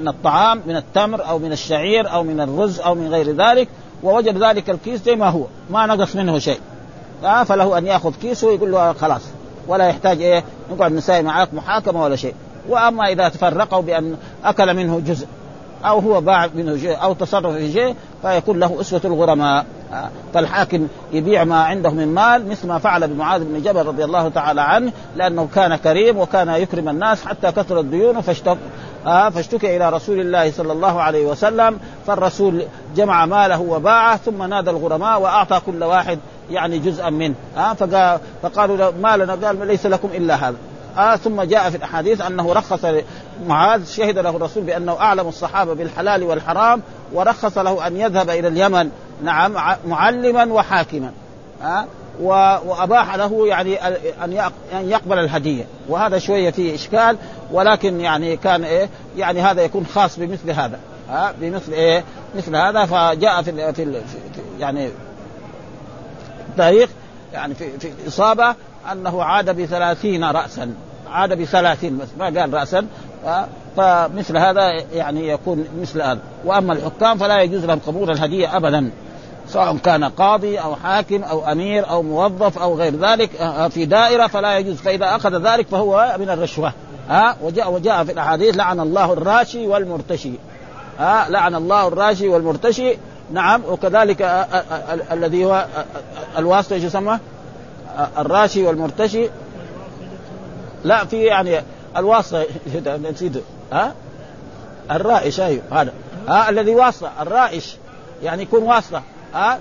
من 0.00 0.08
الطعام 0.08 0.60
من 0.66 0.76
التمر 0.76 1.28
أو 1.28 1.38
من 1.38 1.52
الشعير 1.52 2.12
أو 2.12 2.22
من 2.22 2.40
الرز 2.40 2.80
أو 2.80 2.94
من 2.94 3.08
غير 3.08 3.36
ذلك 3.36 3.68
ووجد 4.02 4.44
ذلك 4.44 4.70
الكيس 4.70 5.02
زي 5.04 5.16
ما 5.16 5.28
هو 5.28 5.44
ما 5.70 5.86
نقص 5.86 6.16
منه 6.16 6.38
شيء. 6.38 6.60
فله 7.22 7.78
أن 7.78 7.86
يأخذ 7.86 8.14
كيسه 8.22 8.46
ويقول 8.46 8.72
له 8.72 8.92
خلاص 8.92 9.22
ولا 9.68 9.88
يحتاج 9.88 10.22
إيه 10.22 10.44
نقعد 10.72 10.92
نساوي 10.92 11.22
معاك 11.22 11.54
محاكمة 11.54 12.02
ولا 12.02 12.16
شيء. 12.16 12.34
وأما 12.68 13.08
إذا 13.08 13.28
تفرقوا 13.28 13.80
بأن 13.80 14.16
أكل 14.44 14.74
منه 14.74 15.02
جزء 15.06 15.26
أو 15.84 15.98
هو 15.98 16.20
باع 16.20 16.48
منه 16.54 16.76
شيء 16.76 17.02
أو 17.02 17.12
تصرف 17.12 17.54
في 17.54 17.72
شيء 17.72 17.94
فيكون 18.22 18.60
له 18.60 18.80
أسوة 18.80 19.00
الغرماء. 19.04 19.66
فالحاكم 20.34 20.88
يبيع 21.12 21.44
ما 21.44 21.62
عنده 21.64 21.90
من 21.90 22.14
مال 22.14 22.48
مثل 22.48 22.68
ما 22.68 22.78
فعل 22.78 23.08
بمعاذ 23.08 23.44
بن 23.44 23.62
جبل 23.62 23.86
رضي 23.86 24.04
الله 24.04 24.28
تعالى 24.28 24.60
عنه 24.60 24.92
لأنه 25.16 25.48
كان 25.54 25.76
كريم 25.76 26.18
وكان 26.18 26.48
يكرم 26.48 26.88
الناس 26.88 27.24
حتى 27.24 27.52
كثرت 27.52 27.84
ديونه 27.84 28.20
فاشتق 28.20 28.58
آه 29.06 29.28
فاشتكي 29.28 29.76
إلى 29.76 29.90
رسول 29.90 30.20
الله 30.20 30.50
صلى 30.50 30.72
الله 30.72 31.02
عليه 31.02 31.26
وسلم 31.26 31.78
فالرسول 32.06 32.62
جمع 32.96 33.26
ماله 33.26 33.60
وباعه 33.60 34.16
ثم 34.16 34.42
نادى 34.42 34.70
الغرماء 34.70 35.20
وأعطى 35.20 35.60
كل 35.66 35.84
واحد 35.84 36.18
يعني 36.50 36.78
جزءا 36.78 37.10
منه. 37.10 37.34
آه 37.56 37.72
فقالوا 38.42 38.90
ما 39.02 39.16
لنا 39.16 39.34
قال 39.34 39.66
ليس 39.66 39.86
لكم 39.86 40.08
إلا 40.14 40.34
هذا. 40.34 40.56
آه 40.98 41.16
ثم 41.16 41.42
جاء 41.42 41.70
في 41.70 41.76
الأحاديث 41.76 42.20
أنه 42.20 42.52
رخص 42.52 42.86
معاذ 43.46 43.86
شهد 43.86 44.18
له 44.18 44.30
الرسول 44.30 44.62
بأنه 44.62 44.92
أعلم 45.00 45.28
الصحابة 45.28 45.74
بالحلال 45.74 46.22
والحرام 46.22 46.82
ورخص 47.12 47.58
له 47.58 47.86
أن 47.86 47.96
يذهب 47.96 48.30
إلى 48.30 48.48
اليمن. 48.48 48.90
نعم 49.22 49.54
معلما 49.86 50.52
وحاكما. 50.52 51.12
آه 51.62 51.86
وأباح 52.20 53.14
له 53.14 53.46
يعني 53.46 53.78
أن 54.24 54.32
يقبل 54.72 55.18
الهدية. 55.18 55.64
وهذا 55.88 56.18
شوية 56.18 56.50
فيه 56.50 56.74
إشكال 56.74 57.16
ولكن 57.52 58.00
يعني 58.00 58.36
كان 58.36 58.64
إيه 58.64 58.88
يعني 59.16 59.40
هذا 59.40 59.62
يكون 59.62 59.86
خاص 59.86 60.18
بمثل 60.18 60.50
هذا. 60.50 60.78
ها 61.08 61.28
آه 61.28 61.34
بمثل 61.40 61.72
إيه 61.72 62.04
مثل 62.36 62.56
هذا. 62.56 62.84
فجاء 62.84 63.42
في 63.42 63.72
في, 63.72 63.84
في 63.92 64.00
يعني 64.60 64.90
تاريخ 66.56 66.90
يعني 67.32 67.54
في 67.54 67.78
في 67.78 67.92
الاصابه 68.02 68.54
أنه 68.92 69.24
عاد 69.24 69.62
بثلاثين 69.62 70.24
راسا 70.24 70.74
عاد 71.10 71.40
بثلاثين 71.42 71.98
بس 71.98 72.08
ما 72.18 72.24
قال 72.24 72.54
راسا 72.54 72.86
فمثل 73.76 74.36
هذا 74.36 74.70
يعني 74.92 75.28
يكون 75.28 75.64
مثل 75.80 76.02
هذا 76.02 76.18
وأما 76.44 76.72
الحكام 76.72 77.18
فلا 77.18 77.42
يجوز 77.42 77.64
لهم 77.64 77.80
قبول 77.86 78.10
الهدية 78.10 78.56
ابدا 78.56 78.90
سواء 79.48 79.76
كان 79.76 80.04
قاضي 80.04 80.58
أو 80.58 80.76
حاكم 80.76 81.22
أو 81.22 81.52
أمير 81.52 81.90
أو 81.90 82.02
موظف 82.02 82.58
أو 82.58 82.74
غير 82.74 82.96
ذلك 82.96 83.30
في 83.70 83.84
دائرة 83.84 84.26
فلا 84.26 84.58
يجوز 84.58 84.76
فإذا 84.76 85.16
أخذ 85.16 85.36
ذلك 85.36 85.66
فهو 85.68 86.16
من 86.18 86.30
الرشوة 86.30 86.72
ها 87.08 87.36
وجاء 87.42 87.72
وجاء 87.72 88.04
في 88.04 88.12
الأحاديث 88.12 88.56
لعن 88.56 88.80
الله 88.80 89.12
الراشي 89.12 89.66
والمرتشي 89.66 90.32
ها 90.98 91.26
لعن 91.28 91.54
الله 91.54 91.88
الراشي 91.88 92.28
والمرتشي 92.28 92.96
نعم 93.32 93.62
وكذلك 93.68 94.46
الذي 95.12 95.44
هو 95.44 95.66
الواسطة 96.38 96.74
إيش 96.74 96.84
يسمى؟ 96.84 97.18
الراشي 98.18 98.62
والمرتشي. 98.66 99.28
لا 100.84 101.04
في 101.04 101.22
يعني 101.22 101.62
الواسطة 101.96 102.46
نسيت. 103.10 103.32
ها؟ 103.72 103.94
الرائش 104.90 105.40
أيوه 105.40 105.62
هذا. 105.70 105.92
ها 106.28 106.50
الذي 106.50 106.74
واسطة 106.74 107.10
الرائش 107.20 107.76
يعني 108.22 108.42
يكون 108.42 108.62
واسطة. 108.62 109.02
ها؟ 109.34 109.58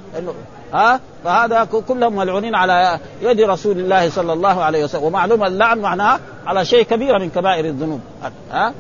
ها؟ 0.74 1.00
فهذا 1.24 1.64
كلهم 1.88 2.16
ملعونين 2.16 2.56
على 2.56 3.00
يد 3.22 3.42
رسول 3.42 3.80
الله 3.80 4.10
صلى 4.10 4.34
الله 4.34 4.64
عليه 4.64 4.84
وسلم. 4.84 5.04
ومعلوم 5.04 5.44
اللعن 5.44 5.80
معناه 5.80 6.20
على 6.46 6.66
شيء 6.66 6.84
كبير 6.84 7.20
من 7.20 7.30
كبائر 7.30 7.66
الذنوب. 7.66 8.02
ها؟ 8.52 8.74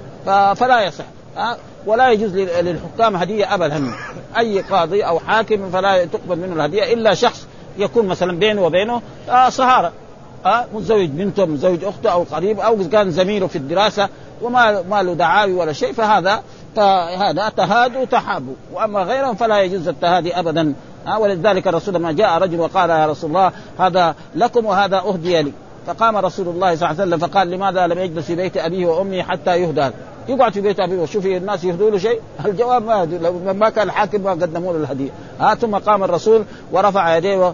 فلا 0.53 0.81
يصح. 0.81 1.05
ها؟ 1.37 1.57
ولا 1.85 2.11
يجوز 2.11 2.35
للحكام 2.35 3.15
هدية 3.15 3.53
ابدا. 3.53 3.93
أي 4.37 4.61
قاضي 4.61 5.01
أو 5.03 5.19
حاكم 5.19 5.69
فلا 5.69 6.05
تقبل 6.05 6.35
منه 6.35 6.53
الهدية 6.53 6.93
إلا 6.93 7.13
شخص 7.13 7.47
يكون 7.77 8.07
مثلا 8.07 8.39
بينه 8.39 8.65
وبينه 8.65 9.01
آه 9.29 9.49
صهاره 9.49 9.91
آه 10.45 10.65
متزوج 10.73 11.09
بنته 11.09 11.45
متزوج 11.45 11.83
أخته 11.83 12.09
أو 12.09 12.23
قريب 12.23 12.59
أو 12.59 12.89
كان 12.89 13.11
زميله 13.11 13.47
في 13.47 13.55
الدراسة 13.55 14.09
وما 14.41 14.81
ما 14.81 15.03
له 15.03 15.13
دعاوي 15.13 15.53
ولا 15.53 15.73
شيء 15.73 15.93
فهذا 15.93 16.43
فهذا 16.75 17.49
تهادوا 17.49 18.05
تحابوا 18.05 18.53
وأما 18.73 19.03
غيرهم 19.03 19.35
فلا 19.35 19.61
يجوز 19.61 19.87
التهادي 19.87 20.39
ابدا. 20.39 20.73
ها 21.07 21.17
ولذلك 21.17 21.67
الرسول 21.67 21.93
لما 21.93 22.11
جاء 22.11 22.37
رجل 22.37 22.59
وقال 22.59 22.89
يا 22.89 23.05
رسول 23.05 23.29
الله 23.29 23.51
هذا 23.79 24.15
لكم 24.35 24.65
وهذا 24.65 24.97
أهدي 24.97 25.41
لي. 25.41 25.51
فقام 25.87 26.17
رسول 26.17 26.47
الله 26.47 26.75
صلى 26.75 26.89
الله 26.89 27.01
عليه 27.01 27.15
وسلم 27.15 27.27
فقال 27.27 27.51
لماذا 27.51 27.87
لم 27.87 27.99
يجلس 27.99 28.25
في 28.25 28.35
بيت 28.35 28.57
أبيه 28.57 28.87
وأمه 28.87 29.21
حتى 29.21 29.61
يهدى؟ 29.61 29.89
يقعد 30.27 30.53
في 30.53 30.61
بيت 30.61 30.79
أبيه 30.79 30.99
وشوفي 30.99 31.37
الناس 31.37 31.63
يهدوا 31.63 31.91
له 31.91 31.97
شيء؟ 31.97 32.19
الجواب 32.45 32.85
ما 32.85 33.05
لو 33.21 33.53
ما 33.53 33.69
كان 33.69 33.87
الحاكم 33.87 34.21
ما 34.21 34.31
قدموا 34.31 34.73
له 34.73 34.79
الهدية. 34.79 35.11
ها 35.39 35.55
ثم 35.55 35.75
قام 35.75 36.03
الرسول 36.03 36.43
ورفع 36.71 37.17
يديه 37.17 37.53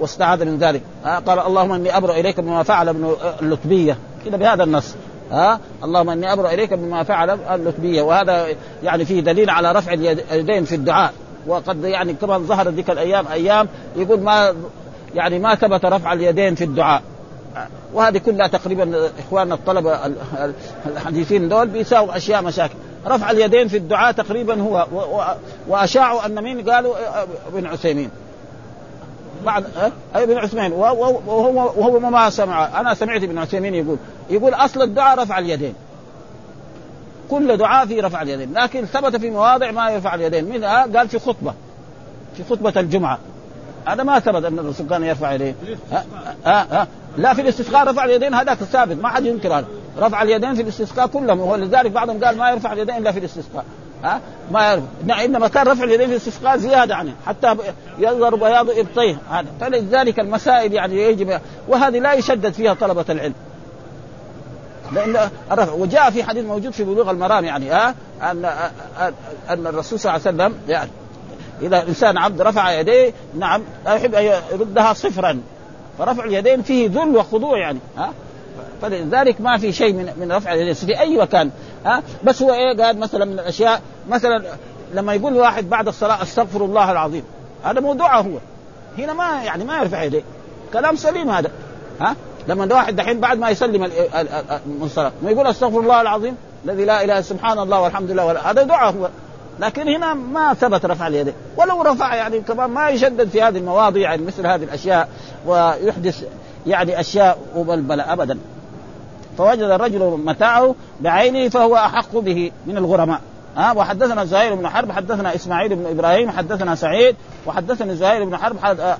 واستعاذ 0.00 0.44
من 0.44 0.58
ذلك. 0.58 0.82
قال 1.04 1.38
اللهم 1.38 1.72
إني 1.72 1.96
أبرأ 1.96 2.12
إليك 2.12 2.40
بما 2.40 2.62
فعل 2.62 2.88
ابن 2.88 3.16
اللتبية. 3.42 3.96
كذا 4.24 4.36
بهذا 4.36 4.64
النص. 4.64 4.94
ها 5.30 5.60
اللهم 5.84 6.10
إني 6.10 6.32
أبرأ 6.32 6.52
إليك 6.52 6.74
بما 6.74 7.02
فعل 7.02 7.30
اللتبية. 7.30 8.02
وهذا 8.02 8.46
يعني 8.82 9.04
فيه 9.04 9.20
دليل 9.20 9.50
على 9.50 9.72
رفع 9.72 9.92
اليدين 9.92 10.64
في 10.64 10.74
الدعاء. 10.74 11.12
وقد 11.46 11.84
يعني 11.84 12.14
كمان 12.14 12.46
ظهر 12.46 12.68
ذيك 12.68 12.90
الأيام 12.90 13.26
أيام 13.26 13.68
يقول 13.96 14.20
ما 14.20 14.54
يعني 15.14 15.38
ما 15.38 15.54
ثبت 15.54 15.84
رفع 15.84 16.12
اليدين 16.12 16.54
في 16.54 16.64
الدعاء. 16.64 17.02
وهذه 17.94 18.18
كلها 18.18 18.46
تقريبا 18.46 19.10
إخواننا 19.26 19.54
الطلبة 19.54 19.98
الحديثين 20.86 21.48
دول 21.48 21.68
بيساووا 21.68 22.16
أشياء 22.16 22.42
مشاكل. 22.42 22.74
رفع 23.06 23.30
اليدين 23.30 23.68
في 23.68 23.76
الدعاء 23.76 24.12
تقريبا 24.12 24.62
هو 24.62 24.86
وأشاعوا 25.68 26.26
أن 26.26 26.42
مين؟ 26.42 26.70
قالوا 26.70 26.94
ابن 27.48 27.66
عثيمين. 27.66 28.10
بعد 29.44 29.64
أي 30.16 30.22
ابن 30.22 30.38
عثيمين. 30.38 30.72
وهو 30.72 31.20
وهو 31.76 31.98
ما 32.00 32.30
سمع. 32.30 32.80
أنا 32.80 32.94
سمعت 32.94 33.22
ابن 33.22 33.38
عثيمين 33.38 33.74
يقول 33.74 33.96
يقول 34.30 34.54
أصل 34.54 34.82
الدعاء 34.82 35.18
رفع 35.18 35.38
اليدين. 35.38 35.74
كل 37.30 37.56
دعاء 37.56 37.86
في 37.86 38.00
رفع 38.00 38.22
اليدين. 38.22 38.52
لكن 38.52 38.84
ثبت 38.84 39.16
في 39.16 39.30
مواضع 39.30 39.70
ما 39.70 39.90
يرفع 39.90 40.14
اليدين. 40.14 40.44
منها 40.44 40.82
قال 40.96 41.08
في 41.08 41.18
خطبة 41.18 41.54
في 42.36 42.44
خطبة 42.44 42.80
الجمعة. 42.80 43.18
هذا 43.86 44.02
ما 44.02 44.18
ثبت 44.18 44.44
أن 44.44 44.58
الرسول 44.58 44.88
كان 44.88 45.04
يرفع 45.04 45.32
يديه. 45.32 45.54
ها 45.92 46.04
ها 46.44 46.66
ها. 46.70 46.86
لا 47.16 47.34
في 47.34 47.40
الاستسقاء 47.40 47.88
رفع 47.88 48.04
اليدين 48.04 48.34
هذاك 48.34 48.58
ثابت 48.58 49.02
ما 49.02 49.08
حد 49.08 49.26
ينكر 49.26 49.58
هذا. 49.58 49.66
رفع 49.98 50.22
اليدين 50.22 50.54
في 50.54 50.62
الاستسقاء 50.62 51.06
كلهم. 51.06 51.40
ولذلك 51.40 51.90
بعضهم 51.90 52.24
قال 52.24 52.38
ما 52.38 52.50
يرفع 52.50 52.72
اليدين 52.72 52.96
إلا 52.96 53.12
في 53.12 53.18
الاستسقاء. 53.18 53.64
ها؟ 54.04 54.20
ما 54.50 54.62
يعرف 54.62 54.82
نعم 55.06 55.20
إنما 55.20 55.48
كان 55.48 55.66
رفع 55.66 55.84
اليدين 55.84 56.06
في 56.06 56.12
الاستسقاء 56.12 56.56
زيادة 56.56 56.96
عنه. 56.96 57.12
حتى 57.26 57.56
يظهر 57.98 58.34
بياض 58.34 58.70
إبطيه. 58.70 59.16
هذا. 59.30 59.46
فلذلك 59.60 60.20
المسائل 60.20 60.72
يعني 60.72 61.02
يجب 61.02 61.40
وهذه 61.68 61.98
لا 61.98 62.12
يشدد 62.12 62.52
فيها 62.52 62.74
طلبة 62.74 63.04
العلم. 63.08 63.34
لأن 64.92 65.30
الرفع 65.52 65.72
وجاء 65.72 66.10
في 66.10 66.24
حديث 66.24 66.44
موجود 66.44 66.72
في 66.72 66.84
بلوغ 66.84 67.10
المرام 67.10 67.44
يعني 67.44 67.70
ها 67.70 67.94
ان 68.22 68.44
أن 69.50 69.66
الرسول 69.66 70.00
صلى 70.00 70.16
الله 70.16 70.26
عليه 70.26 70.36
وسلم 70.36 70.58
يعني 70.68 70.90
إذا 71.62 71.82
إنسان 71.88 72.18
عبد 72.18 72.42
رفع 72.42 72.80
يديه 72.80 73.12
نعم 73.38 73.62
لا 73.84 73.94
يحب 73.94 74.14
أن 74.14 74.24
يردها 74.52 74.92
صفرا. 74.92 75.40
فرفع 75.98 76.24
اليدين 76.24 76.62
فيه 76.62 76.88
ذل 76.88 77.16
وخضوع 77.16 77.58
يعني 77.58 77.78
ها؟ 77.96 78.12
فلذلك 78.82 79.40
ما 79.40 79.58
في 79.58 79.72
شيء 79.72 79.92
من 79.92 80.12
من 80.16 80.32
رفع 80.32 80.54
اليدين 80.54 80.74
في 80.74 81.00
أي 81.00 81.16
مكان 81.16 81.50
ها؟ 81.86 82.02
بس 82.24 82.42
هو 82.42 82.52
إيه؟ 82.52 82.82
قال 82.82 82.98
مثلا 82.98 83.24
من 83.24 83.32
الأشياء 83.32 83.82
مثلا 84.08 84.42
لما 84.94 85.14
يقول 85.14 85.36
واحد 85.36 85.70
بعد 85.70 85.88
الصلاة 85.88 86.22
أستغفر 86.22 86.64
الله 86.64 86.92
العظيم. 86.92 87.24
هذا 87.64 87.80
موضوعه 87.80 88.20
هو. 88.20 88.38
هنا 88.98 89.12
ما 89.12 89.42
يعني 89.44 89.64
ما 89.64 89.78
يرفع 89.78 90.02
يديه. 90.02 90.22
كلام 90.72 90.96
سليم 90.96 91.30
هذا 91.30 91.50
ها؟ 92.00 92.16
لما 92.48 92.74
واحد 92.74 92.96
دحين 92.96 93.20
بعد 93.20 93.38
ما 93.38 93.50
يسلم 93.50 93.80
من 94.66 94.82
الصلاة 94.82 95.12
ما 95.22 95.30
يقول 95.30 95.46
أستغفر 95.46 95.80
الله 95.80 96.00
العظيم 96.00 96.36
الذي 96.64 96.84
لا 96.84 97.04
إله 97.04 97.20
سبحان 97.20 97.58
الله 97.58 97.80
والحمد 97.80 98.10
لله 98.10 98.50
هذا 98.50 98.62
دعاء 98.62 98.94
هو. 98.94 99.08
لكن 99.60 99.88
هنا 99.88 100.14
ما 100.14 100.54
ثبت 100.54 100.86
رفع 100.86 101.06
اليدين 101.06 101.34
ولو 101.56 101.82
رفع 101.82 102.14
يعني 102.14 102.40
كمان 102.40 102.70
ما 102.70 102.88
يشدد 102.88 103.28
في 103.28 103.42
هذه 103.42 103.58
المواضيع 103.58 104.10
يعني 104.10 104.22
مثل 104.26 104.46
هذه 104.46 104.64
الأشياء 104.64 105.08
ويحدث 105.46 106.24
يعني 106.66 107.00
أشياء 107.00 107.38
وبلبله 107.56 108.12
ابدا. 108.12 108.38
فوجد 109.38 109.62
الرجل 109.62 110.20
متاعه 110.24 110.74
بعينه 111.00 111.48
فهو 111.48 111.76
أحق 111.76 112.16
به 112.16 112.52
من 112.66 112.76
الغرماء. 112.76 113.20
ها 113.56 113.72
وحدثنا 113.72 114.24
زهير 114.24 114.54
بن 114.54 114.68
حرب 114.68 114.92
حدثنا 114.92 115.34
إسماعيل 115.34 115.76
بن 115.76 115.86
إبراهيم 115.86 116.30
حدثنا 116.30 116.74
سعيد 116.74 117.16
وحدثني 117.46 117.96
زهير 117.96 118.24
بن 118.24 118.36
حرب 118.36 118.56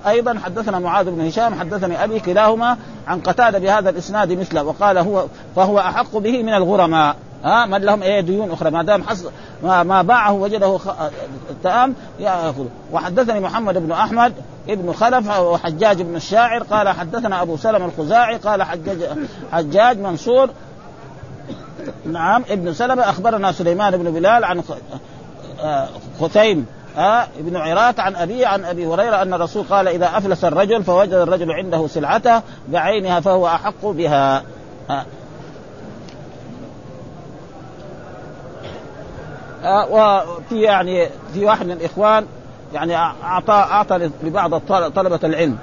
أيضا 0.07 0.39
حدثنا 0.45 0.79
معاذ 0.79 1.11
بن 1.11 1.27
هشام 1.27 1.55
حدثني 1.55 2.05
أبي 2.05 2.21
كلاهما 2.21 2.77
عن 3.07 3.21
قتادة 3.21 3.59
بهذا 3.59 3.91
الإسناد 3.91 4.33
مثله 4.33 4.63
وقال 4.63 4.99
هو 4.99 5.25
فهو 5.57 5.79
أحق 5.79 6.17
به 6.17 6.43
من 6.43 6.55
الغرماء. 6.55 7.17
ها 7.45 7.67
من 7.67 7.79
لهم 7.79 8.03
إيه 8.03 8.21
ديون 8.21 8.51
أخرى 8.51 8.71
ما 8.71 8.83
دام 8.83 9.03
حصل 9.03 9.31
ما, 9.63 9.83
ما 9.83 10.03
باعه 10.03 10.33
وجده 10.33 10.79
تأم 11.63 11.95
ياخذ 12.21 12.65
وحدثني 12.93 13.41
محمد 13.41 13.79
بن 13.79 13.93
أحمد 13.93 14.33
ابن 14.69 14.93
خلف 14.93 15.39
وحجاج 15.39 16.03
بن 16.03 16.17
الشاعر 16.17 16.63
قال 16.63 16.89
حدثنا 16.89 17.43
أبو 17.43 17.57
سلمة 17.57 17.85
الخزاعي 17.85 18.37
قال 18.37 18.63
حجاج 18.63 18.99
حجاج 19.53 19.99
منصور 19.99 20.51
نعم 22.07 22.45
ابن 22.51 22.73
سلمة 22.73 23.03
أخبرنا 23.03 23.53
سليمان 23.53 23.97
بن 23.97 24.11
بلال 24.11 24.45
عن 24.45 24.63
خثيم 26.21 26.67
آه 26.99 27.27
ابن 27.39 27.57
عراك 27.57 28.01
عن 28.01 28.17
أبي 28.17 28.47
عن 28.47 28.65
أبي 28.65 28.87
هريرة 28.87 29.23
أن 29.23 29.35
الرسول 29.35 29.65
قال 29.71 29.89
إذا 29.89 30.07
أفلس 30.07 30.45
الرجل 30.45 30.85
فوجد 30.85 31.13
الرجل 31.13 31.51
عنده 31.51 31.87
سلعته 31.87 32.43
بعينها 32.69 33.21
فهو 33.21 33.47
أحق 33.47 33.87
بها. 33.87 34.43
آه 34.91 35.05
وفي 39.65 40.61
يعني 40.61 41.09
في 41.35 41.45
واحد 41.45 41.67
من 41.67 41.73
الإخوان 41.73 42.27
يعني 42.75 42.97
اعطى 42.97 43.53
أعطى 43.53 44.11
لبعض 44.23 44.55
طلبة 44.69 45.21
العلم. 45.25 45.57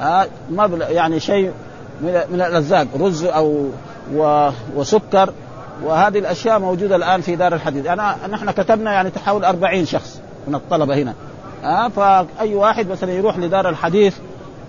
آه 0.00 0.26
مبلغ 0.50 0.90
يعني 0.90 1.20
شيء 1.20 1.52
من 2.02 2.40
الارزاق 2.40 2.86
رز 3.00 3.24
أو 3.24 3.68
وسكر. 4.76 5.32
وهذه 5.84 6.18
الأشياء 6.18 6.58
موجودة 6.58 6.96
الآن 6.96 7.20
في 7.20 7.36
دار 7.36 7.54
الحديث 7.54 7.86
انا 7.86 8.16
نحن 8.30 8.50
كتبنا 8.50 8.92
يعني 8.92 9.10
تحول 9.10 9.44
أربعين 9.44 9.86
شخص 9.86 10.20
من 10.48 10.54
الطلبة 10.54 10.94
هنا. 10.94 11.14
آه 11.64 11.88
فأي 11.88 12.54
واحد 12.54 12.90
مثلا 12.90 13.12
يروح 13.12 13.38
لدار 13.38 13.68
الحديث 13.68 14.16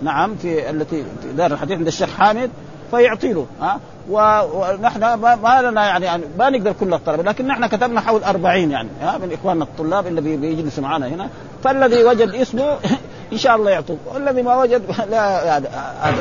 نعم 0.02 0.36
في 0.36 0.70
التي 0.70 1.04
في 1.22 1.34
دار 1.38 1.52
الحديث 1.52 1.78
عند 1.78 1.88
الشيخ 1.88 2.10
حامد 2.10 2.50
فيعطي 2.92 3.34
له 3.34 3.46
ها 3.62 3.80
ونحن 4.10 5.14
ما, 5.14 5.62
لنا 5.62 5.88
يعني 6.04 6.24
ما 6.40 6.50
نقدر 6.50 6.72
كل 6.72 6.94
الطلبه 6.94 7.24
لكن 7.24 7.48
نحن 7.48 7.68
كتبنا 7.68 8.02
حول 8.02 8.24
أربعين 8.24 8.72
يعني 8.72 8.90
ها؟ 9.02 9.18
من 9.18 9.34
إخواننا 9.34 9.64
الطلاب 9.64 10.08
اللي 10.08 10.22
بيجلسوا 10.38 10.84
معنا 10.84 11.08
هنا. 11.08 11.30
فالذي 11.64 12.04
وجد 12.04 12.30
اسمه 12.30 12.78
إن 13.34 13.38
شاء 13.38 13.56
الله 13.56 13.72
يعطوه. 13.72 13.98
والذي 14.14 14.42
ما 14.42 14.56
وجد 14.58 14.82
لا 15.12 15.44
يعني 15.44 15.68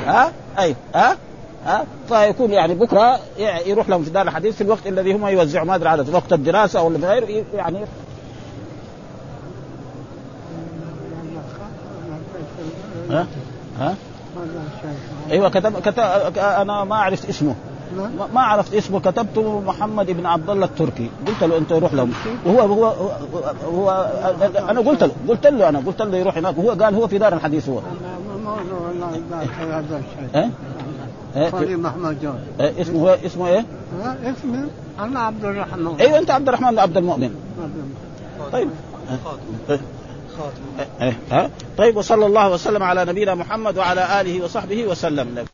ها؟ 0.07 0.33
أي 0.59 0.77
ها؟ 0.95 1.17
ها؟ 1.67 1.85
فيكون 2.09 2.51
يعني 2.51 2.75
بكرة 2.75 3.21
يروح 3.67 3.89
لهم 3.89 4.03
في 4.03 4.11
دار 4.11 4.29
الحديث 4.29 4.55
في 4.55 4.61
الوقت 4.61 4.87
الذي 4.87 5.15
هم 5.15 5.27
يوزعوا 5.27 5.67
ما 5.67 5.75
أدري 5.75 5.89
عدد 5.89 6.15
وقت 6.15 6.33
الدراسة 6.33 6.79
أو 6.79 6.89
غير 6.89 7.45
يعني 7.55 7.85
ها؟ 13.11 13.27
ها؟ 13.79 13.95
أيوه 15.31 15.49
كتب, 15.49 15.81
كتب 15.81 16.03
أنا 16.39 16.85
ما 16.85 16.97
عرفت 16.97 17.29
اسمه. 17.29 17.55
ما 18.35 18.41
عرفت 18.41 18.75
اسمه. 18.75 19.01
كتبت 19.01 19.39
محمد 19.67 20.07
بن 20.07 20.27
عبد 20.27 20.51
الله 20.51 20.67
التركي. 20.67 21.11
قلت 21.27 21.45
له 21.45 21.59
أنت 21.59 21.73
روح 21.73 21.95
له. 21.95 22.09
وهو 22.47 22.61
هو 22.61 22.85
هو, 22.87 23.11
هو 23.65 24.11
أنا 24.71 24.81
قلت 24.81 25.05
له 25.05 25.13
قلت 25.29 25.47
له 25.47 25.69
أنا 25.69 25.79
قلت 25.79 26.03
له 26.03 26.17
يروح 26.17 26.37
هناك. 26.37 26.59
وهو 26.59 26.71
قال 26.71 26.95
هو 26.95 27.07
في 27.07 27.19
دار 27.19 27.33
الحديث 27.33 27.69
هو. 27.69 27.81
محمد 31.57 32.21
جون. 32.23 32.39
إيه 32.61 32.83
اسمه 32.83 33.01
هو 33.01 33.17
اسمه 33.27 33.49
إيه؟ 33.49 33.65
اسمي 34.25 34.69
أنا 35.01 35.21
عبد 35.21 35.45
الرحمن. 35.45 36.01
أيوه 36.01 36.19
أنت 36.19 36.31
عبد 36.31 36.49
الرحمن 36.49 36.79
عبد 36.79 36.97
المؤمن. 36.97 37.35
طيب. 38.53 38.69
خاتم 40.39 40.91
إيه، 41.01 41.19
ها؟ 41.31 41.51
طيب 41.79 41.97
وصلى 41.97 42.27
الله 42.27 42.51
وسلم 42.51 42.83
على 42.83 43.05
نبينا 43.05 43.35
محمد 43.35 43.79
وعلى 43.79 44.21
آله 44.21 44.45
وصحبه 44.45 44.85
وسلم. 44.85 45.47